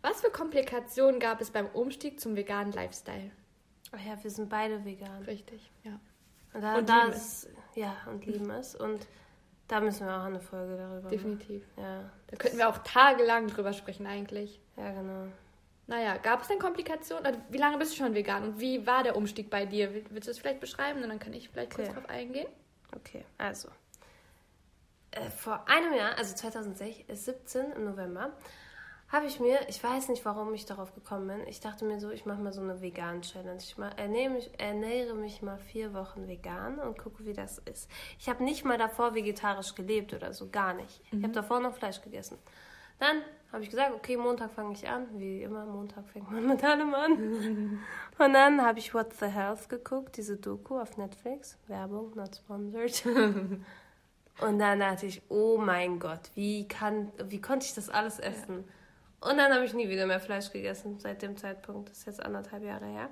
Was 0.00 0.20
für 0.20 0.30
Komplikationen 0.30 1.20
gab 1.20 1.40
es 1.40 1.50
beim 1.50 1.66
Umstieg 1.66 2.18
zum 2.20 2.34
veganen 2.34 2.72
Lifestyle? 2.72 3.30
Ach 3.92 4.00
ja, 4.04 4.20
wir 4.22 4.30
sind 4.30 4.48
beide 4.48 4.84
vegan. 4.84 5.22
Richtig, 5.24 5.70
ja. 5.84 6.00
Und, 6.54 6.62
da, 6.62 6.76
Und 6.78 6.88
da 6.88 7.04
ist, 7.08 7.48
Ja, 7.74 7.94
und 8.10 8.24
lieben 8.26 8.50
es. 8.50 8.74
Und 8.74 9.06
da 9.68 9.80
müssen 9.80 10.06
wir 10.06 10.16
auch 10.18 10.24
eine 10.24 10.40
Folge 10.40 10.76
darüber 10.76 11.02
machen. 11.02 11.10
Definitiv. 11.10 11.64
Ja, 11.76 12.10
Da 12.26 12.36
könnten 12.36 12.58
wir 12.58 12.68
auch 12.68 12.78
tagelang 12.78 13.46
drüber 13.48 13.72
sprechen 13.72 14.06
eigentlich. 14.06 14.60
ja, 14.76 14.90
genau. 14.92 15.26
Naja, 15.86 16.16
gab 16.16 16.42
es 16.42 16.48
denn 16.48 16.58
Komplikationen? 16.58 17.26
Oder 17.26 17.36
wie 17.50 17.58
lange 17.58 17.76
bist 17.78 17.92
du 17.92 17.96
schon 17.96 18.14
vegan? 18.14 18.44
Und 18.44 18.60
wie 18.60 18.86
war 18.86 19.02
der 19.02 19.16
Umstieg 19.16 19.50
bei 19.50 19.66
dir? 19.66 19.92
Will- 19.92 20.04
Willst 20.10 20.28
du 20.28 20.30
das 20.30 20.38
vielleicht 20.38 20.60
beschreiben? 20.60 21.02
Und 21.02 21.08
dann 21.08 21.18
kann 21.18 21.32
ich 21.32 21.48
vielleicht 21.48 21.74
kurz 21.74 21.88
Okay. 21.88 21.98
drauf 22.00 22.08
eingehen. 22.08 22.48
Okay, 22.96 23.24
also. 23.38 23.68
Äh, 25.10 25.28
vor 25.30 25.68
einem 25.68 25.92
Jahr, 25.94 26.16
also 26.16 26.34
2017 26.34 27.72
im 27.72 27.84
November, 27.84 28.30
habe 29.08 29.26
ich 29.26 29.40
mir, 29.40 29.58
ich 29.68 29.82
weiß 29.84 30.08
nicht, 30.08 30.24
warum 30.24 30.54
ich 30.54 30.64
darauf 30.64 30.94
gekommen 30.94 31.26
bin, 31.28 31.46
ich 31.46 31.60
dachte 31.60 31.84
mir 31.84 32.00
so, 32.00 32.10
ich 32.10 32.24
mache 32.24 32.40
mal 32.40 32.52
so 32.52 32.62
eine 32.62 32.80
vegan-Challenge. 32.80 33.58
Ich 33.58 33.76
ernähre, 33.98 34.30
mich, 34.32 34.50
ernähre 34.58 35.14
mich 35.14 35.42
mal 35.42 35.58
vier 35.58 35.92
Wochen 35.92 36.26
vegan 36.28 36.78
und 36.78 36.96
gucke, 36.96 37.26
wie 37.26 37.34
das 37.34 37.58
ist. 37.58 37.90
Ich 38.18 38.30
habe 38.30 38.42
nicht 38.42 38.64
mal 38.64 38.78
davor 38.78 39.14
vegetarisch 39.14 39.74
gelebt 39.74 40.14
oder 40.14 40.32
so, 40.32 40.48
gar 40.48 40.72
nicht. 40.72 41.02
Ich 41.10 41.22
habe 41.22 41.34
davor 41.34 41.60
noch 41.60 41.74
Fleisch 41.74 42.00
gegessen. 42.00 42.38
Dann 42.98 43.20
habe 43.52 43.62
ich 43.62 43.70
gesagt, 43.70 43.92
okay, 43.94 44.16
Montag 44.16 44.50
fange 44.52 44.72
ich 44.72 44.88
an. 44.88 45.06
Wie 45.18 45.42
immer, 45.42 45.66
Montag 45.66 46.08
fängt 46.08 46.30
man 46.30 46.46
mit 46.48 46.64
allem 46.64 46.94
an. 46.94 47.80
Und 48.18 48.32
dann 48.32 48.62
habe 48.62 48.78
ich 48.78 48.94
What 48.94 49.12
the 49.14 49.26
Health 49.26 49.68
geguckt, 49.68 50.16
diese 50.16 50.38
Doku 50.38 50.78
auf 50.78 50.96
Netflix. 50.96 51.58
Werbung, 51.68 52.12
not 52.14 52.36
sponsored. 52.36 53.04
Und 54.40 54.58
dann 54.58 54.80
dachte 54.80 55.06
ich, 55.06 55.22
oh 55.28 55.58
mein 55.58 55.98
Gott, 55.98 56.30
wie, 56.34 56.66
kann, 56.66 57.12
wie 57.26 57.40
konnte 57.40 57.66
ich 57.66 57.74
das 57.74 57.90
alles 57.90 58.18
essen? 58.18 58.64
Und 59.20 59.36
dann 59.36 59.52
habe 59.52 59.64
ich 59.64 59.74
nie 59.74 59.88
wieder 59.88 60.06
mehr 60.06 60.20
Fleisch 60.20 60.50
gegessen 60.50 60.98
seit 60.98 61.22
dem 61.22 61.36
Zeitpunkt. 61.36 61.90
Das 61.90 61.98
ist 61.98 62.06
jetzt 62.06 62.22
anderthalb 62.22 62.64
Jahre 62.64 62.86
her. 62.86 63.10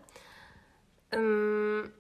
Ähm, 1.13 1.93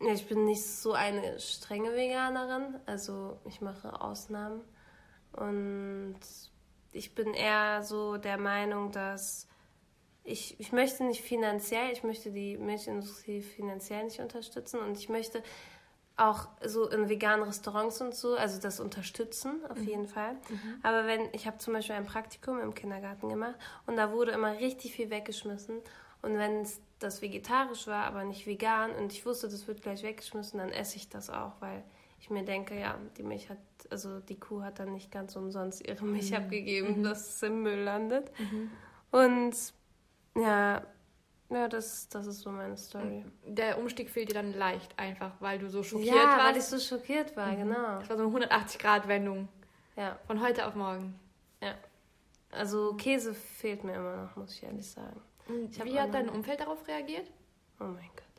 ja, 0.00 0.12
ich 0.12 0.26
bin 0.28 0.44
nicht 0.44 0.64
so 0.64 0.92
eine 0.92 1.38
strenge 1.38 1.94
Veganerin. 1.94 2.80
Also 2.84 3.38
ich 3.46 3.60
mache 3.60 4.00
Ausnahmen. 4.02 4.60
Und 5.32 6.18
ich 6.92 7.14
bin 7.14 7.34
eher 7.34 7.82
so 7.82 8.16
der 8.16 8.38
Meinung, 8.38 8.92
dass 8.92 9.48
ich, 10.24 10.58
ich 10.60 10.72
möchte 10.72 11.04
nicht 11.04 11.22
finanziell, 11.22 11.90
ich 11.92 12.04
möchte 12.04 12.30
die 12.30 12.56
Milchindustrie 12.56 13.42
finanziell 13.42 14.04
nicht 14.04 14.20
unterstützen 14.20 14.78
und 14.80 14.96
ich 14.96 15.08
möchte 15.08 15.42
auch 16.16 16.46
so 16.64 16.88
in 16.90 17.08
veganen 17.08 17.44
Restaurants 17.44 18.00
und 18.00 18.14
so, 18.14 18.36
also 18.36 18.60
das 18.60 18.80
unterstützen 18.80 19.64
auf 19.68 19.78
jeden 19.78 20.06
Fall. 20.06 20.36
Aber 20.82 21.06
wenn, 21.06 21.28
ich 21.32 21.46
habe 21.46 21.58
zum 21.58 21.72
Beispiel 21.72 21.96
ein 21.96 22.04
Praktikum 22.06 22.60
im 22.60 22.74
Kindergarten 22.74 23.28
gemacht 23.28 23.56
und 23.86 23.96
da 23.96 24.12
wurde 24.12 24.32
immer 24.32 24.52
richtig 24.52 24.92
viel 24.94 25.10
weggeschmissen 25.10 25.80
und 26.20 26.38
wenn 26.38 26.60
es 26.60 26.80
das 26.98 27.22
vegetarisch 27.22 27.86
war, 27.86 28.04
aber 28.04 28.24
nicht 28.24 28.46
vegan 28.46 28.92
und 28.92 29.12
ich 29.12 29.26
wusste, 29.26 29.48
das 29.48 29.66
wird 29.66 29.82
gleich 29.82 30.02
weggeschmissen, 30.02 30.58
dann 30.58 30.70
esse 30.70 30.96
ich 30.96 31.08
das 31.08 31.30
auch, 31.30 31.52
weil 31.60 31.82
ich 32.22 32.30
mir 32.30 32.44
denke, 32.44 32.78
ja, 32.78 32.96
die 33.18 33.22
Milch 33.24 33.50
hat, 33.50 33.58
also 33.90 34.20
die 34.20 34.38
Kuh 34.38 34.62
hat 34.62 34.78
dann 34.78 34.92
nicht 34.92 35.10
ganz 35.10 35.34
umsonst 35.36 35.86
ihre 35.86 36.04
Milch 36.04 36.34
abgegeben, 36.36 37.02
dass 37.02 37.28
es 37.36 37.42
im 37.42 37.62
Müll 37.62 37.80
landet. 37.80 38.30
Und 39.10 39.54
ja, 40.36 40.82
ja, 41.50 41.68
das, 41.68 42.08
das 42.08 42.26
ist 42.26 42.40
so 42.40 42.50
meine 42.50 42.76
Story. 42.78 43.24
Der 43.46 43.76
Umstieg 43.78 44.08
fiel 44.08 44.24
dir 44.24 44.34
dann 44.34 44.54
leicht 44.54 44.98
einfach, 44.98 45.32
weil 45.40 45.58
du 45.58 45.68
so 45.68 45.82
schockiert 45.82 46.14
Ja, 46.14 46.38
weil 46.38 46.52
ich 46.52 46.56
warst. 46.62 46.70
so 46.70 46.78
schockiert 46.78 47.36
war, 47.36 47.54
genau. 47.56 47.98
Das 47.98 48.08
war 48.08 48.16
so 48.16 48.26
eine 48.26 48.46
180-Grad-Wendung 48.46 49.48
Ja, 49.96 50.18
von 50.26 50.40
heute 50.40 50.66
auf 50.66 50.74
morgen. 50.74 51.18
ja. 51.60 51.74
Also 52.54 52.94
Käse 52.94 53.32
fehlt 53.34 53.82
mir 53.82 53.94
immer 53.94 54.16
noch, 54.24 54.36
muss 54.36 54.52
ich 54.54 54.62
ehrlich 54.62 54.86
sagen. 54.90 55.18
Ich 55.70 55.82
Wie 55.84 55.98
hat 55.98 56.12
dein 56.14 56.28
Umfeld 56.28 56.60
darauf 56.60 56.86
reagiert? 56.86 57.26
Oh 57.80 57.84
mein 57.84 58.08
Gott. 58.14 58.31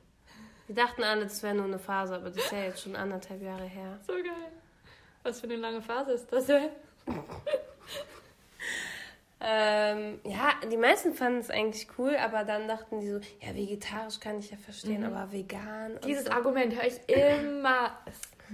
Wir 0.68 0.76
dachten 0.76 1.04
alle, 1.04 1.24
das 1.24 1.44
wäre 1.44 1.56
nur 1.56 1.66
eine 1.66 1.80
Phase, 1.80 2.16
aber 2.16 2.30
das 2.30 2.38
ist 2.38 2.52
ja 2.52 2.64
jetzt 2.64 2.82
schon 2.82 2.96
anderthalb 2.96 3.42
Jahre 3.42 3.66
her. 3.66 4.00
So 4.08 4.14
geil. 4.14 4.52
Was 5.24 5.40
für 5.40 5.48
eine 5.48 5.58
lange 5.58 5.82
Phase 5.82 6.14
ist 6.14 6.32
das 6.32 6.46
denn? 6.46 6.70
Ähm, 9.46 10.22
ja, 10.24 10.54
die 10.72 10.78
meisten 10.78 11.14
fanden 11.14 11.40
es 11.40 11.50
eigentlich 11.50 11.88
cool, 11.98 12.16
aber 12.16 12.46
dann 12.46 12.66
dachten 12.66 13.02
die 13.02 13.10
so, 13.10 13.20
ja, 13.42 13.54
vegetarisch 13.54 14.22
kann 14.22 14.40
ich 14.40 14.50
ja 14.50 14.56
verstehen, 14.56 15.04
aber 15.04 15.34
vegan. 15.34 16.00
Dieses 16.06 16.26
so. 16.26 16.32
Argument 16.32 16.74
höre 16.74 16.88
ich 16.88 17.02
immer. 17.10 17.92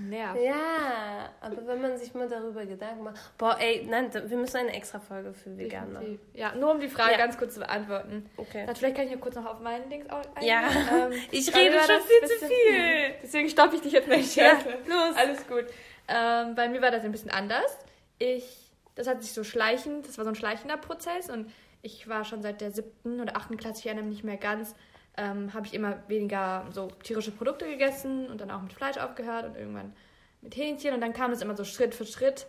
Nervt. 0.08 0.42
Ja, 0.42 1.30
aber 1.42 1.68
wenn 1.68 1.82
man 1.82 1.98
sich 1.98 2.14
mal 2.14 2.30
darüber 2.30 2.66
Gedanken 2.66 3.04
macht. 3.04 3.38
Boah, 3.38 3.58
ey, 3.60 3.86
nein, 3.90 4.10
wir 4.14 4.38
müssen 4.38 4.58
eine 4.58 4.72
extra 4.74 5.00
Folge 5.00 5.34
für 5.34 5.58
vegan 5.58 5.92
machen. 5.94 6.06
Definitiv. 6.06 6.40
Ja, 6.40 6.56
nur 6.56 6.72
um 6.72 6.80
die 6.80 6.88
Frage 6.88 7.12
Ja. 7.14 7.18
ganz 7.18 7.38
kurz 7.38 7.56
zu 7.56 7.60
beantworten. 7.60 8.30
Okay. 8.38 8.66
Dann 8.66 8.76
vielleicht 8.76 8.96
kann 8.96 9.06
ich 9.06 9.12
ja 9.12 9.18
kurz 9.18 9.36
noch 9.36 9.46
auf 9.46 9.60
meinen 9.60 9.90
Dings 9.90 10.06
eingehen. 10.10 10.32
Ja, 10.48 10.62
Ähm, 10.92 11.12
ich 11.32 11.54
rede 11.56 11.78
schon 11.80 12.02
viel 12.02 12.30
zu 12.30 12.46
viel. 12.46 13.14
Deswegen 13.24 13.50
stoppe 13.50 13.76
ich 13.76 13.82
dich 13.82 13.94
jetzt 13.94 14.08
nicht. 14.08 14.36
Ja, 14.36 14.46
Ja, 14.46 14.54
los. 14.88 15.16
Alles 15.18 15.48
gut. 15.48 15.66
Ähm, 16.08 16.56
bei 16.56 16.70
mir 16.70 16.82
war 16.82 16.92
das 16.92 17.04
ein 17.04 17.12
bisschen 17.12 17.32
anders. 17.32 17.78
Ich, 18.20 18.72
das 18.96 19.08
hat 19.08 19.22
sich 19.22 19.34
so 19.34 19.44
schleichend, 19.44 20.08
das 20.08 20.18
war 20.18 20.26
so 20.26 20.32
ein 20.32 20.36
schleichender 20.36 20.78
Prozess 20.78 21.30
und 21.30 21.52
ich 21.82 22.08
war 22.10 22.26
schon 22.26 22.42
seit 22.42 22.62
der 22.62 22.72
siebten 22.72 23.22
oder 23.22 23.38
achten 23.38 23.56
Klasse, 23.58 23.80
ich 23.80 23.86
erinnere 23.86 24.06
mich 24.06 24.16
nicht 24.16 24.24
mehr 24.26 24.38
ganz, 24.38 24.76
ähm, 25.20 25.54
habe 25.54 25.68
ich 25.68 25.74
immer 25.74 25.98
weniger 26.08 26.66
so 26.72 26.88
tierische 27.04 27.32
Produkte 27.32 27.66
gegessen 27.66 28.28
und 28.28 28.40
dann 28.40 28.50
auch 28.50 28.62
mit 28.62 28.72
Fleisch 28.72 28.98
aufgehört 28.98 29.46
und 29.46 29.56
irgendwann 29.58 29.94
mit 30.42 30.56
Hähnchen 30.56 30.94
und 30.94 31.02
dann 31.02 31.12
kam 31.12 31.32
es 31.32 31.42
immer 31.42 31.56
so 31.58 31.66
Schritt 31.66 31.94
für 31.94 32.06
Schritt. 32.06 32.48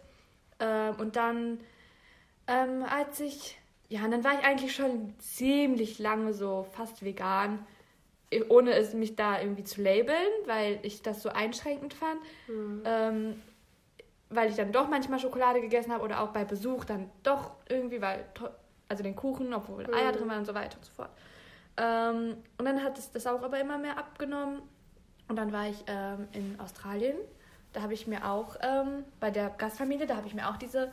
Ähm, 0.60 0.94
und 0.98 1.16
dann, 1.16 1.58
ähm, 2.46 2.84
als 2.88 3.18
ich, 3.18 3.58
ja, 3.88 4.04
und 4.04 4.12
dann 4.12 4.22
war 4.22 4.34
ich 4.38 4.44
eigentlich 4.46 4.72
schon 4.74 5.14
ziemlich 5.18 5.98
lange 5.98 6.32
so 6.32 6.64
fast 6.72 7.04
vegan, 7.04 7.66
ohne 8.48 8.74
es 8.74 8.94
mich 8.94 9.16
da 9.16 9.40
irgendwie 9.40 9.64
zu 9.64 9.82
labeln, 9.82 10.14
weil 10.46 10.78
ich 10.82 11.02
das 11.02 11.20
so 11.22 11.30
einschränkend 11.30 11.94
fand. 11.94 12.20
Ähm, 12.84 13.42
weil 14.28 14.48
ich 14.48 14.54
dann 14.54 14.70
doch 14.70 14.88
manchmal 14.88 15.18
Schokolade 15.18 15.60
gegessen 15.60 15.92
habe 15.92 16.04
oder 16.04 16.20
auch 16.20 16.28
bei 16.28 16.44
Besuch 16.44 16.84
dann 16.84 17.10
doch 17.24 17.50
irgendwie, 17.68 18.00
weil, 18.00 18.24
also 18.88 19.02
den 19.02 19.16
Kuchen, 19.16 19.52
obwohl 19.52 19.92
Eier 19.92 20.12
Mhm. 20.12 20.16
drin 20.16 20.28
waren 20.28 20.38
und 20.38 20.44
so 20.46 20.54
weiter 20.54 20.76
und 20.76 20.84
so 20.84 20.92
fort. 20.92 21.10
Ähm, 21.80 22.36
und 22.58 22.64
dann 22.64 22.82
hat 22.84 22.98
es 22.98 23.10
das 23.10 23.26
auch 23.26 23.42
aber 23.42 23.58
immer 23.58 23.78
mehr 23.78 23.96
abgenommen. 23.98 24.60
Und 25.28 25.36
dann 25.36 25.52
war 25.52 25.68
ich 25.68 25.82
ähm, 25.86 26.28
in 26.32 26.60
Australien. 26.60 27.16
Da 27.72 27.82
habe 27.82 27.94
ich 27.94 28.06
mir 28.06 28.28
auch 28.28 28.56
ähm, 28.62 29.04
bei 29.20 29.30
der 29.30 29.48
Gastfamilie, 29.50 30.06
da 30.06 30.16
habe 30.16 30.26
ich 30.26 30.34
mir 30.34 30.48
auch 30.50 30.56
diese 30.56 30.90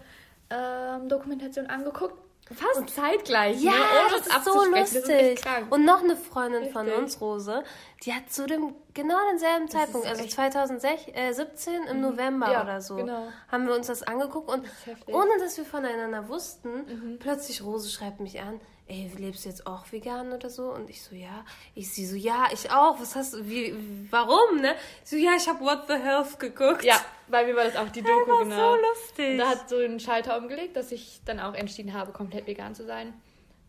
ähm, 0.49 1.09
Dokumentation 1.09 1.65
angeguckt. 1.67 2.13
Fast 2.53 2.89
zeitgleich. 2.95 3.61
Ja, 3.61 3.71
ne? 3.71 3.77
Das 4.09 4.27
ist 4.27 4.45
so. 4.45 4.53
Das 4.71 4.91
ist 4.93 4.95
echt 4.95 5.07
lustig. 5.09 5.41
krank. 5.41 5.69
Und 5.69 5.83
noch 5.83 6.01
eine 6.01 6.15
Freundin 6.15 6.71
von 6.71 6.83
Richtig. 6.85 7.03
uns, 7.03 7.19
Rose, 7.19 7.63
die 8.03 8.13
hat 8.13 8.31
zu 8.31 8.45
dem 8.45 8.73
genau 8.93 9.17
denselben 9.31 9.67
Zeitpunkt, 9.67 10.05
ist 10.05 10.11
also 10.11 10.23
echt- 10.23 10.31
2017 10.33 11.83
im 11.91 11.99
November 11.99 12.49
Ja, 12.49 12.63
oder 12.63 12.79
so, 12.79 12.95
genau. 12.95 13.27
haben 13.51 13.67
wir 13.67 13.75
uns 13.75 13.87
das 13.87 14.03
angeguckt 14.03 14.49
und 14.49 14.63
ist 14.65 14.85
heftig. 14.85 15.13
ohne 15.13 15.37
dass 15.39 15.57
wir 15.57 15.65
voneinander 15.65 16.29
wussten, 16.29 16.69
Mhm. 16.85 17.19
plötzlich 17.19 17.61
Rose 17.63 17.89
schreibt 17.89 18.21
mich 18.21 18.39
an, 18.39 18.61
ey, 18.87 19.11
lebst 19.17 19.45
du 19.45 19.49
jetzt 19.49 19.67
auch 19.67 19.91
vegan 19.91 20.31
oder 20.31 20.49
so? 20.49 20.71
Und 20.71 20.89
ich 20.89 21.01
so, 21.01 21.15
ja. 21.15 21.45
Ich 21.75 21.91
sie 21.93 22.05
so, 22.05 22.15
ja, 22.15 22.47
ich 22.51 22.71
auch. 22.71 22.99
Was 22.99 23.15
hast 23.15 23.33
du, 23.33 23.47
wie, 23.47 23.75
warum, 24.09 24.61
ne? 24.61 24.75
Ich 25.03 25.09
so, 25.09 25.15
ja, 25.15 25.31
ich 25.35 25.47
habe 25.47 25.59
What 25.59 25.87
the 25.87 25.95
Health 25.95 26.39
geguckt. 26.39 26.83
Ja, 26.83 26.99
bei 27.27 27.45
mir 27.45 27.55
war 27.55 27.65
das 27.65 27.75
auch 27.75 27.89
die 27.89 28.01
Doku, 28.01 28.31
war 28.31 28.43
genau. 28.43 28.75
so 28.75 28.81
lustig. 28.81 29.31
Und 29.31 29.37
da 29.39 29.49
hat 29.49 29.69
so 29.69 29.77
einen 29.77 29.99
Schalter 29.99 30.37
umgelegt, 30.37 30.75
dass 30.75 30.91
ich 30.91 31.21
dann 31.25 31.39
auch 31.39 31.53
entschieden 31.53 31.93
habe, 31.93 32.11
komplett 32.11 32.47
vegan 32.47 32.75
zu 32.75 32.85
sein. 32.85 33.13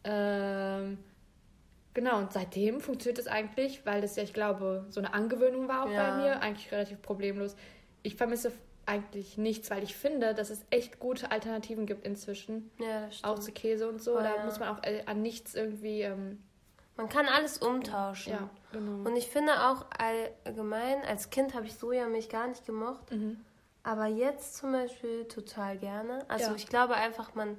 Ähm, 0.04 0.98
genau, 1.94 2.18
und 2.18 2.32
seitdem 2.32 2.80
funktioniert 2.80 3.18
es 3.18 3.26
eigentlich, 3.26 3.84
weil 3.84 4.00
das 4.00 4.16
ja, 4.16 4.22
ich 4.22 4.32
glaube, 4.32 4.86
so 4.90 5.00
eine 5.00 5.12
Angewöhnung 5.12 5.68
war 5.68 5.84
auch 5.84 5.90
Ja. 5.90 6.10
bei 6.10 6.22
mir, 6.22 6.40
eigentlich 6.40 6.70
relativ 6.70 7.02
problemlos. 7.02 7.56
Ich 8.02 8.14
vermisse 8.14 8.52
eigentlich 8.88 9.36
nichts, 9.38 9.70
weil 9.70 9.82
ich 9.82 9.94
finde, 9.94 10.34
dass 10.34 10.50
es 10.50 10.64
echt 10.70 10.98
gute 10.98 11.30
Alternativen 11.30 11.86
gibt 11.86 12.04
inzwischen. 12.06 12.70
Ja, 12.78 13.06
das 13.06 13.18
stimmt. 13.18 13.32
Auch 13.32 13.38
zu 13.38 13.52
Käse 13.52 13.88
und 13.88 14.02
so. 14.02 14.14
Oh, 14.16 14.20
da 14.20 14.36
ja. 14.36 14.44
muss 14.44 14.58
man 14.58 14.68
auch 14.70 14.82
äh, 14.82 15.02
an 15.06 15.22
nichts 15.22 15.54
irgendwie. 15.54 16.02
Ähm, 16.02 16.42
Man 16.96 17.08
kann 17.08 17.26
alles 17.26 17.58
umtauschen. 17.58 18.32
ja, 18.32 18.50
genau. 18.72 19.08
Und 19.08 19.16
ich 19.16 19.28
finde 19.28 19.68
auch 19.68 19.86
allgemein, 19.96 21.02
als 21.06 21.30
Kind 21.30 21.54
habe 21.54 21.66
ich 21.66 21.74
Sojamilch 21.74 22.28
gar 22.28 22.48
nicht 22.48 22.64
gemocht. 22.66 23.10
Mhm. 23.12 23.38
Aber 23.84 24.06
jetzt 24.06 24.56
zum 24.56 24.72
Beispiel 24.72 25.24
total 25.26 25.78
gerne. 25.78 26.24
Also 26.28 26.50
Ja. 26.50 26.54
ich 26.56 26.66
glaube 26.66 26.94
einfach, 26.94 27.34
man, 27.34 27.56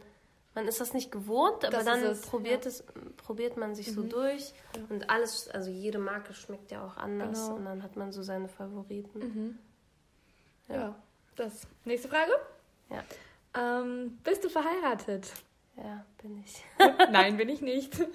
man 0.55 0.67
ist 0.67 0.81
das 0.81 0.93
nicht 0.93 1.11
gewohnt, 1.11 1.63
aber 1.63 1.77
Das 1.77 1.85
dann 1.85 2.03
es, 2.03 2.21
probiert, 2.21 2.65
es, 2.65 2.83
probiert 3.17 3.55
man 3.57 3.73
sich 3.75 3.91
so 3.93 4.03
durch. 4.03 4.53
Ja. 4.75 4.81
Und 4.89 5.09
alles, 5.09 5.47
also 5.49 5.69
jede 5.71 5.97
Marke 5.99 6.33
schmeckt 6.33 6.71
ja 6.71 6.85
auch 6.85 6.97
anders. 6.97 7.43
Genau. 7.45 7.55
Und 7.55 7.65
dann 7.65 7.81
hat 7.83 7.95
man 7.95 8.11
so 8.11 8.21
seine 8.21 8.47
Favoriten. 8.47 9.19
Mhm. 9.19 9.59
Ja. 10.67 10.95
Das. 11.39 11.61
Nächste 11.85 12.09
Frage. 12.09 12.33
Ja. 12.89 13.01
Ähm, 13.81 14.19
bist 14.25 14.43
du 14.43 14.49
verheiratet? 14.49 15.31
Ja, 15.77 16.05
bin 16.21 16.43
ich. 16.43 16.61
Nein, 17.11 17.37
bin 17.37 17.47
ich 17.49 17.61
nicht. 17.61 17.93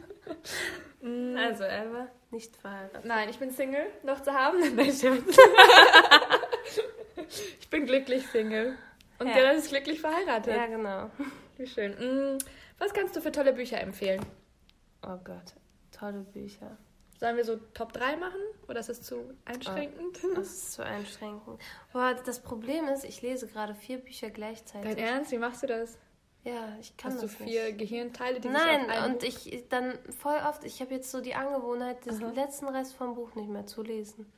Also 1.37 1.65
Elva, 1.65 2.09
nicht 2.31 2.57
verheiratet. 2.57 3.05
Nein, 3.05 3.29
ich 3.29 3.39
bin 3.39 3.51
Single, 3.51 3.87
noch 4.05 4.23
zu 4.23 4.33
haben. 4.33 4.59
Nein, 4.75 4.91
ich 7.61 7.69
bin 7.69 7.85
glücklich 7.85 8.27
Single. 8.29 8.79
Und 9.19 9.27
Ja. 9.27 9.35
Dylan 9.35 9.57
ist 9.57 9.69
glücklich 9.69 10.01
verheiratet. 10.01 10.57
Ja, 10.57 10.67
genau. 10.67 11.11
Wie 11.59 11.67
schön. 11.67 11.93
Mm, 11.93 12.39
Was 12.79 12.95
kannst 12.95 13.15
du 13.17 13.21
für 13.21 13.33
tolle 13.33 13.53
Bücher 13.53 13.79
empfehlen? 13.83 14.25
Oh 15.03 15.19
Gott, 15.23 15.53
tolle 15.93 16.21
Bücher. 16.21 16.79
Sollen 17.25 17.39
wir 17.39 17.45
so 17.47 17.57
Top 17.73 17.95
3 17.95 18.17
machen? 18.17 18.39
Oder 18.69 18.81
ist 18.81 18.91
das 18.91 19.01
zu 19.01 19.35
einschränkend? 19.47 20.19
Das 20.37 20.47
ist 20.47 20.73
zu 20.75 20.85
einschränkend. 20.85 21.59
Boah, 21.91 22.13
das 22.23 22.41
Problem 22.41 22.87
ist, 22.89 23.03
ich 23.03 23.23
lese 23.23 23.47
gerade 23.47 23.75
vier 23.75 23.97
Bücher 23.97 24.29
gleichzeitig. 24.29 24.95
Dein 24.95 24.99
Ernst? 24.99 25.33
Wie 25.33 25.39
machst 25.39 25.63
du 25.63 25.67
das? 25.67 25.97
Ja, 26.43 26.77
ich 26.79 26.95
kann 26.99 27.13
Hast 27.13 27.23
du 27.23 27.27
das 27.27 27.37
vier 27.37 27.65
nicht. 27.65 27.79
Gehirnteile, 27.79 28.41
die 28.41 28.49
Nein, 28.51 28.91
und 29.07 29.23
ich 29.23 29.65
dann 29.71 29.99
voll 30.19 30.37
oft, 30.47 30.65
ich 30.65 30.83
habe 30.83 30.93
jetzt 30.93 31.11
so 31.11 31.23
die 31.23 31.35
Angewohnheit, 31.35 32.05
den 32.05 32.35
letzten 32.35 32.69
Rest 32.69 32.95
vom 32.95 33.15
Buch 33.15 33.35
nicht 33.37 33.49
mehr 33.49 33.65
zu 33.65 33.81
lesen. 33.81 34.31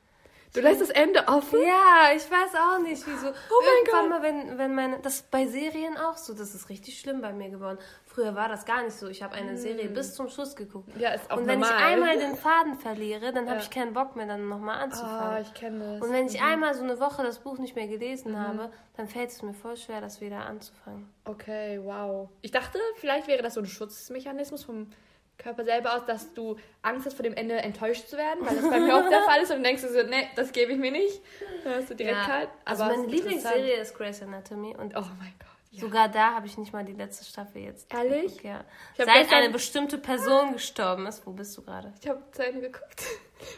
Du 0.54 0.60
lässt 0.62 0.80
das 0.80 0.90
Ende 0.90 1.26
offen? 1.28 1.60
Ja, 1.60 2.10
ich 2.16 2.30
weiß 2.30 2.54
auch 2.54 2.78
nicht, 2.78 3.06
wieso. 3.06 3.28
Oh 3.28 3.32
mein 3.60 3.68
Irgendwann 3.78 4.00
Gott. 4.00 4.08
mal, 4.10 4.22
wenn, 4.22 4.58
wenn 4.58 4.74
meine, 4.74 4.98
das 5.00 5.16
ist 5.16 5.30
bei 5.30 5.46
Serien 5.46 5.98
auch 5.98 6.16
so, 6.16 6.32
das 6.32 6.54
ist 6.54 6.68
richtig 6.70 6.98
schlimm 6.98 7.20
bei 7.20 7.32
mir 7.32 7.50
geworden. 7.50 7.78
Früher 8.06 8.34
war 8.34 8.48
das 8.48 8.64
gar 8.64 8.82
nicht 8.82 8.96
so. 8.96 9.08
Ich 9.08 9.22
habe 9.22 9.34
eine 9.34 9.58
Serie 9.58 9.88
bis 9.88 10.14
zum 10.14 10.28
Schluss 10.30 10.56
geguckt. 10.56 10.88
Ja, 10.98 11.10
ist 11.10 11.30
auch 11.30 11.36
Und 11.36 11.46
wenn 11.46 11.58
normal. 11.60 11.76
ich 11.78 11.84
einmal 11.84 12.18
den 12.18 12.36
Faden 12.36 12.74
verliere, 12.78 13.32
dann 13.32 13.46
habe 13.46 13.56
Ja. 13.58 13.62
ich 13.62 13.70
keinen 13.70 13.92
Bock 13.92 14.16
mehr, 14.16 14.26
dann 14.26 14.48
nochmal 14.48 14.78
Ah, 14.78 14.82
anzufangen. 14.84 15.42
ich 15.42 15.52
kenne 15.54 15.94
das. 15.98 16.06
Und 16.06 16.14
wenn 16.14 16.26
ich 16.26 16.40
einmal 16.40 16.74
so 16.74 16.82
eine 16.84 16.98
Woche 17.00 17.22
das 17.22 17.38
Buch 17.40 17.58
nicht 17.58 17.76
mehr 17.76 17.88
gelesen 17.88 18.32
Mhm. 18.32 18.38
habe, 18.38 18.70
dann 18.96 19.08
fällt 19.08 19.30
es 19.30 19.42
mir 19.42 19.52
voll 19.52 19.76
schwer, 19.76 20.00
das 20.00 20.22
wieder 20.22 20.46
anzufangen. 20.46 21.12
Okay, 21.26 21.78
wow. 21.84 22.30
Ich 22.40 22.50
dachte, 22.52 22.78
vielleicht 22.96 23.26
wäre 23.28 23.42
das 23.42 23.54
so 23.54 23.60
ein 23.60 23.66
Schutzmechanismus 23.66 24.64
vom 24.64 24.90
Körper 25.38 25.64
selber 25.64 25.94
aus, 25.94 26.04
dass 26.06 26.32
du 26.34 26.56
Angst 26.82 27.06
hast, 27.06 27.14
vor 27.14 27.22
dem 27.22 27.34
Ende 27.34 27.56
enttäuscht 27.56 28.08
zu 28.08 28.16
werden, 28.16 28.44
weil 28.46 28.56
das 28.56 28.68
bei 28.68 28.80
mir 28.80 28.94
oft 28.96 29.10
der 29.10 29.22
Fall 29.28 29.40
ist 29.42 29.52
und 29.52 29.62
denkst 29.62 29.82
du 29.82 29.88
so, 29.92 30.02
nee, 30.02 30.28
das 30.36 30.52
gebe 30.52 30.72
ich 30.72 30.78
mir 30.78 30.90
nicht. 30.90 31.20
Dann 31.64 31.74
hast 31.74 31.90
du 31.90 31.94
direkt 31.94 32.22
kalt. 32.24 32.48
also 32.64 32.82
Aber 32.84 32.92
meine 32.92 33.06
es 33.06 33.12
ist 33.12 33.14
Lieblingsserie 33.18 33.74
ist 33.74 33.94
Grey's 33.96 34.22
Anatomy 34.22 34.74
und. 34.76 34.96
Oh 34.96 35.00
mein 35.18 35.34
Gott. 35.38 35.48
Ja. 35.72 35.80
sogar 35.82 36.08
da 36.08 36.32
habe 36.34 36.46
ich 36.46 36.56
nicht 36.56 36.72
mal 36.72 36.84
die 36.84 36.94
letzte 36.94 37.24
Staffel 37.26 37.60
jetzt. 37.60 37.92
Ehrlich? 37.92 38.38
geguckt, 38.38 38.64
Ja. 38.96 39.04
Seit 39.04 39.30
eine 39.32 39.50
bestimmte 39.50 39.98
Person 39.98 40.54
gestorben 40.54 41.06
ist. 41.06 41.26
Wo 41.26 41.32
bist 41.32 41.54
du 41.58 41.62
gerade? 41.62 41.92
Ich 42.00 42.08
habe 42.08 42.22
zu 42.32 42.46
Ende 42.46 42.60
geguckt. 42.62 43.02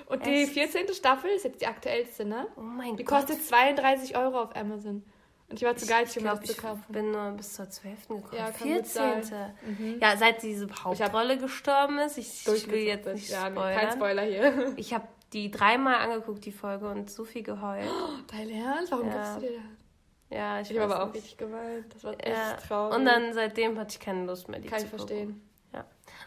Und 0.07 0.27
die 0.27 0.43
Echt? 0.43 0.53
14. 0.55 0.93
Staffel 0.95 1.31
ist 1.31 1.45
jetzt 1.45 1.61
die 1.61 1.69
aktuellste, 1.69 2.25
ne? 2.25 2.49
Oh 2.57 2.61
mein 2.61 2.97
Die 2.97 3.05
Gott. 3.05 3.19
kostet 3.21 3.45
32 3.47 4.17
Euro 4.17 4.41
auf 4.41 4.57
Amazon. 4.57 5.05
Und 5.51 5.57
ich 5.57 5.63
war 5.67 5.75
zu 5.77 5.85
ich 5.87 5.91
geizig, 5.91 6.19
um 6.23 6.25
das 6.29 6.41
ich 6.43 6.51
zu 6.57 6.57
kaufen. 6.61 6.85
bin 6.89 7.11
nur 7.11 7.31
bis 7.31 7.55
zur 7.55 7.71
12. 7.71 8.09
gekommen. 8.09 8.23
Ja, 8.33 8.51
kann 8.51 8.69
gut 8.69 8.87
14. 8.87 9.23
sein. 9.23 9.55
Mhm. 9.67 9.99
Ja, 10.01 10.17
seit 10.17 10.43
diese 10.43 10.67
Hauptrolle 10.85 11.39
gestorben 11.39 11.99
ist. 12.01 12.19
Ich, 12.19 12.47
ich 12.47 12.71
will 12.71 12.81
jetzt 12.81 13.07
nicht 13.07 13.31
ja, 13.31 13.49
nee, 13.49 13.57
spoilern. 13.57 13.81
kein 13.81 13.93
Spoiler 13.93 14.23
hier. 14.23 14.73
Ich 14.77 14.93
habe 14.93 15.09
die 15.33 15.51
dreimal 15.51 15.97
angeguckt, 15.97 16.45
die 16.45 16.53
Folge, 16.53 16.89
und 16.89 17.11
so 17.11 17.25
viel 17.25 17.43
geheult. 17.43 17.89
Dein 18.31 18.51
Ernst? 18.51 18.93
Warum 18.93 19.07
Ja. 19.09 19.15
gibst 19.15 19.37
du 19.37 19.41
dir 19.41 19.59
das? 19.59 20.37
Ja, 20.39 20.61
ich, 20.61 20.71
Ich 20.71 20.79
habe 20.79 20.95
aber 20.95 21.05
auch 21.09 21.15
richtig 21.15 21.39
geweint. 21.39 21.95
Das 21.95 22.05
war 22.05 22.13
echt 22.13 22.29
Ja. 22.29 22.55
traurig. 22.57 22.97
Und 22.99 23.05
dann 23.07 23.33
seitdem 23.33 23.79
hatte 23.79 23.93
ich 23.93 24.01
keine 24.01 24.27
Lust 24.27 24.49
mehr, 24.49 24.61
die 24.61 24.69
Kann 24.69 24.81
zu 24.81 24.85
ich 24.87 24.91
gucken. 24.93 25.07
verstehen. 25.09 25.43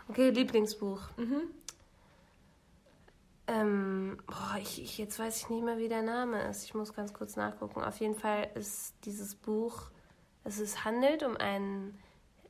Okay, 0.10 0.29
Lieblingsbuch. 0.31 0.99
Mhm. 1.17 1.43
Ähm, 3.47 4.17
boah, 4.27 4.58
ich, 4.60 4.82
ich, 4.82 4.97
jetzt 4.97 5.17
weiß 5.19 5.38
ich 5.38 5.49
nicht 5.49 5.63
mehr, 5.63 5.77
wie 5.77 5.89
der 5.89 6.04
Name 6.04 6.41
ist. 6.49 6.63
Ich 6.63 6.73
muss 6.73 6.93
ganz 6.93 7.13
kurz 7.13 7.36
nachgucken. 7.36 7.84
Auf 7.84 7.99
jeden 7.99 8.15
Fall 8.15 8.49
ist 8.56 8.93
dieses 9.06 9.36
Buch, 9.36 9.89
es 10.43 10.60
ist, 10.60 10.86
handelt 10.86 11.23
um 11.23 11.36
einen 11.38 11.99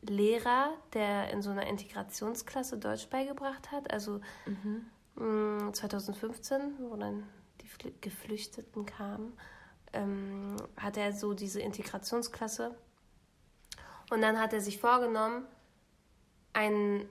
Lehrer, 0.01 0.73
der 0.93 1.30
in 1.32 1.41
so 1.41 1.49
einer 1.51 1.67
Integrationsklasse 1.67 2.77
Deutsch 2.77 3.08
beigebracht 3.10 3.71
hat. 3.71 3.91
Also 3.91 4.19
mh, 5.15 5.73
2015, 5.73 6.75
wo 6.80 6.95
dann 6.95 7.23
die 7.62 7.67
Fl- 7.67 7.93
Geflüchteten 8.01 8.86
kamen, 8.86 9.34
ähm, 9.93 10.56
hat 10.77 10.97
er 10.97 11.13
so 11.13 11.34
diese 11.34 11.62
Integrationsklasse. 11.62 12.75
Und 14.10 14.21
dann 14.21 14.39
hat 14.39 14.54
er 14.54 14.62
sich 14.62 14.77
vorgenommen, 14.80 15.45
ein 16.54 17.08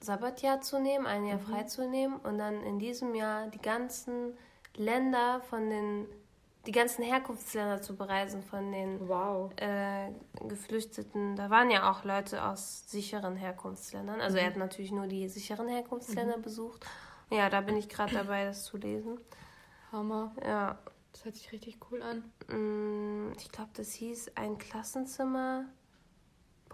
Sabbatjahr 0.00 0.60
zu 0.60 0.78
nehmen, 0.80 1.06
ein 1.06 1.24
Jahr 1.26 1.38
frei 1.38 1.64
zu 1.64 1.88
nehmen 1.88 2.16
und 2.16 2.38
dann 2.38 2.62
in 2.62 2.78
diesem 2.78 3.14
Jahr 3.14 3.46
die 3.48 3.60
ganzen 3.60 4.36
Länder 4.76 5.40
von 5.48 5.70
den, 5.70 6.06
die 6.66 6.72
ganzen 6.72 7.02
Herkunftsländer 7.02 7.80
zu 7.80 7.96
bereisen 7.96 8.42
von 8.42 8.72
den 8.72 9.08
Wow. 9.08 9.52
äh, 9.56 10.10
Geflüchteten. 10.46 11.34
Da 11.36 11.48
waren 11.50 11.70
ja 11.70 11.90
auch 11.90 12.04
Leute 12.04 12.44
aus 12.44 12.84
sicheren 12.90 13.36
Herkunftsländern. 13.36 14.20
Also 14.20 14.36
er 14.38 14.46
hat 14.46 14.56
natürlich 14.56 14.92
nur 14.92 15.06
die 15.06 15.28
sicheren 15.28 15.68
Herkunftsländer 15.68 16.38
besucht. 16.38 16.84
Ja, 17.30 17.48
da 17.48 17.60
bin 17.62 17.76
ich 17.76 17.88
gerade 17.88 18.14
dabei, 18.14 18.44
das 18.44 18.64
zu 18.64 18.76
lesen. 18.76 19.18
Hammer. 19.92 20.32
Ja, 20.44 20.78
Das 21.12 21.24
hört 21.24 21.36
sich 21.36 21.50
richtig 21.52 21.78
cool 21.90 22.02
an. 22.02 22.22
mm, 22.48 23.32
ich 23.38 23.50
glaube, 23.50 23.70
das 23.74 23.92
hieß 23.92 24.32
ein 24.36 24.58
Klassenzimmer. 24.58 25.64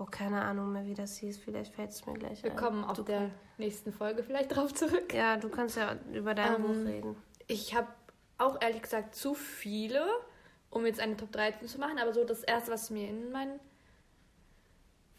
Boah, 0.02 0.10
keine 0.10 0.42
Ahnung 0.42 0.72
mehr, 0.72 0.84
wie 0.84 0.94
das 0.94 1.16
hieß. 1.18 1.38
Vielleicht 1.38 1.74
fällt 1.74 1.90
es 1.90 2.04
mir 2.06 2.14
gleich 2.14 2.42
Wir 2.42 2.50
ein. 2.50 2.56
kommen 2.56 2.82
auf 2.84 2.96
Du 2.96 3.02
der 3.04 3.30
nächsten 3.56 3.92
Folge 3.92 4.24
vielleicht 4.24 4.54
drauf 4.56 4.74
zurück. 4.74 5.14
Ja, 5.14 5.36
du 5.36 5.48
kannst 5.48 5.76
ja 5.76 5.96
über 6.12 6.34
dein 6.34 6.56
Ähm, 6.56 6.62
Buch 6.62 6.90
reden. 6.90 7.16
Ich 7.46 7.74
habe 7.76 7.86
auch 8.38 8.60
ehrlich 8.60 8.82
gesagt 8.82 9.14
zu 9.14 9.34
viele, 9.34 10.04
um 10.70 10.84
jetzt 10.86 10.98
eine 10.98 11.16
Top 11.16 11.30
13 11.30 11.68
zu 11.68 11.78
machen, 11.78 11.98
aber 12.00 12.12
so 12.12 12.24
das 12.24 12.42
erste, 12.42 12.72
was 12.72 12.90
mir 12.90 13.08
in 13.08 13.30
meinen 13.30 13.60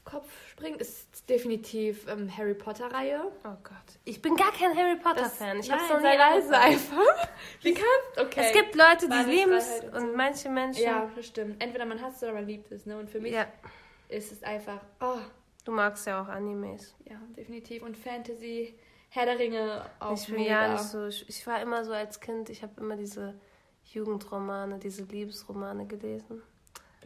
Kopf 0.03 0.27
springt, 0.49 0.81
ist 0.81 1.29
definitiv 1.29 2.05
ähm, 2.09 2.29
Harry 2.37 2.53
Potter-Reihe. 2.53 3.21
Oh 3.45 3.55
Gott. 3.63 3.99
Ich 4.03 4.21
bin 4.21 4.35
gar 4.35 4.51
kein 4.51 4.75
Harry 4.75 4.97
Potter-Fan. 4.97 5.59
Ich 5.59 5.69
Nein, 5.69 5.79
hab's 5.79 5.89
noch 5.89 5.97
nie 5.99 6.03
sei 6.03 6.17
leise 6.17 6.57
angefangen. 6.57 7.01
einfach. 7.07 7.27
Wie 7.61 7.73
kannst 7.73 8.19
Okay. 8.19 8.41
Es 8.47 8.51
gibt 8.51 8.75
Leute, 8.75 9.07
die 9.07 9.31
lieben 9.31 9.53
es 9.53 9.79
und 9.93 10.09
so. 10.11 10.17
manche 10.17 10.49
Menschen. 10.49 10.83
Ja, 10.83 11.09
das 11.15 11.25
stimmt. 11.27 11.63
Entweder 11.63 11.85
man 11.85 12.01
hasst 12.01 12.17
es 12.17 12.23
oder 12.23 12.33
man 12.33 12.45
liebt 12.45 12.69
es. 12.73 12.85
Ne? 12.85 12.97
Und 12.97 13.09
für 13.09 13.21
mich 13.21 13.31
ja. 13.31 13.47
Ist 14.13 14.31
es 14.31 14.43
einfach, 14.43 14.81
oh, 15.01 15.17
Du 15.65 15.71
magst 15.71 16.05
ja 16.07 16.21
auch 16.21 16.27
Animes. 16.27 16.93
ja, 17.05 17.15
definitiv. 17.37 17.83
Und 17.83 17.95
Fantasy, 17.97 18.77
Herr 19.09 19.25
der 19.25 19.39
Ringe 19.39 19.85
auch 19.99 20.13
ich 20.13 20.25
bin 20.27 20.35
mega. 20.35 20.65
ja 20.67 20.73
nicht 20.73 20.83
so. 20.83 21.07
Ich 21.07 21.47
war 21.47 21.61
immer 21.61 21.85
so 21.85 21.93
als 21.93 22.19
Kind, 22.19 22.49
ich 22.49 22.63
habe 22.63 22.73
immer 22.81 22.97
diese 22.97 23.33
Jugendromane, 23.85 24.77
diese 24.79 25.03
Liebesromane 25.03 25.85
gelesen. 25.87 26.41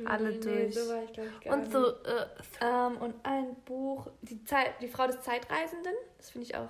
Alle 0.06 0.30
Nee, 0.32 0.40
durch. 0.40 0.76
so 0.76 0.90
war 0.94 1.04
ich, 1.04 1.18
ich, 1.18 1.52
Und 1.52 1.72
so, 1.72 1.88
äh, 2.04 2.26
Ähm, 2.62 2.98
und 2.98 3.16
ein 3.24 3.56
Buch, 3.66 4.08
die, 4.22 4.44
Zeit, 4.44 4.80
die 4.82 4.88
Frau 4.88 5.08
des 5.08 5.22
Zeitreisenden, 5.22 5.94
das 6.18 6.30
finde 6.32 6.46
ich 6.48 6.56
auch. 6.56 6.70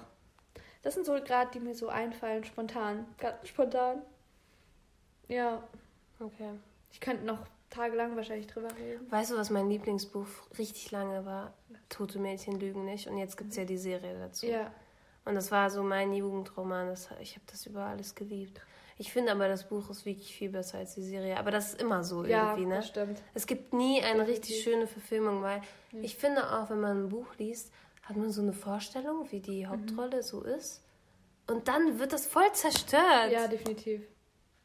Das 0.82 0.94
sind 0.94 1.06
so 1.06 1.14
gerade, 1.14 1.52
die 1.52 1.60
mir 1.60 1.76
so 1.76 1.90
einfallen, 1.90 2.44
spontan. 2.46 3.06
Ganz 3.18 3.48
spontan. 3.48 4.02
Ja, 5.28 5.62
okay. 6.20 6.52
ich 6.92 7.00
könnte 7.02 7.26
noch 7.26 7.40
tagelang 7.70 8.16
wahrscheinlich 8.16 8.48
drüber 8.48 8.70
reden. 8.78 9.10
Weißt 9.12 9.32
du, 9.32 9.38
was 9.38 9.50
mein 9.50 9.70
Lieblingsbuch 9.70 10.28
richtig 10.58 10.92
lange 10.92 11.26
war? 11.26 11.54
Tote 11.90 12.20
Mädchen 12.20 12.60
lügen 12.60 12.86
nicht. 12.86 13.08
Und 13.08 13.18
jetzt 13.18 13.38
gibt 13.38 13.52
es 13.52 13.58
ja 13.58 13.66
die 13.66 13.78
Serie 13.78 14.18
dazu. 14.20 14.46
Ja, 14.46 14.72
Und 15.26 15.36
das 15.36 15.52
war 15.52 15.70
so 15.70 15.84
mein 15.84 16.14
Jugendroman. 16.14 16.88
Das, 16.88 17.10
ich 17.22 17.36
habe 17.36 17.46
das 17.50 17.66
über 17.66 17.82
alles 17.86 18.16
geliebt. 18.16 18.60
Ich 19.00 19.14
finde 19.14 19.32
aber, 19.32 19.48
das 19.48 19.70
Buch 19.70 19.90
ist 19.92 20.06
wirklich 20.06 20.36
viel 20.36 20.50
besser 20.50 20.80
als 20.80 20.96
die 20.96 21.04
Serie. 21.04 21.38
Aber 21.38 21.52
das 21.52 21.74
ist 21.74 21.82
immer 21.82 22.04
so 22.04 22.26
ja 22.26 22.50
irgendwie, 22.52 22.66
ne? 22.66 22.76
das 22.78 22.88
stimmt. 22.88 23.22
Es 23.36 23.46
gibt 23.46 23.74
nie 23.74 24.02
eine 24.02 24.26
Definitiv. 24.26 24.50
richtig 24.50 24.64
schöne 24.64 24.88
Verfilmung, 24.88 25.44
weil 25.44 25.62
ich 26.02 26.18
finde 26.18 26.52
auch, 26.52 26.70
wenn 26.72 26.80
man 26.80 27.06
ein 27.06 27.10
Buch 27.10 27.28
liest, 27.38 27.72
hat 28.04 28.16
man 28.18 28.32
so 28.32 28.42
eine 28.42 28.54
Vorstellung, 28.54 29.32
wie 29.32 29.40
die 29.40 29.68
Hauptrolle 29.68 30.24
so 30.24 30.42
ist. 30.42 30.82
Und 31.46 31.68
dann 31.68 32.00
wird 32.00 32.12
das 32.12 32.26
voll 32.26 32.52
zerstört. 32.54 33.32
Ja, 33.32 33.48
definitiv. 33.48 34.02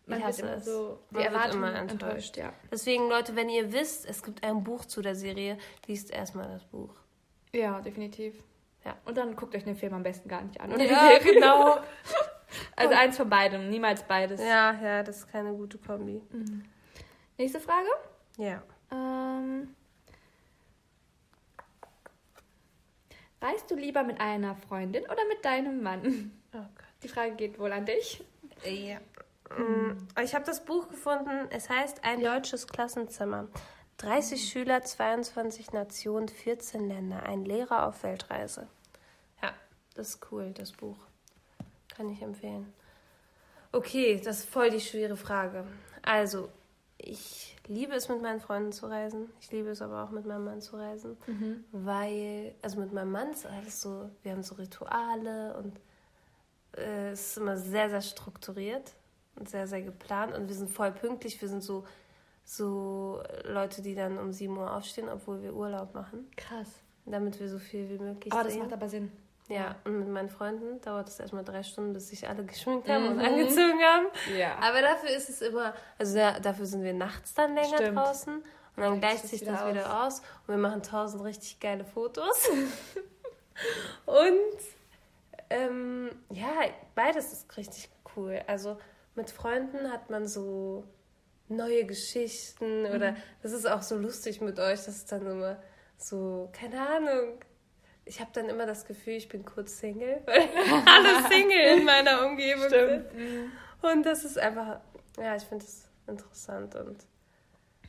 Man 0.06 0.18
Ich 0.18 0.24
hasse 0.24 0.48
es. 0.48 0.64
so, 0.64 0.98
die 1.10 1.16
Erwartungen 1.22 1.68
immer 1.68 1.78
enttäuscht. 1.78 2.02
enttäuscht. 2.02 2.36
ja. 2.36 2.52
Deswegen, 2.70 3.08
Leute, 3.08 3.36
wenn 3.36 3.48
ihr 3.48 3.72
wisst, 3.72 4.04
es 4.08 4.22
gibt 4.22 4.42
ein 4.44 4.64
Buch 4.64 4.84
zu 4.84 5.00
der 5.00 5.14
Serie, 5.14 5.58
liest 5.86 6.10
erstmal 6.10 6.48
das 6.48 6.64
Buch. 6.64 6.94
Ja, 7.52 7.80
definitiv. 7.80 8.34
Ja. 8.84 8.96
Und 9.04 9.16
dann 9.16 9.36
guckt 9.36 9.54
euch 9.54 9.62
den 9.64 9.76
Film 9.76 9.94
am 9.94 10.02
besten 10.02 10.28
gar 10.28 10.42
nicht 10.42 10.60
an. 10.60 10.72
oder? 10.72 10.82
Ja, 10.84 11.18
genau. 11.22 11.78
Also 12.74 12.94
eins 12.94 13.16
von 13.16 13.30
beidem, 13.30 13.70
niemals 13.70 14.02
beides. 14.02 14.40
Ja, 14.40 14.72
ja, 14.82 15.02
das 15.04 15.18
ist 15.18 15.28
keine 15.30 15.52
gute 15.52 15.78
Kombi. 15.78 16.20
Nächste 17.38 17.60
Frage. 17.60 17.88
Ja. 18.38 18.62
Ähm, 18.90 19.74
reist 23.40 23.70
du 23.70 23.74
lieber 23.76 24.02
mit 24.02 24.20
einer 24.20 24.56
Freundin 24.56 25.04
oder 25.04 25.24
mit 25.28 25.44
deinem 25.44 25.82
Mann? 25.82 26.32
Oh 26.54 26.58
Gott. 26.58 26.86
Die 27.02 27.08
Frage 27.08 27.32
geht 27.34 27.58
wohl 27.58 27.72
an 27.72 27.84
dich. 27.86 28.22
Ja. 28.64 28.98
Mm, 29.58 29.96
Ich 30.22 30.34
habe 30.34 30.44
das 30.44 30.64
Buch 30.64 30.88
gefunden. 30.88 31.48
Es 31.50 31.68
heißt 31.68 32.04
Ein 32.04 32.22
deutsches 32.22 32.66
Klassenzimmer. 32.66 33.48
30 33.98 34.48
Schüler, 34.48 34.82
22 34.82 35.72
Nationen, 35.72 36.28
14 36.28 36.88
Länder. 36.88 37.22
Ein 37.24 37.44
Lehrer 37.44 37.86
auf 37.86 38.02
Weltreise. 38.02 38.66
Ja, 39.42 39.52
das 39.94 40.10
ist 40.10 40.32
cool, 40.32 40.50
das 40.52 40.72
Buch. 40.72 40.96
Kann 41.94 42.08
ich 42.08 42.22
empfehlen. 42.22 42.72
Okay, 43.70 44.20
das 44.22 44.40
ist 44.40 44.50
voll 44.50 44.70
die 44.70 44.80
schwere 44.80 45.16
Frage. 45.16 45.64
Also, 46.02 46.48
ich 46.98 47.56
liebe 47.66 47.94
es, 47.94 48.08
mit 48.08 48.20
meinen 48.22 48.40
Freunden 48.40 48.72
zu 48.72 48.86
reisen. 48.86 49.30
Ich 49.40 49.50
liebe 49.50 49.70
es 49.70 49.82
aber 49.82 50.04
auch, 50.04 50.10
mit 50.10 50.26
meinem 50.26 50.44
Mann 50.44 50.60
zu 50.60 50.76
reisen. 50.76 51.16
Weil, 51.72 52.54
also 52.62 52.80
mit 52.80 52.92
meinem 52.92 53.12
Mann 53.12 53.30
ist 53.30 53.46
alles 53.46 53.80
so, 53.80 54.10
wir 54.22 54.32
haben 54.32 54.42
so 54.42 54.56
Rituale 54.56 55.54
und 55.56 55.78
äh, 56.76 57.10
es 57.10 57.30
ist 57.30 57.36
immer 57.38 57.56
sehr, 57.56 57.88
sehr 57.90 58.02
strukturiert 58.02 58.92
sehr, 59.44 59.66
sehr 59.66 59.82
geplant 59.82 60.34
und 60.34 60.48
wir 60.48 60.54
sind 60.54 60.70
voll 60.70 60.92
pünktlich. 60.92 61.40
Wir 61.40 61.48
sind 61.48 61.62
so, 61.62 61.84
so 62.44 63.22
Leute, 63.44 63.82
die 63.82 63.94
dann 63.94 64.18
um 64.18 64.32
7 64.32 64.56
Uhr 64.56 64.72
aufstehen, 64.74 65.08
obwohl 65.08 65.42
wir 65.42 65.54
Urlaub 65.54 65.94
machen, 65.94 66.30
Krass. 66.36 66.68
damit 67.06 67.38
wir 67.40 67.48
so 67.48 67.58
viel 67.58 67.88
wie 67.88 67.98
möglich 67.98 68.32
Aber 68.32 68.44
das 68.44 68.52
sehen. 68.52 68.62
macht 68.62 68.72
aber 68.72 68.88
Sinn. 68.88 69.10
ja, 69.48 69.76
und 69.84 69.98
mit 69.98 70.08
meinen 70.08 70.28
Freunden 70.30 70.80
dauert 70.80 71.08
es 71.08 71.18
erstmal 71.20 71.44
drei 71.44 71.62
Stunden, 71.62 71.92
bis 71.92 72.08
sich 72.08 72.28
alle 72.28 72.44
geschminkt 72.44 72.88
haben 72.88 73.08
und 73.08 73.16
Mhm. 73.16 73.24
angezogen 73.24 73.80
haben. 73.82 74.06
Ja. 74.38 74.56
Aber 74.60 74.80
dafür 74.82 75.10
ist 75.10 75.28
es 75.28 75.42
immer, 75.42 75.74
also 75.98 76.16
da, 76.16 76.38
dafür 76.40 76.66
sind 76.66 76.82
wir 76.82 76.94
nachts 76.94 77.34
dann 77.34 77.54
länger 77.54 77.76
Stimmt. 77.78 77.96
draußen 77.98 78.34
und 78.34 78.82
dann 78.82 79.00
Gleicht 79.00 79.26
sich 79.28 79.40
wieder 79.42 79.52
das 79.52 79.62
aus. 79.62 79.70
wieder 79.70 80.04
aus 80.04 80.18
und 80.46 80.48
wir 80.48 80.56
machen 80.58 80.82
tausend 80.82 81.24
richtig 81.24 81.58
geile 81.60 81.84
Fotos. 81.84 82.48
und 84.06 84.58
ähm, 85.50 86.10
ja, 86.30 86.46
beides 86.94 87.32
ist 87.32 87.56
richtig 87.56 87.90
cool. 88.16 88.40
Also 88.46 88.78
mit 89.14 89.30
Freunden 89.30 89.90
hat 89.92 90.10
man 90.10 90.26
so 90.26 90.84
neue 91.48 91.84
Geschichten 91.84 92.86
oder 92.86 93.16
das 93.42 93.52
ist 93.52 93.66
auch 93.66 93.82
so 93.82 93.96
lustig 93.96 94.40
mit 94.40 94.58
euch, 94.58 94.84
das 94.84 94.88
ist 94.88 95.12
dann 95.12 95.26
immer 95.26 95.62
so, 95.98 96.50
keine 96.52 96.80
Ahnung. 96.88 97.40
Ich 98.04 98.20
habe 98.20 98.30
dann 98.32 98.48
immer 98.48 98.66
das 98.66 98.84
Gefühl, 98.84 99.14
ich 99.14 99.28
bin 99.28 99.44
kurz 99.44 99.78
Single, 99.78 100.22
weil 100.26 100.40
alle 100.86 101.28
Single 101.28 101.78
in 101.78 101.84
meiner 101.84 102.26
Umgebung 102.26 102.68
sind. 102.68 103.04
Und 103.82 104.04
das 104.04 104.24
ist 104.24 104.38
einfach, 104.38 104.80
ja, 105.18 105.36
ich 105.36 105.44
finde 105.44 105.64
das 105.64 105.88
interessant. 106.06 106.74
Und 106.74 107.06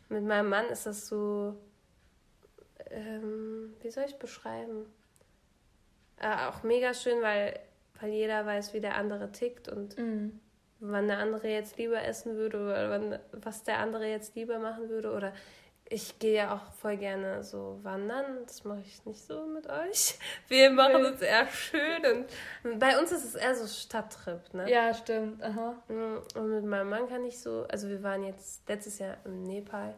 mit 0.09 0.23
meinem 0.23 0.49
Mann 0.49 0.65
ist 0.67 0.86
das 0.86 1.07
so, 1.07 1.55
ähm, 2.91 3.73
wie 3.81 3.89
soll 3.89 4.03
ich 4.05 4.19
beschreiben? 4.19 4.86
Äh, 6.19 6.47
auch 6.47 6.62
mega 6.63 6.93
schön, 6.93 7.21
weil, 7.23 7.59
weil 7.99 8.12
jeder 8.12 8.45
weiß, 8.45 8.73
wie 8.73 8.81
der 8.81 8.95
andere 8.95 9.31
tickt 9.31 9.67
und 9.67 9.97
Mhm. 9.97 10.39
Wann 10.91 11.07
der 11.07 11.17
andere 11.19 11.47
jetzt 11.47 11.77
lieber 11.77 12.01
essen 12.03 12.35
würde 12.35 12.61
oder 12.63 12.89
wann, 12.89 13.19
was 13.31 13.63
der 13.63 13.79
andere 13.79 14.07
jetzt 14.07 14.35
lieber 14.35 14.59
machen 14.59 14.89
würde. 14.89 15.11
Oder 15.11 15.33
ich 15.89 16.19
gehe 16.19 16.35
ja 16.35 16.55
auch 16.55 16.73
voll 16.73 16.97
gerne 16.97 17.43
so 17.43 17.79
wandern. 17.83 18.25
Das 18.45 18.63
mache 18.63 18.81
ich 18.85 19.05
nicht 19.05 19.21
so 19.25 19.45
mit 19.45 19.67
euch. 19.69 20.17
Wir 20.47 20.71
machen 20.71 21.03
es 21.05 21.21
eher 21.21 21.47
schön 21.47 22.25
und 22.63 22.79
bei 22.79 22.99
uns 22.99 23.11
ist 23.11 23.23
es 23.25 23.35
eher 23.35 23.55
so 23.55 23.67
Stadttrip, 23.67 24.53
ne? 24.53 24.69
Ja, 24.69 24.93
stimmt. 24.93 25.41
Aha. 25.43 25.75
Mm, 25.87 26.17
Und 26.35 26.49
mit 26.49 26.65
meinem 26.65 26.89
Mann 26.89 27.07
kann 27.07 27.25
ich 27.25 27.39
so, 27.39 27.65
also 27.69 27.89
wir 27.89 28.01
waren 28.03 28.23
jetzt 28.23 28.67
letztes 28.67 28.99
Jahr 28.99 29.17
im 29.25 29.43
Nepal, 29.43 29.95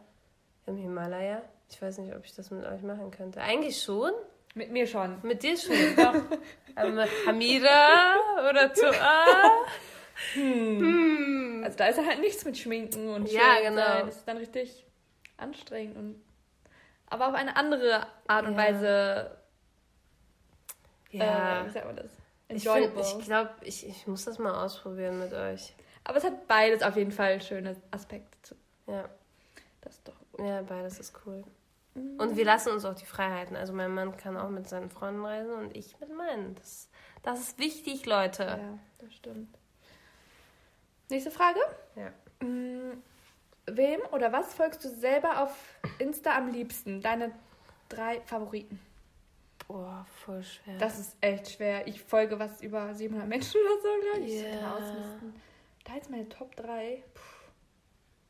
im 0.66 0.76
Himalaya. 0.76 1.42
Ich 1.68 1.80
weiß 1.82 1.98
nicht, 1.98 2.14
ob 2.14 2.24
ich 2.24 2.34
das 2.34 2.50
mit 2.50 2.64
euch 2.64 2.82
machen 2.82 3.10
könnte. 3.10 3.40
Eigentlich 3.40 3.82
schon. 3.82 4.12
Mit 4.54 4.70
mir 4.70 4.86
schon. 4.86 5.18
Mit 5.22 5.42
dir 5.42 5.56
schon, 5.56 5.74
doch. 5.96 6.14
Mit 6.84 7.08
Hamida 7.26 8.14
oder 8.48 8.72
Toa. 8.72 9.50
Hm. 10.34 11.62
Also 11.64 11.76
da 11.76 11.86
ist 11.88 11.98
halt 12.04 12.20
nichts 12.20 12.44
mit 12.44 12.56
Schminken 12.58 13.08
und 13.08 13.30
Ja, 13.30 13.56
schön 13.56 13.64
genau. 13.74 13.86
sein. 13.86 14.06
Das 14.06 14.16
ist 14.16 14.28
dann 14.28 14.36
richtig 14.36 14.86
anstrengend 15.36 15.96
und 15.96 16.22
aber 17.08 17.28
auf 17.28 17.34
eine 17.34 17.54
andere 17.56 18.06
Art 18.26 18.46
und 18.46 18.52
Ja. 18.52 18.58
Weise. 18.58 19.36
Ja. 21.10 21.62
Äh, 21.62 21.66
wie 21.66 21.70
sagt 21.70 21.86
man 21.86 21.96
das? 21.96 22.10
ich 22.48 22.66
Enjoyable. 22.66 23.02
ich 23.02 23.24
glaube, 23.24 23.50
ich, 23.62 23.86
ich 23.88 24.06
muss 24.06 24.24
das 24.24 24.38
mal 24.38 24.64
ausprobieren 24.64 25.18
mit 25.18 25.32
euch. 25.32 25.74
aber 26.04 26.18
es 26.18 26.24
hat 26.24 26.46
beides 26.48 26.82
auf 26.82 26.96
jeden 26.96 27.12
Fall 27.12 27.40
schöne 27.40 27.76
Aspekte. 27.90 28.36
Zu. 28.42 28.54
Ja, 28.86 29.08
Das 29.80 29.94
ist 29.94 30.08
doch. 30.08 30.14
ja 30.44 30.62
beides 30.62 30.98
ist 30.98 31.12
cool. 31.26 31.44
Und 31.94 32.36
wir 32.36 32.44
lassen 32.44 32.70
uns 32.72 32.84
auch 32.84 32.94
die 32.94 33.06
Freiheiten. 33.06 33.56
Also 33.56 33.72
mein 33.72 33.92
Mann 33.94 34.16
kann 34.18 34.36
auch 34.36 34.50
mit 34.50 34.68
seinen 34.68 34.90
Freunden 34.90 35.24
reisen 35.24 35.52
und 35.54 35.74
ich 35.74 35.98
mit 35.98 36.14
meinen. 36.14 36.54
Das, 36.56 36.90
das 37.22 37.40
ist 37.40 37.58
wichtig, 37.58 38.04
Leute. 38.04 38.42
Ja, 38.44 38.78
das 38.98 39.14
stimmt. 39.14 39.56
Nächste 41.08 41.30
Frage. 41.30 41.60
Ja. 41.94 42.12
Mm, 42.46 43.02
Wem 43.68 44.00
oder 44.12 44.32
was 44.32 44.54
folgst 44.54 44.84
du 44.84 44.88
selber 44.88 45.42
auf 45.42 45.78
Insta 45.98 46.36
am 46.36 46.52
liebsten? 46.52 47.00
Deine 47.00 47.32
drei 47.88 48.20
Favoriten. 48.20 48.78
Boah, 49.66 50.06
voll 50.24 50.42
schwer. 50.44 50.78
Das 50.78 50.98
ist 51.00 51.16
echt 51.20 51.50
schwer. 51.50 51.86
Ich 51.88 52.00
folge 52.02 52.38
was 52.38 52.62
über 52.62 52.94
700 52.94 53.28
Menschen 53.28 53.60
oder 53.60 53.82
so, 53.82 53.88
glaube 54.00 54.26
ich. 54.30 54.44
Ausmisten. 54.64 55.34
Da 55.84 55.94
jetzt 55.94 56.10
meine 56.10 56.28
Top 56.28 56.54
3. 56.54 57.02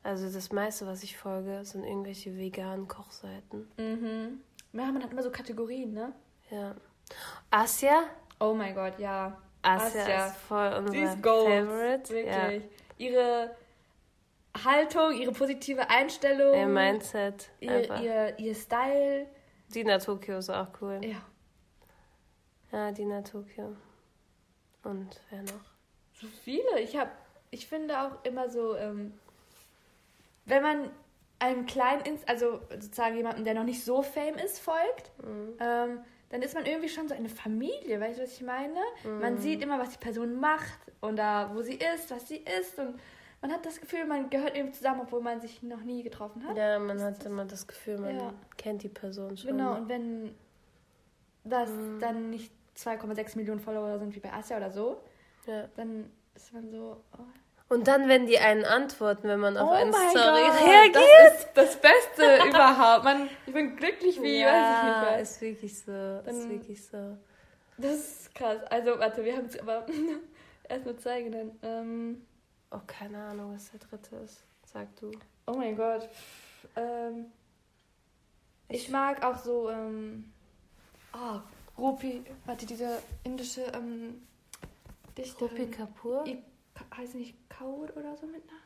Also 0.02 0.32
das 0.32 0.52
meiste, 0.52 0.86
was 0.86 1.02
ich 1.02 1.18
folge, 1.18 1.64
sind 1.64 1.84
irgendwelche 1.84 2.34
veganen 2.38 2.88
Kochseiten. 2.88 3.68
Mhm. 3.76 4.40
Ja, 4.72 4.92
man 4.92 5.02
hat 5.02 5.10
immer 5.12 5.22
so 5.22 5.30
Kategorien, 5.30 5.92
ne? 5.92 6.12
Ja. 6.50 6.74
Asia? 7.50 8.04
Oh 8.40 8.54
mein 8.54 8.74
Gott, 8.74 8.98
ja. 8.98 9.36
Asia, 9.66 10.02
Asia. 10.02 10.26
ist 10.26 10.36
voll 10.36 10.72
unser 10.78 10.92
Sie 10.92 11.00
ist 11.00 11.22
Gold. 11.22 11.66
Favorite. 11.66 12.08
Wirklich. 12.14 12.62
Ihre 12.98 13.56
Haltung, 14.64 15.12
ihre 15.12 15.32
positive 15.32 15.88
Einstellung. 15.90 16.54
Ja. 16.54 16.60
Ihr 16.60 16.66
Mindset. 16.66 17.50
ihr, 17.60 17.96
ihr, 18.00 18.38
ihr 18.38 18.54
Style. 18.54 19.26
Dina 19.74 19.98
Tokio 19.98 20.38
ist 20.38 20.50
auch 20.50 20.68
cool. 20.80 21.00
Ja. 21.02 21.22
Ja, 22.72 22.92
Dina 22.92 23.22
Tokio. 23.22 23.76
Und 24.82 25.20
wer 25.30 25.42
noch? 25.42 25.64
So 26.14 26.26
viele. 26.44 26.80
Ich 26.80 26.96
habe, 26.96 27.10
ich 27.50 27.66
finde 27.66 28.00
auch 28.00 28.24
immer 28.24 28.48
so, 28.48 28.76
ähm, 28.76 29.12
wenn 30.44 30.62
man 30.62 30.90
einem 31.38 31.66
kleinen, 31.66 32.02
Inst 32.02 32.28
also 32.28 32.60
sozusagen 32.70 33.16
jemandem, 33.16 33.44
der 33.44 33.54
noch 33.54 33.64
nicht 33.64 33.84
so 33.84 34.02
fame 34.02 34.36
ist, 34.36 34.58
folgt, 34.58 35.10
ähm, 35.60 36.00
dann 36.30 36.42
ist 36.42 36.54
man 36.54 36.66
irgendwie 36.66 36.88
schon 36.88 37.08
so 37.08 37.14
eine 37.14 37.28
Familie, 37.28 38.00
weißt 38.00 38.18
du, 38.18 38.22
was 38.24 38.32
ich 38.32 38.42
meine? 38.42 38.80
Man 39.04 39.38
sieht 39.38 39.62
immer, 39.62 39.78
was 39.78 39.90
die 39.90 39.98
Person 39.98 40.40
macht 40.40 40.78
oder 41.02 41.50
wo 41.54 41.62
sie 41.62 41.74
ist, 41.94 42.10
was 42.10 42.26
sie 42.28 42.38
ist 42.58 42.78
und 42.78 42.98
man 43.42 43.52
hat 43.52 43.64
das 43.66 43.80
Gefühl, 43.80 44.06
man 44.06 44.28
gehört 44.30 44.56
irgendwie 44.56 44.74
zusammen, 44.76 45.02
obwohl 45.02 45.20
man 45.20 45.40
sich 45.40 45.62
noch 45.62 45.82
nie 45.82 46.02
getroffen 46.02 46.44
hat. 46.46 46.56
Ja, 46.56 46.78
man 46.78 47.00
hat 47.00 47.24
immer 47.26 47.44
das 47.44 47.66
Gefühl, 47.66 47.98
man 47.98 48.18
Ja. 48.18 48.34
kennt 48.56 48.82
die 48.82 48.88
Person 48.88 49.36
schon. 49.36 49.50
Genau, 49.52 49.76
und 49.76 49.88
wenn 49.88 50.34
das 51.44 51.70
dann 52.00 52.30
nicht 52.30 52.52
2,6 52.76 53.36
Millionen 53.36 53.60
Follower 53.60 53.98
sind 53.98 54.14
wie 54.14 54.20
bei 54.20 54.32
Asia 54.32 54.56
oder 54.56 54.70
so, 54.70 55.00
Ja. 55.46 55.68
dann 55.76 56.10
ist 56.34 56.52
man 56.52 56.68
so, 56.70 57.02
oh, 57.12 57.22
Und 57.68 57.88
dann, 57.88 58.08
wenn 58.08 58.26
die 58.26 58.38
einen 58.38 58.64
antworten, 58.64 59.26
wenn 59.28 59.40
man 59.40 59.56
auf 59.56 59.68
oh 59.70 59.72
eine 59.72 59.92
Story 59.92 60.42
reagiert. 60.68 60.94
Das 60.96 61.38
ist 61.40 61.48
das 61.54 61.76
Beste 61.80 62.38
überhaupt. 62.48 63.04
Man, 63.04 63.28
ich 63.46 63.52
bin 63.52 63.76
glücklich 63.76 64.16
wie, 64.22 64.44
weiß 64.44 64.76
ich 64.78 64.84
nicht 64.84 65.02
ja, 65.02 65.06
was. 65.10 65.22
ist 65.22 65.40
wirklich 65.40 65.78
so. 65.78 65.92
ist 65.92 66.26
Dann- 66.26 66.50
wirklich 66.50 66.86
so. 66.86 67.16
Das 67.78 67.92
ist 67.92 68.34
krass. 68.34 68.62
Also, 68.70 68.98
warte, 68.98 69.24
wir 69.24 69.36
haben 69.36 69.46
es 69.46 69.58
aber 69.58 69.84
erstmal 70.68 70.96
zeigen 70.96 71.32
dann. 71.32 71.58
Ähm, 71.62 72.22
Oh, 72.70 72.80
keine 72.86 73.22
Ahnung, 73.22 73.54
was 73.54 73.70
der 73.70 73.80
dritte 73.80 74.16
ist. 74.16 74.42
Sag 74.64 74.94
du. 74.96 75.12
oh 75.46 75.54
mein 75.54 75.76
Gott. 75.76 76.08
Ähm, 76.74 77.26
ich 78.68 78.88
mag 78.90 79.24
auch 79.24 79.38
so, 79.38 79.70
ähm, 79.70 80.32
oh, 81.14 81.38
Rupi, 81.78 82.24
warte, 82.44 82.66
diese 82.66 82.98
indische 83.22 83.62
ähm, 83.72 84.26
Dichterin. 85.16 85.48
Rupi 85.48 85.70
Kapoor? 85.70 86.26
I, 86.26 86.42
Heißt 86.94 87.14
nicht 87.14 87.36
Kaur 87.48 87.88
oder 87.96 88.16
so 88.16 88.26
mit 88.26 88.44
Namen? 88.46 88.60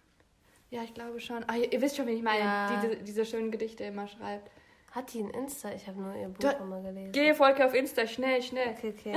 Ja, 0.70 0.82
ich 0.82 0.94
glaube 0.94 1.18
schon. 1.20 1.44
Ah, 1.48 1.56
ihr, 1.56 1.72
ihr 1.72 1.80
wisst 1.82 1.96
schon, 1.96 2.06
wen 2.06 2.16
ich 2.16 2.22
meine. 2.22 2.40
Ja. 2.40 2.80
Diese, 2.80 2.96
diese 2.96 3.24
schönen 3.26 3.50
Gedichte 3.50 3.84
immer 3.84 4.06
schreibt. 4.08 4.50
Hat 4.92 5.12
die 5.12 5.20
ein 5.22 5.30
Insta? 5.30 5.72
Ich 5.72 5.86
habe 5.86 6.00
nur 6.00 6.14
ihr 6.14 6.28
Buch 6.28 6.38
Du- 6.40 6.56
immer 6.62 6.80
gelesen. 6.82 7.12
Geh, 7.12 7.34
Volker, 7.34 7.66
auf 7.66 7.74
Insta, 7.74 8.06
schnell, 8.06 8.42
schnell. 8.42 8.70
Okay, 8.76 8.94
okay. 8.96 9.14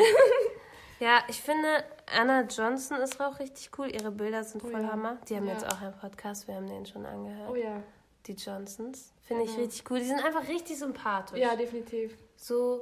ja, 1.00 1.24
ich 1.28 1.42
finde, 1.42 1.68
Anna 2.16 2.42
Johnson 2.44 2.98
ist 3.02 3.20
auch 3.20 3.40
richtig 3.40 3.72
cool. 3.78 3.88
Ihre 3.88 4.12
Bilder 4.12 4.44
sind 4.44 4.64
Oh 4.64 4.68
voll 4.68 4.82
ja. 4.82 4.92
Hammer. 4.92 5.18
Die 5.30 5.36
haben 5.36 5.48
Ja. 5.48 5.54
jetzt 5.54 5.66
auch 5.66 5.82
einen 5.82 5.94
Podcast, 5.96 6.48
wir 6.48 6.56
haben 6.56 6.68
den 6.68 6.86
schon 6.86 7.06
angehört. 7.06 7.50
Oh 7.52 7.56
ja. 7.56 7.82
Die 8.28 8.34
Johnsons. 8.34 9.14
Finde 9.22 9.44
ich 9.44 9.58
richtig 9.58 9.84
cool. 9.92 10.00
Die 10.00 10.06
sind 10.06 10.24
einfach 10.24 10.48
richtig 10.48 10.78
sympathisch. 10.78 11.40
Ja, 11.40 11.56
definitiv. 11.56 12.18
So 12.36 12.82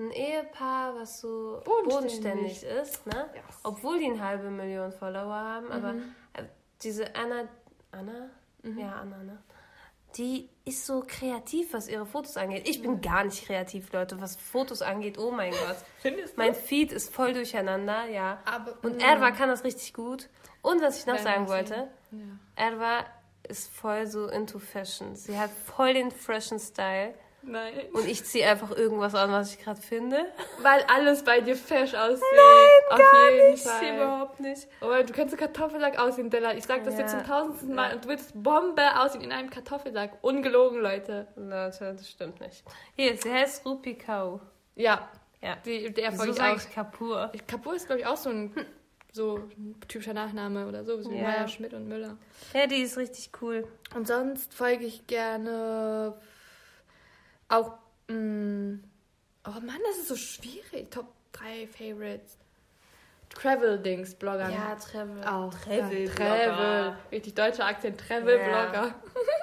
ein 0.00 0.10
Ehepaar, 0.10 0.94
was 0.96 1.20
so 1.20 1.60
Bodenständig. 1.64 2.62
bodenständig 2.62 2.62
ist, 2.64 3.06
ne? 3.06 3.30
Ja. 3.34 3.42
Obwohl 3.64 3.98
die 3.98 4.06
eine 4.06 4.24
halbe 4.24 4.50
Million 4.50 4.92
Follower 4.92 5.32
haben, 5.34 5.70
aber 5.70 5.92
Mhm. 5.92 6.14
äh, 6.34 6.42
diese 6.82 7.14
Anna, 7.14 7.48
Anna? 7.92 8.30
Ja, 8.62 8.92
Anna, 9.00 9.18
ne? 9.22 9.38
Die 10.16 10.50
ist 10.64 10.86
so 10.86 11.04
kreativ, 11.06 11.72
was 11.72 11.86
ihre 11.88 12.04
Fotos 12.04 12.36
angeht. 12.36 12.68
Ich 12.68 12.82
bin 12.82 13.00
gar 13.00 13.22
nicht 13.24 13.46
kreativ, 13.46 13.92
Leute, 13.92 14.20
was 14.20 14.34
Fotos 14.36 14.82
angeht. 14.82 15.18
Oh 15.18 15.30
mein 15.30 15.52
Gott. 15.52 15.76
Findest 16.00 16.36
Mein 16.36 16.54
Feed 16.54 16.90
ist 16.90 17.14
voll 17.14 17.32
durcheinander, 17.32 18.06
ja. 18.06 18.40
Aber, 18.44 18.74
Und 18.82 18.96
Mm. 18.96 19.00
Erwa 19.00 19.30
kann 19.30 19.48
das 19.48 19.62
richtig 19.62 19.94
gut. 19.94 20.28
Und 20.62 20.82
was 20.82 20.98
ich 20.98 21.06
noch 21.06 21.14
Werden 21.14 21.24
sagen 21.24 21.48
wollte, 21.48 21.88
Ja. 22.10 22.18
Erwa 22.56 23.04
ist 23.48 23.72
voll 23.72 24.06
so 24.08 24.26
into 24.26 24.58
Fashion. 24.58 25.14
Sie 25.14 25.38
hat 25.38 25.50
voll 25.50 25.94
den 25.94 26.10
freshen 26.10 26.58
Style. 26.58 27.14
Nein. 27.42 27.72
Und 27.92 28.06
ich 28.06 28.22
ziehe 28.24 28.46
einfach 28.46 28.70
irgendwas 28.76 29.14
an, 29.14 29.30
was 29.32 29.54
ich 29.54 29.60
gerade 29.64 29.80
finde. 29.80 30.26
Weil 30.62 30.82
alles 30.94 31.24
bei 31.24 31.40
dir 31.40 31.56
fesch 31.56 31.94
aussieht. 31.94 32.22
Nein, 32.36 32.90
Auf 32.90 32.98
gar 32.98 33.30
jeden 33.30 33.50
nicht, 33.52 33.66
Fall. 33.66 33.94
überhaupt 33.96 34.40
nicht. 34.40 34.68
Oh, 34.82 34.88
du 35.06 35.12
kannst 35.12 35.30
so 35.32 35.36
Kartoffelsack 35.38 35.98
aussehen, 35.98 36.28
Della. 36.30 36.54
Ich 36.54 36.64
sag 36.64 36.84
das 36.84 36.94
Ja. 36.94 37.00
jetzt 37.00 37.12
zum 37.12 37.24
tausendsten 37.24 37.74
Mal 37.74 37.94
und 37.94 38.04
du 38.04 38.08
würdest 38.10 38.32
Bombe 38.34 38.82
aussehen 39.00 39.22
in 39.22 39.32
einem 39.32 39.48
Kartoffelsack. 39.50 40.18
Ungelogen, 40.22 40.80
Leute. 40.80 41.28
Leute, 41.36 41.94
das 41.94 42.08
stimmt 42.10 42.40
nicht. 42.40 42.62
Hier, 42.96 43.16
sie 43.16 43.32
heißt 43.32 43.64
Rupi 43.64 43.94
Kau. 43.96 44.40
Ja, 44.76 45.08
Ja. 45.40 45.56
die, 45.64 45.92
der 45.92 46.12
folge 46.12 46.32
ich 46.32 46.36
sag 46.36 46.52
auch. 46.52 46.56
ich 46.60 46.70
Kapur? 46.74 47.30
Ich- 47.32 47.46
Kapur 47.46 47.74
ist, 47.74 47.86
glaube 47.86 48.00
ich, 48.02 48.06
auch 48.06 48.16
so 48.18 48.28
ein, 48.30 48.54
so 49.12 49.36
ein 49.56 49.74
typischer 49.88 50.12
Nachname 50.14 50.68
oder 50.68 50.84
so, 50.84 51.00
so 51.00 51.10
wie 51.10 51.16
Ja. 51.16 51.22
Meier, 51.22 51.48
Schmidt 51.48 51.72
und 51.74 51.88
Müller. 51.88 52.16
Ja, 52.54 52.66
die 52.66 52.82
ist 52.82 52.96
richtig 52.98 53.30
cool. 53.40 53.66
Und 53.94 54.06
sonst 54.06 54.52
folge 54.54 54.84
ich 54.84 55.06
gerne 55.06 56.14
auch. 57.50 57.72
Mh, 58.08 58.78
oh 59.46 59.50
Mann, 59.60 59.78
das 59.86 59.98
ist 59.98 60.08
so 60.08 60.16
schwierig. 60.16 60.90
Top 60.90 61.06
3 61.32 61.66
Favorites. 61.68 62.36
Travel-Dings-Bloggern. 63.34 64.50
Ja, 64.52 64.74
Travel. 64.74 65.22
auch. 65.24 65.54
Travel. 65.54 66.04
Ja, 66.08 66.14
Travel. 66.14 66.96
Richtig 67.12 67.34
deutscher 67.34 67.64
Akzent. 67.66 68.00
Travel-Blogger. 68.00 68.94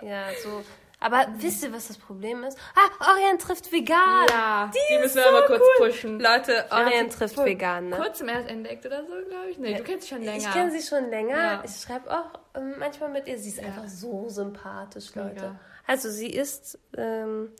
Ja, 0.01 0.25
so. 0.43 0.61
Aber 0.99 1.27
wisst 1.37 1.61
ihr, 1.63 1.71
was 1.71 1.89
das 1.89 1.97
Problem 1.99 2.43
ist? 2.43 2.57
Ah, 2.75 3.11
Orient 3.11 3.39
trifft 3.39 3.71
vegan. 3.71 4.25
Ja, 4.31 4.71
die, 4.73 4.95
ist 4.95 5.01
müssen 5.01 5.15
wir 5.17 5.23
so 5.23 5.29
aber 5.29 5.45
kurz 5.45 5.61
cool. 5.79 5.87
pushen. 5.89 6.19
Leute, 6.19 6.65
Orient 6.71 7.13
trifft 7.13 7.37
vegan, 7.37 7.89
ne? 7.89 7.95
Kurzem 7.97 8.29
erst 8.29 8.49
entdeckt 8.49 8.83
oder 8.83 9.05
so, 9.05 9.13
glaube 9.29 9.51
ich. 9.51 9.59
Nee, 9.59 9.73
Ja. 9.73 9.77
du 9.77 9.83
kennst 9.83 10.07
sie 10.07 10.15
schon 10.15 10.23
länger. 10.23 10.37
Ich 10.39 10.51
kenne 10.51 10.71
sie 10.71 10.81
schon 10.81 11.09
länger. 11.11 11.37
Ja. 11.37 11.63
Ich 11.63 11.79
schreibe 11.79 12.09
auch 12.11 12.39
ähm, 12.55 12.73
manchmal 12.79 13.09
mit 13.11 13.27
ihr. 13.27 13.37
Sie 13.37 13.49
ist 13.49 13.59
Ja. 13.61 13.67
einfach 13.67 13.87
so 13.87 14.27
sympathisch, 14.29 15.13
Leute. 15.13 15.35
Mega. 15.35 15.59
Also 15.85 16.09
sie 16.09 16.31
ist 16.31 16.79
ähm, 16.97 17.51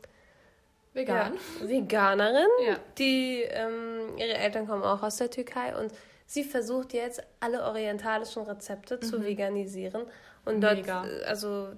Vegan. 0.98 1.34
Ja, 1.60 1.68
Veganerin. 1.68 2.48
Ja. 2.66 2.76
Die, 2.98 3.42
ähm, 3.42 4.16
ihre 4.16 4.34
Eltern 4.34 4.66
kommen 4.66 4.82
auch 4.82 5.02
aus 5.02 5.16
der 5.16 5.30
Türkei 5.30 5.74
und 5.78 5.92
sie 6.26 6.44
versucht 6.44 6.92
jetzt 6.92 7.22
alle 7.40 7.62
orientalischen 7.64 8.42
Rezepte 8.42 9.00
zu 9.00 9.22
veganisieren. 9.24 10.02
Und 10.44 10.60
dort, 10.60 10.74
Mhm. 10.76 10.80
Mega. 10.82 11.02
also 11.26 11.68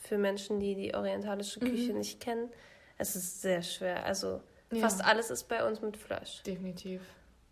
für 0.00 0.18
Menschen, 0.18 0.60
die 0.60 0.74
die 0.74 0.94
orientalische 0.94 1.60
Küche 1.60 1.92
nicht 1.92 2.20
kennen, 2.20 2.50
es 2.98 3.14
ist 3.16 3.42
sehr 3.42 3.62
schwer. 3.62 4.04
Also 4.04 4.40
Ja. 4.72 4.80
fast 4.80 5.04
alles 5.04 5.30
ist 5.30 5.44
bei 5.48 5.66
uns 5.66 5.80
mit 5.80 5.96
Fleisch. 5.96 6.42
Definitiv. 6.44 7.00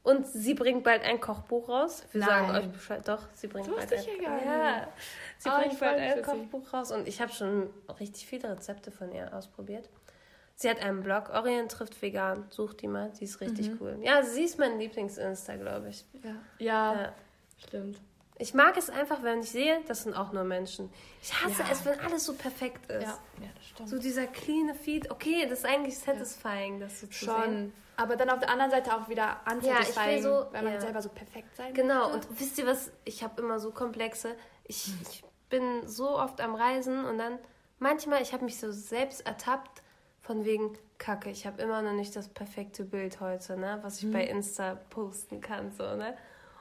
Und 0.02 0.26
sie 0.26 0.52
bringt 0.52 0.84
bald 0.84 1.02
ein 1.02 1.18
Kochbuch 1.18 1.68
raus. 1.68 2.04
Wir 2.12 2.20
Nein. 2.20 2.28
sagen 2.28 2.56
euch 2.58 2.68
Bescheid. 2.72 3.08
Doch, 3.08 3.22
sie 3.32 3.46
bringt 3.46 3.68
Das 3.68 3.74
bald 3.74 3.92
ein 3.92 4.22
ja 4.22 4.88
sie 5.38 5.48
Ah, 5.48 5.60
bringt 5.60 5.80
bald 5.80 5.98
ein 5.98 6.16
sie. 6.16 6.22
Kochbuch 6.22 6.72
raus. 6.74 6.92
Und 6.92 7.08
ich 7.08 7.22
habe 7.22 7.32
schon 7.32 7.70
richtig 7.98 8.26
viele 8.26 8.50
Rezepte 8.50 8.90
von 8.90 9.10
ihr 9.12 9.32
ausprobiert. 9.34 9.88
Sie 10.56 10.70
hat 10.70 10.80
einen 10.80 11.02
Blog, 11.02 11.30
Orient 11.30 11.70
trifft 11.72 12.00
vegan. 12.00 12.44
Such 12.50 12.74
die 12.74 12.86
mal, 12.86 13.10
die 13.18 13.24
ist 13.24 13.40
richtig 13.40 13.70
Mhm. 13.70 13.78
cool. 13.80 13.98
Ja, 14.02 14.22
sie 14.22 14.44
ist 14.44 14.58
mein 14.58 14.78
Lieblings-Insta, 14.78 15.56
glaube 15.56 15.88
ich. 15.88 16.04
Ja. 16.22 16.34
Ja, 16.58 16.94
Ja. 17.02 17.12
stimmt. 17.58 18.00
Ich 18.38 18.52
mag 18.54 18.76
es 18.76 18.90
einfach, 18.90 19.22
wenn 19.22 19.40
ich 19.40 19.50
sehe, 19.50 19.80
das 19.86 20.02
sind 20.04 20.14
auch 20.14 20.32
nur 20.32 20.42
Menschen. 20.44 20.92
Ich 21.22 21.32
hasse 21.44 21.62
Ja. 21.62 21.68
es, 21.70 21.84
wenn 21.84 21.98
alles 22.00 22.24
so 22.24 22.34
perfekt 22.34 22.90
ist. 22.90 23.02
Ja, 23.04 23.18
ja 23.40 23.48
das 23.54 23.64
stimmt. 23.66 23.88
So 23.88 23.98
dieser 23.98 24.26
clean 24.26 24.74
Feed. 24.74 25.10
Okay, 25.10 25.46
das 25.48 25.60
ist 25.60 25.64
eigentlich 25.66 25.98
satisfying, 25.98 26.80
das 26.80 27.00
so 27.00 27.06
zu 27.06 27.24
sehen. 27.24 27.34
Schon. 27.34 27.72
Aber 27.96 28.16
dann 28.16 28.30
auf 28.30 28.40
der 28.40 28.50
anderen 28.50 28.72
Seite 28.72 28.92
auch 28.96 29.08
wieder 29.08 29.22
Ja, 29.22 29.52
unsatisfying, 29.52 30.16
will 30.16 30.22
so- 30.22 30.46
weil 30.52 30.62
man 30.64 30.72
ja. 30.74 30.80
selber 30.80 31.00
so 31.00 31.10
perfekt 31.10 31.54
sein 31.56 31.72
Genau, 31.74 32.10
möchte. 32.10 32.28
und 32.28 32.40
wisst 32.40 32.58
ihr 32.58 32.66
was? 32.66 32.90
Ich 33.04 33.22
habe 33.22 33.40
immer 33.40 33.60
so 33.60 33.70
Komplexe. 33.70 34.34
Ich, 34.64 34.92
ich 35.02 35.24
bin 35.48 35.86
so 35.86 36.18
oft 36.18 36.40
am 36.40 36.56
Reisen 36.56 37.04
und 37.04 37.18
dann 37.18 37.38
manchmal, 37.78 38.20
ich 38.20 38.32
habe 38.32 38.44
mich 38.44 38.58
so 38.58 38.72
selbst 38.72 39.24
ertappt, 39.24 39.82
von 40.24 40.44
wegen 40.44 40.76
Kacke, 40.98 41.30
ich 41.30 41.46
habe 41.46 41.62
immer 41.62 41.82
noch 41.82 41.92
nicht 41.92 42.16
das 42.16 42.28
perfekte 42.28 42.82
Bild 42.84 43.20
heute, 43.20 43.56
ne, 43.58 43.78
was 43.82 44.02
ich 44.02 44.10
bei 44.10 44.24
Insta 44.24 44.76
posten 44.90 45.40
kann, 45.40 45.70
so, 45.72 45.96
ne? 45.96 46.16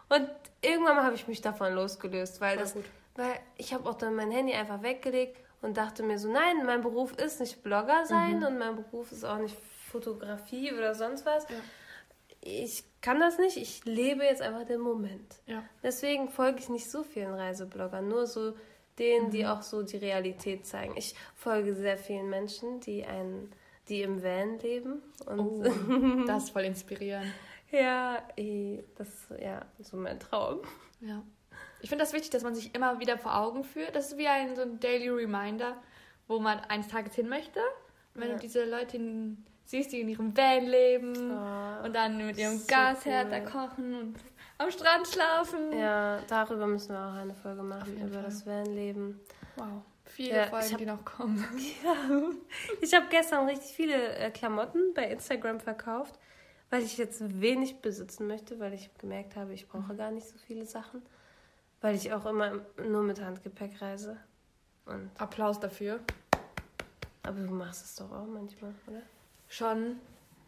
Und 0.10 0.30
irgendwann 0.62 0.97
mal 0.97 1.06
habe 1.06 1.15
ich 1.15 1.28
mich 1.28 1.41
davon 1.41 1.73
losgelöst, 1.73 2.41
weil 2.41 2.56
Voll 2.56 2.63
das, 2.63 2.73
gut. 2.73 2.86
weil 3.15 3.39
ich 3.58 3.73
habe 3.73 3.89
auch 3.89 3.95
dann 3.95 4.15
mein 4.15 4.32
Handy 4.32 4.54
einfach 4.54 4.84
weggelegt 4.84 5.39
und 5.62 5.78
dachte 5.78 6.04
mir 6.04 6.19
so, 6.19 6.30
nein, 6.30 6.65
mein 6.65 6.82
Beruf 6.82 7.13
ist 7.13 7.39
nicht 7.39 7.63
Blogger 7.63 8.06
sein 8.06 8.43
und 8.43 8.60
mein 8.60 8.76
Beruf 8.76 9.12
ist 9.12 9.23
auch 9.23 9.38
nicht 9.38 9.56
Fotografie 9.89 10.73
oder 10.73 10.93
sonst 10.93 11.26
was. 11.26 11.47
Ja. 11.49 11.56
Ich 12.41 12.84
kann 12.99 13.21
das 13.21 13.38
nicht, 13.38 13.56
ich 13.56 13.86
lebe 13.86 14.26
jetzt 14.26 14.41
einfach 14.41 14.65
den 14.65 14.82
Moment. 14.82 15.39
Ja. 15.45 15.63
Deswegen 15.82 16.28
folge 16.28 16.60
ich 16.60 16.67
nicht 16.67 16.91
so 16.91 17.04
vielen 17.04 17.34
Reisebloggern, 17.34 18.08
nur 18.08 18.28
so 18.28 18.54
denen, 19.00 19.28
Mhm. 19.28 19.32
die 19.32 19.46
auch 19.46 19.62
so 19.62 19.84
die 19.84 19.98
Realität 19.98 20.66
zeigen. 20.66 20.94
Ich 20.98 21.16
folge 21.36 21.74
sehr 21.76 21.98
vielen 21.98 22.30
Menschen, 22.30 22.80
die 22.82 23.06
einen, 23.06 23.52
die 23.90 24.02
im 24.02 24.22
Van 24.24 24.60
leben. 24.60 25.02
Und 25.26 25.40
Oh, 25.40 25.64
das 26.28 26.44
ist 26.46 26.50
voll 26.52 26.64
inspirierend. 26.64 27.28
ja, 27.72 28.22
das 28.98 29.08
ist 29.08 29.32
ja 29.42 29.66
so 29.80 29.98
mein 29.98 30.20
Traum. 30.20 30.60
Ja. 31.02 31.22
Ich 31.82 31.90
finde 31.90 32.04
das 32.06 32.14
wichtig, 32.14 32.30
dass 32.30 32.44
man 32.44 32.56
sich 32.56 32.74
immer 32.74 33.00
wieder 33.00 33.18
vor 33.18 33.36
Augen 33.38 33.64
führt. 33.64 33.96
Das 33.96 34.12
ist 34.12 34.18
wie 34.18 34.28
ein 34.28 34.56
so 34.56 34.62
ein 34.62 34.80
Daily 34.80 35.10
Reminder, 35.10 35.76
wo 36.28 36.40
man 36.40 36.60
eines 36.62 36.88
Tages 36.88 37.14
hin 37.16 37.28
möchte. 37.28 37.60
Und 38.16 38.22
wenn 38.22 38.30
Ja. 38.30 38.36
du 38.36 38.42
diese 38.42 38.64
Leute 38.64 38.96
in, 38.98 39.44
siehst, 39.66 39.92
die 39.92 40.00
in 40.02 40.08
ihrem 40.10 40.38
Van 40.38 40.66
leben 40.66 41.14
Oh, 41.32 41.86
und 41.86 41.94
dann 41.94 42.18
mit 42.26 42.38
ihrem 42.38 42.58
so 42.58 42.68
Gasherd 42.68 43.26
cool. 43.26 43.32
da 43.32 43.40
kochen 43.42 43.94
und 43.96 44.16
am 44.58 44.72
Strand 44.72 45.08
schlafen. 45.08 45.72
Ja, 45.78 46.20
darüber 46.28 46.68
müssen 46.68 46.89
wir 46.94 47.00
auch 47.08 47.13
eine 47.13 47.34
Folge 47.34 47.63
machen, 47.63 47.98
über 47.98 48.13
Fall. 48.16 48.24
das 48.24 48.46
Vanleben. 48.46 49.20
Wow. 49.56 49.82
Viele 50.06 50.36
Ja, 50.36 50.48
Folgen, 50.48 50.72
hab- 50.72 50.78
die 50.78 50.86
noch 50.86 51.06
kommen. 51.06 51.44
Ich 52.82 52.94
habe 52.94 53.06
gestern 53.10 53.48
richtig 53.48 53.72
viele 53.76 54.16
äh, 54.18 54.30
Klamotten 54.32 54.94
bei 54.94 55.06
Instagram 55.10 55.60
verkauft, 55.60 56.20
weil 56.70 56.84
ich 56.84 56.97
jetzt 56.97 57.41
wenig 57.41 57.78
besitzen 57.82 58.28
möchte, 58.28 58.60
weil 58.60 58.74
ich 58.74 58.89
gemerkt 58.97 59.36
habe, 59.36 59.54
ich 59.54 59.68
brauche 59.68 59.95
gar 59.95 60.12
nicht 60.12 60.28
so 60.28 60.38
viele 60.38 60.66
Sachen, 60.66 61.01
weil 61.82 61.95
ich 61.95 62.12
auch 62.14 62.26
immer 62.26 62.60
nur 62.88 63.01
mit 63.04 63.22
Handgepäck 63.22 63.82
reise. 63.82 64.18
Und, 64.86 65.10
Applaus 65.18 65.60
dafür. 65.60 65.99
aber 67.24 67.39
du 67.39 67.54
machst 67.54 67.86
es 67.86 67.95
doch 67.95 68.12
auch 68.12 68.26
manchmal, 68.28 68.74
oder? 68.88 69.01
Schon, 69.47 69.99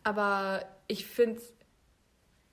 aber 0.03 0.65
ich 0.87 1.05
finde 1.05 1.39
es 1.39 1.53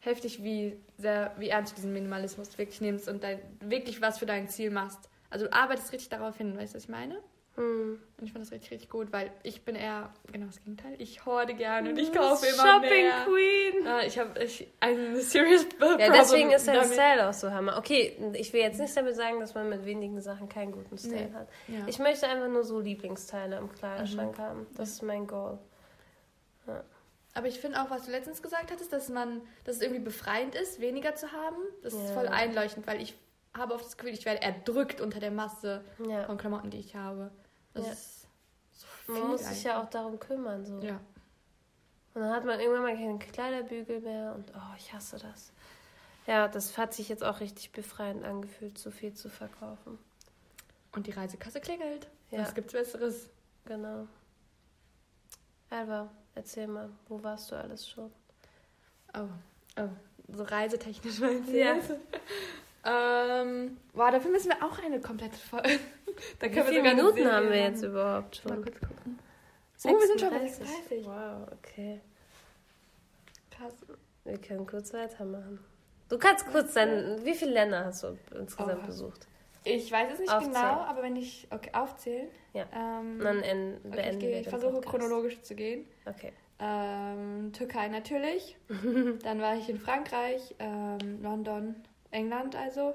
heftig, 0.03 0.43
wie 0.43 0.77
sehr, 0.99 1.33
wie 1.39 1.49
ernst 1.49 1.73
du 1.73 1.77
diesen 1.77 1.93
Minimalismus 1.93 2.59
wirklich 2.59 2.81
nimmst 2.81 3.09
und 3.09 3.23
dein, 3.23 3.41
wirklich 3.61 4.01
was 4.03 4.19
für 4.19 4.27
dein 4.27 4.49
Ziel 4.49 4.71
machst. 4.71 5.09
Also 5.31 5.47
du 5.47 5.53
arbeitest 5.53 5.93
richtig 5.93 6.11
darauf 6.11 6.37
hin, 6.37 6.57
weißt 6.59 6.75
du, 6.75 6.77
was 6.77 6.85
ich 6.85 6.89
meine? 6.91 7.17
Hm. 7.55 8.01
Und 8.19 8.25
ich 8.27 8.33
fand 8.33 8.45
das 8.45 8.51
richtig, 8.51 8.71
richtig 8.71 8.89
gut, 8.91 9.13
weil 9.13 9.31
ich 9.43 9.63
bin 9.63 9.75
eher 9.77 10.11
genau 10.33 10.47
das 10.47 10.59
Gegenteil. 10.59 10.95
Ich 10.99 11.27
horde 11.27 11.53
gerne 11.55 11.91
und 11.91 11.99
ich 11.99 12.11
kaufe 12.13 12.47
immer 12.47 12.57
Shopping 12.67 12.89
mehr. 12.91 13.25
Queen. 13.27 13.85
Ja, 13.85 14.01
ich 14.01 14.19
habe 14.19 14.43
ich, 14.43 14.67
ein 14.81 15.17
serious 15.17 15.67
Ja, 15.81 15.87
problem 15.89 16.13
deswegen 16.13 16.51
ist 16.51 16.67
dein 16.69 16.77
damit. 16.77 16.93
Style 16.93 17.29
auch 17.29 17.33
so 17.33 17.51
hammer. 17.51 17.77
Okay, 17.79 18.17
ich 18.35 18.53
will 18.53 18.61
jetzt 18.61 18.79
nicht 18.81 18.97
damit 18.97 19.17
sagen, 19.17 19.39
dass 19.41 19.55
man 19.55 19.69
mit 19.69 19.85
wenigen 19.85 20.21
Sachen 20.21 20.49
keinen 20.49 20.73
guten 20.73 20.97
Style 20.97 21.29
Nee. 21.29 21.35
hat. 21.35 21.49
Ja. 21.69 21.85
Ich 21.87 21.99
möchte 21.99 22.27
einfach 22.29 22.49
nur 22.49 22.65
so 22.65 22.81
Lieblingsteile 22.81 23.57
im 23.59 23.71
Kleiderschrank 23.73 24.39
haben. 24.39 24.67
Das 24.77 24.91
ist 24.91 25.03
mein 25.03 25.27
Goal. 25.27 25.59
Aber 27.35 27.47
ich 27.49 27.59
finde 27.61 27.81
auch, 27.83 27.91
was 27.91 28.05
du 28.05 28.11
letztens 28.11 28.43
gesagt 28.43 28.71
hattest, 28.71 28.93
dass 28.93 29.09
man, 29.09 29.41
dass 29.65 29.77
es 29.77 29.83
irgendwie 29.83 30.03
befreiend 30.03 30.55
ist, 30.55 30.81
weniger 30.81 31.15
zu 31.15 31.33
haben. 31.33 31.57
Das 31.83 31.95
ist 31.95 32.09
Ja. 32.09 32.15
voll 32.15 32.29
einleuchtend, 32.29 32.87
weil 32.87 33.01
ich 33.01 33.17
habe 33.55 33.75
oft 33.75 33.85
das 33.85 33.97
Gefühl, 33.97 34.13
ich 34.15 34.25
werde 34.25 34.43
erdrückt 34.43 35.01
unter 35.01 35.19
der 35.21 35.31
Masse 35.31 35.83
Ja. 36.07 36.25
von 36.25 36.37
Klamotten, 36.39 36.71
die 36.71 36.79
ich 36.79 36.95
habe. 36.95 37.31
Das 37.75 37.87
Ja. 37.87 37.93
ist 37.93 38.27
so 38.73 38.87
viel 39.07 39.15
Man 39.15 39.29
muss 39.31 39.45
sich 39.47 39.65
ja 39.65 39.81
auch 39.83 39.89
darum 39.89 40.19
kümmern. 40.19 40.65
So. 40.67 40.79
Ja. 40.81 41.01
Und 42.15 42.21
dann 42.21 42.33
hat 42.33 42.45
man 42.45 42.61
irgendwann 42.61 42.83
mal 42.83 42.95
keinen 42.95 43.19
Kleiderbügel 43.19 44.01
mehr 44.01 44.35
und 44.35 44.53
oh, 44.55 44.75
ich 44.77 44.93
hasse 44.93 45.19
das. 45.19 45.53
Ja, 46.27 46.47
das 46.49 46.77
hat 46.77 46.93
sich 46.93 47.09
jetzt 47.09 47.25
auch 47.25 47.41
richtig 47.41 47.73
befreiend 47.73 48.25
angefühlt, 48.25 48.77
so 48.79 48.91
viel 48.91 49.15
zu 49.15 49.29
verkaufen. 49.31 49.99
Und 50.95 51.07
die 51.07 51.11
Reisekasse 51.13 51.61
klingelt. 51.61 52.09
Ja. 52.31 52.41
Was 52.41 52.55
gibt's 52.55 52.75
Besseres? 52.75 53.31
Genau. 53.65 54.07
Alba, 55.71 56.11
erzähl 56.35 56.67
mal, 56.67 56.89
wo 57.09 57.23
warst 57.23 57.51
du 57.51 57.57
alles 57.57 57.89
schon? 57.89 58.11
Oh, 59.15 59.29
oh. 59.79 59.89
So 60.29 60.43
reisetechnisch 60.45 61.19
meinst 61.21 61.49
du 61.51 61.59
Ja. 61.59 61.77
ähm, 62.85 63.77
boah, 63.93 64.11
dafür 64.11 64.31
müssen 64.31 64.49
wir 64.51 64.65
auch 64.65 64.79
eine 64.79 65.01
komplette 65.01 65.37
Folge. 65.37 65.79
da 66.39 66.47
Wie 66.47 66.61
viele 66.63 66.83
Minuten 66.83 67.27
haben 67.31 67.51
wir 67.51 67.61
jetzt 67.63 67.83
überhaupt 67.83 68.45
Mal 68.45 68.55
schon? 68.55 68.63
kurz 68.65 68.81
gucken. 68.81 69.19
Oh, 69.85 69.89
wir 70.01 70.07
sind 70.07 70.21
schon 70.21 70.31
bei 70.31 70.39
36. 70.47 70.67
36. 71.03 71.07
Wow, 71.07 71.49
okay. 71.53 72.01
Krass. 73.51 73.75
Wir 74.25 74.39
können 74.39 74.67
kurz 74.67 74.93
weitermachen. 74.95 75.59
Du 76.09 76.19
kannst 76.19 76.47
kurz 76.47 76.75
sein, 76.75 77.21
wie 77.25 77.35
viele 77.35 77.53
Länder 77.53 77.85
hast 77.87 78.05
du 78.05 78.17
insgesamt 78.35 78.81
Oh. 78.85 78.87
besucht? 78.87 79.27
Ich 79.65 79.91
weiß 79.93 80.13
es 80.15 80.19
nicht 80.21 80.33
Aufzählen. 80.33 80.55
genau, 80.55 80.81
aber 80.81 81.03
wenn 81.03 81.17
ich 81.17 81.47
okay, 81.51 81.71
aufzählen. 81.73 82.29
Ja. 82.53 82.67
Ähm, 82.75 83.19
dann 83.21 83.41
en- 83.43 83.81
okay, 83.87 84.11
ich, 84.13 84.19
gehe, 84.19 84.41
ich 84.41 84.49
versuche 84.49 84.73
Podcast. 84.73 84.91
chronologisch 84.91 85.41
zu 85.43 85.55
gehen. 85.55 85.87
Okay. 86.07 86.33
Ähm, 86.59 87.53
Türkei 87.53 87.89
natürlich. 87.89 88.57
Dann 89.25 89.41
war 89.41 89.57
ich 89.57 89.69
in 89.69 89.79
Frankreich, 89.81 90.55
ähm, 90.61 91.21
London, 91.23 91.75
England 92.13 92.55
also. 92.55 92.95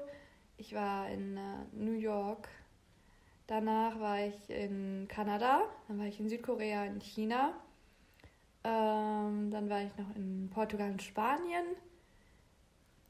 Ich 0.56 0.74
war 0.74 1.08
in 1.10 1.36
äh, 1.36 1.40
New 1.72 1.92
York. 1.92 2.48
Danach 3.46 3.98
war 4.00 4.20
ich 4.20 4.48
in 4.48 5.06
Kanada. 5.08 5.62
Dann 5.86 5.98
war 5.98 6.06
ich 6.06 6.18
in 6.18 6.28
Südkorea, 6.28 6.84
in 6.86 7.00
China. 7.00 7.52
Ähm, 8.64 9.50
dann 9.50 9.68
war 9.70 9.82
ich 9.82 9.96
noch 9.96 10.14
in 10.16 10.50
Portugal 10.52 10.90
und 10.90 11.02
Spanien. 11.02 11.64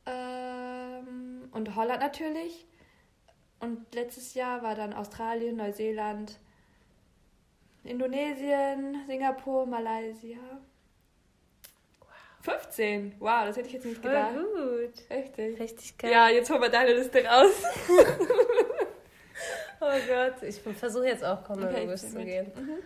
Ähm, 0.06 1.48
und 1.52 1.74
Holland 1.76 2.00
natürlich. 2.00 2.66
Und 3.60 3.92
letztes 3.94 4.34
Jahr 4.34 4.62
war 4.62 4.74
dann 4.74 4.92
Australien, 4.92 5.56
Neuseeland, 5.56 6.38
Indonesien, 7.84 9.04
Singapur, 9.06 9.66
Malaysia. 9.66 10.38
15. 12.42 13.16
Wow, 13.18 13.46
das 13.46 13.56
hätte 13.56 13.66
ich 13.68 13.74
jetzt 13.74 13.84
nicht 13.86 14.00
Voll 14.00 14.10
gedacht. 14.10 14.34
gut. 14.34 15.10
Richtig. 15.10 15.60
Richtig 15.60 15.98
geil. 15.98 16.10
Ja, 16.12 16.28
jetzt 16.28 16.50
hol 16.50 16.58
mal 16.58 16.70
deine 16.70 16.94
Liste 16.94 17.24
raus. 17.24 17.52
Oh 19.80 19.86
Gott, 20.08 20.42
ich 20.42 20.56
versuche 20.60 21.06
jetzt 21.06 21.22
auch 21.24 21.44
chronologisch 21.44 22.02
Okay, 22.02 22.10
zu 22.12 22.24
gehen. 22.24 22.50
Mhm. 22.56 22.78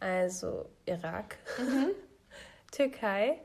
Also 0.00 0.66
Irak, 0.84 1.36
Mhm. 1.56 1.90
Türkei, 2.72 3.38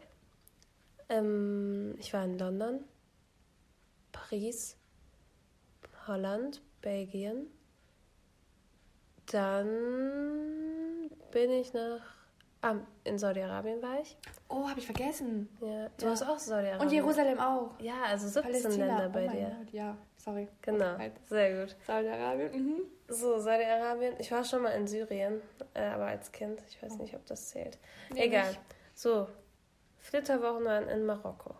ähm, 1.08 1.94
ich 2.00 2.12
war 2.12 2.24
in 2.26 2.40
London, 2.40 2.84
Paris, 4.12 4.78
Holland, 6.12 6.62
Belgien. 6.82 7.48
Dann 9.32 11.10
bin 11.32 11.52
ich 11.52 11.74
nach. 11.74 12.02
Ah, 12.64 12.76
in 13.06 13.18
Saudi-Arabien 13.18 13.82
war 13.82 14.00
ich. 14.02 14.16
Oh, 14.48 14.70
habe 14.70 14.80
ich 14.80 14.86
vergessen. 14.86 15.50
Ja, 15.62 15.90
du 15.98 16.06
Ja. 16.06 16.12
hast 16.12 16.22
auch 16.24 16.38
Saudi-Arabien. 16.38 16.82
Und 16.88 16.92
Jerusalem 16.94 17.40
auch. 17.40 17.72
Ja, 17.80 18.04
also 18.06 18.28
17 18.28 18.44
Palästina. 18.44 18.86
Länder 18.86 19.10
bei 19.10 19.28
oh 19.28 19.32
dir. 19.32 19.56
Gott, 19.64 19.74
ja, 19.74 19.98
sorry. 20.18 20.48
Genau, 20.62 20.98
Halt. 20.98 21.14
sehr 21.28 21.60
gut. 21.66 21.76
Saudi-Arabien. 21.88 22.52
Mhm. 22.54 22.82
So, 23.08 23.40
Saudi-Arabien. 23.40 24.14
Ich 24.20 24.32
war 24.32 24.44
schon 24.44 24.62
mal 24.62 24.70
in 24.72 24.86
Syrien, 24.86 25.42
äh, 25.74 25.86
aber 25.86 26.06
als 26.08 26.32
Kind. 26.32 26.62
Ich 26.70 26.84
weiß 26.84 26.98
nicht, 27.00 27.16
ob 27.16 27.26
das 27.26 27.50
zählt. 27.50 27.80
Nee, 28.14 28.26
Egal. 28.26 28.50
nicht. 28.50 28.60
So, 28.94 29.28
Flitterwochen 29.98 30.66
waren 30.66 30.88
in 30.88 31.04
Marokko. 31.06 31.56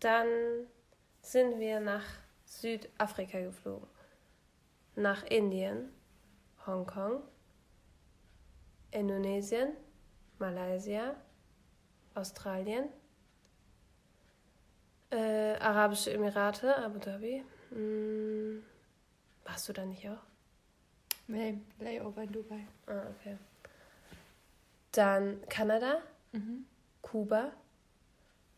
Dann 0.00 0.26
sind 1.20 1.58
wir 1.58 1.80
nach 1.80 2.04
Südafrika 2.48 3.40
geflogen. 3.40 3.86
Nach 4.96 5.22
Indien, 5.24 5.90
Hongkong, 6.66 7.22
Indonesien, 8.90 9.76
Malaysia, 10.38 11.14
Australien, 12.14 12.88
äh, 15.10 15.54
Arabische 15.58 16.12
Emirate, 16.12 16.76
Abu 16.76 16.98
Dhabi. 16.98 17.44
Hm, 17.70 18.62
warst 19.44 19.68
du 19.68 19.72
da 19.72 19.84
nicht 19.84 20.08
auch? 20.08 20.22
Nee, 21.26 21.58
Layover 21.78 22.22
in 22.22 22.32
Dubai. 22.32 22.66
Ah, 22.86 23.02
okay. 23.10 23.36
Dann 24.92 25.40
Kanada, 25.48 26.02
Mhm. 26.32 26.66
Kuba, 27.02 27.52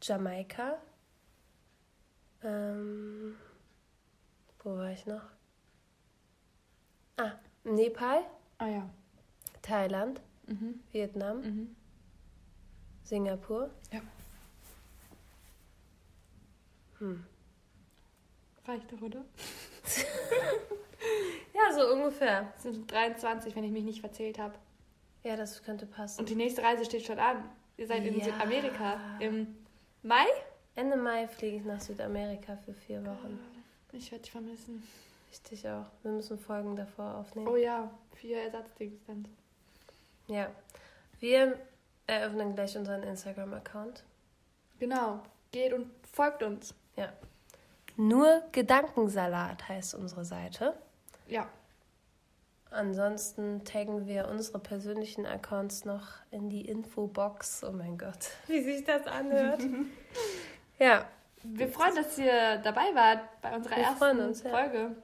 Jamaika. 0.01 0.79
Ähm, 2.43 3.37
wo 4.63 4.77
war 4.77 4.91
ich 4.91 5.07
noch? 5.07 5.23
Ah, 7.17 7.33
Nepal, 7.65 8.23
Ah 8.59 8.67
ja. 8.69 8.91
Thailand, 9.63 10.21
Mhm. 10.47 10.81
Vietnam, 10.93 11.41
Mhm. 11.43 11.77
Singapur. 13.05 13.71
Ja. 13.93 14.01
Hm. 16.99 17.25
Reicht 18.67 18.93
doch, 18.93 19.01
oder? 19.01 19.25
Ja, 21.55 21.73
so 21.75 21.93
ungefähr. 21.93 22.53
Es 22.57 22.63
sind 22.63 22.91
23, 22.91 23.55
wenn 23.57 23.65
ich 23.65 23.71
mich 23.73 23.85
nicht 23.85 24.01
verzählt 24.01 24.39
habe. 24.39 24.55
Ja, 25.25 25.37
das 25.37 25.63
könnte 25.63 25.85
passen. 25.87 26.21
Und 26.21 26.29
die 26.29 26.35
nächste 26.35 26.63
Reise 26.63 26.85
steht 26.85 27.05
schon 27.05 27.19
an. 27.19 27.45
Ihr 27.77 27.87
seid 27.87 28.05
in 28.07 28.19
Ja. 28.19 28.25
Südamerika. 28.25 28.99
Im 29.19 29.57
Mai? 30.03 30.25
Ende 30.75 30.97
Mai 30.97 31.27
fliege 31.29 31.57
ich 31.57 31.65
nach 31.65 31.81
Südamerika 31.81 32.57
für 32.65 32.73
vier 32.73 33.05
Wochen. 33.05 33.39
Ich 33.93 34.11
werde 34.13 34.23
dich 34.23 34.33
vermissen. 34.33 34.87
Richtig 35.31 35.69
auch. 35.69 35.87
Wir 36.03 36.13
müssen 36.13 36.39
Folgen 36.39 36.77
davor 36.77 37.17
aufnehmen. 37.17 37.49
Oh 37.49 37.57
ja, 37.57 37.91
vier 38.15 38.43
Ersatzdings 38.43 38.99
dann. 39.07 39.27
Ja. 40.27 40.51
Wir 41.19 41.59
eröffnen 42.07 42.55
gleich 42.55 42.77
unseren 42.77 43.03
Instagram-Account. 43.03 44.03
Genau. 44.79 45.23
Geht 45.53 45.73
und 45.73 45.91
folgt 46.13 46.43
uns. 46.43 46.75
Ja. 46.97 47.13
Nur 47.97 48.43
Gedankensalat 48.53 49.69
heißt 49.69 49.95
unsere 49.95 50.25
Seite. 50.25 50.75
Ja. 51.29 51.49
Ansonsten 52.71 53.65
taggen 53.65 54.07
wir 54.07 54.29
unsere 54.29 54.61
persönlichen 54.61 55.27
Accounts 55.27 55.85
noch 55.85 56.07
in 56.31 56.49
die 56.49 56.67
Infobox. 56.69 57.65
Oh 57.65 57.73
mein 57.73 57.99
Gott, 57.99 58.31
wie 58.47 58.63
sich 58.63 58.85
das 58.85 59.07
anhört. 59.07 59.61
ja, 60.79 61.07
Wir 61.43 61.69
freuen, 61.69 61.95
dass 61.95 62.19
ihr 62.19 62.59
dabei 62.59 62.95
wart 62.95 63.21
bei 63.41 63.55
unserer 63.55 63.77
Wir 63.77 63.83
ersten 63.85 64.21
uns, 64.21 64.43
ja. 64.43 64.51
Folge. 64.51 64.97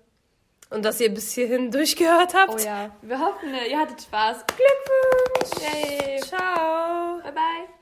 und 0.70 0.84
dass 0.84 1.00
ihr 1.00 1.12
bis 1.12 1.32
hierhin 1.32 1.70
durchgehört 1.70 2.34
habt. 2.34 2.54
Oh 2.54 2.58
ja. 2.58 2.90
Wir 3.02 3.18
hoffen, 3.20 3.54
ihr 3.68 3.78
hattet 3.78 4.02
Spaß. 4.02 4.44
Glückwunsch! 4.46 5.62
Yay! 5.62 6.20
Ciao. 6.20 7.20
Bye 7.22 7.32
bye! 7.32 7.75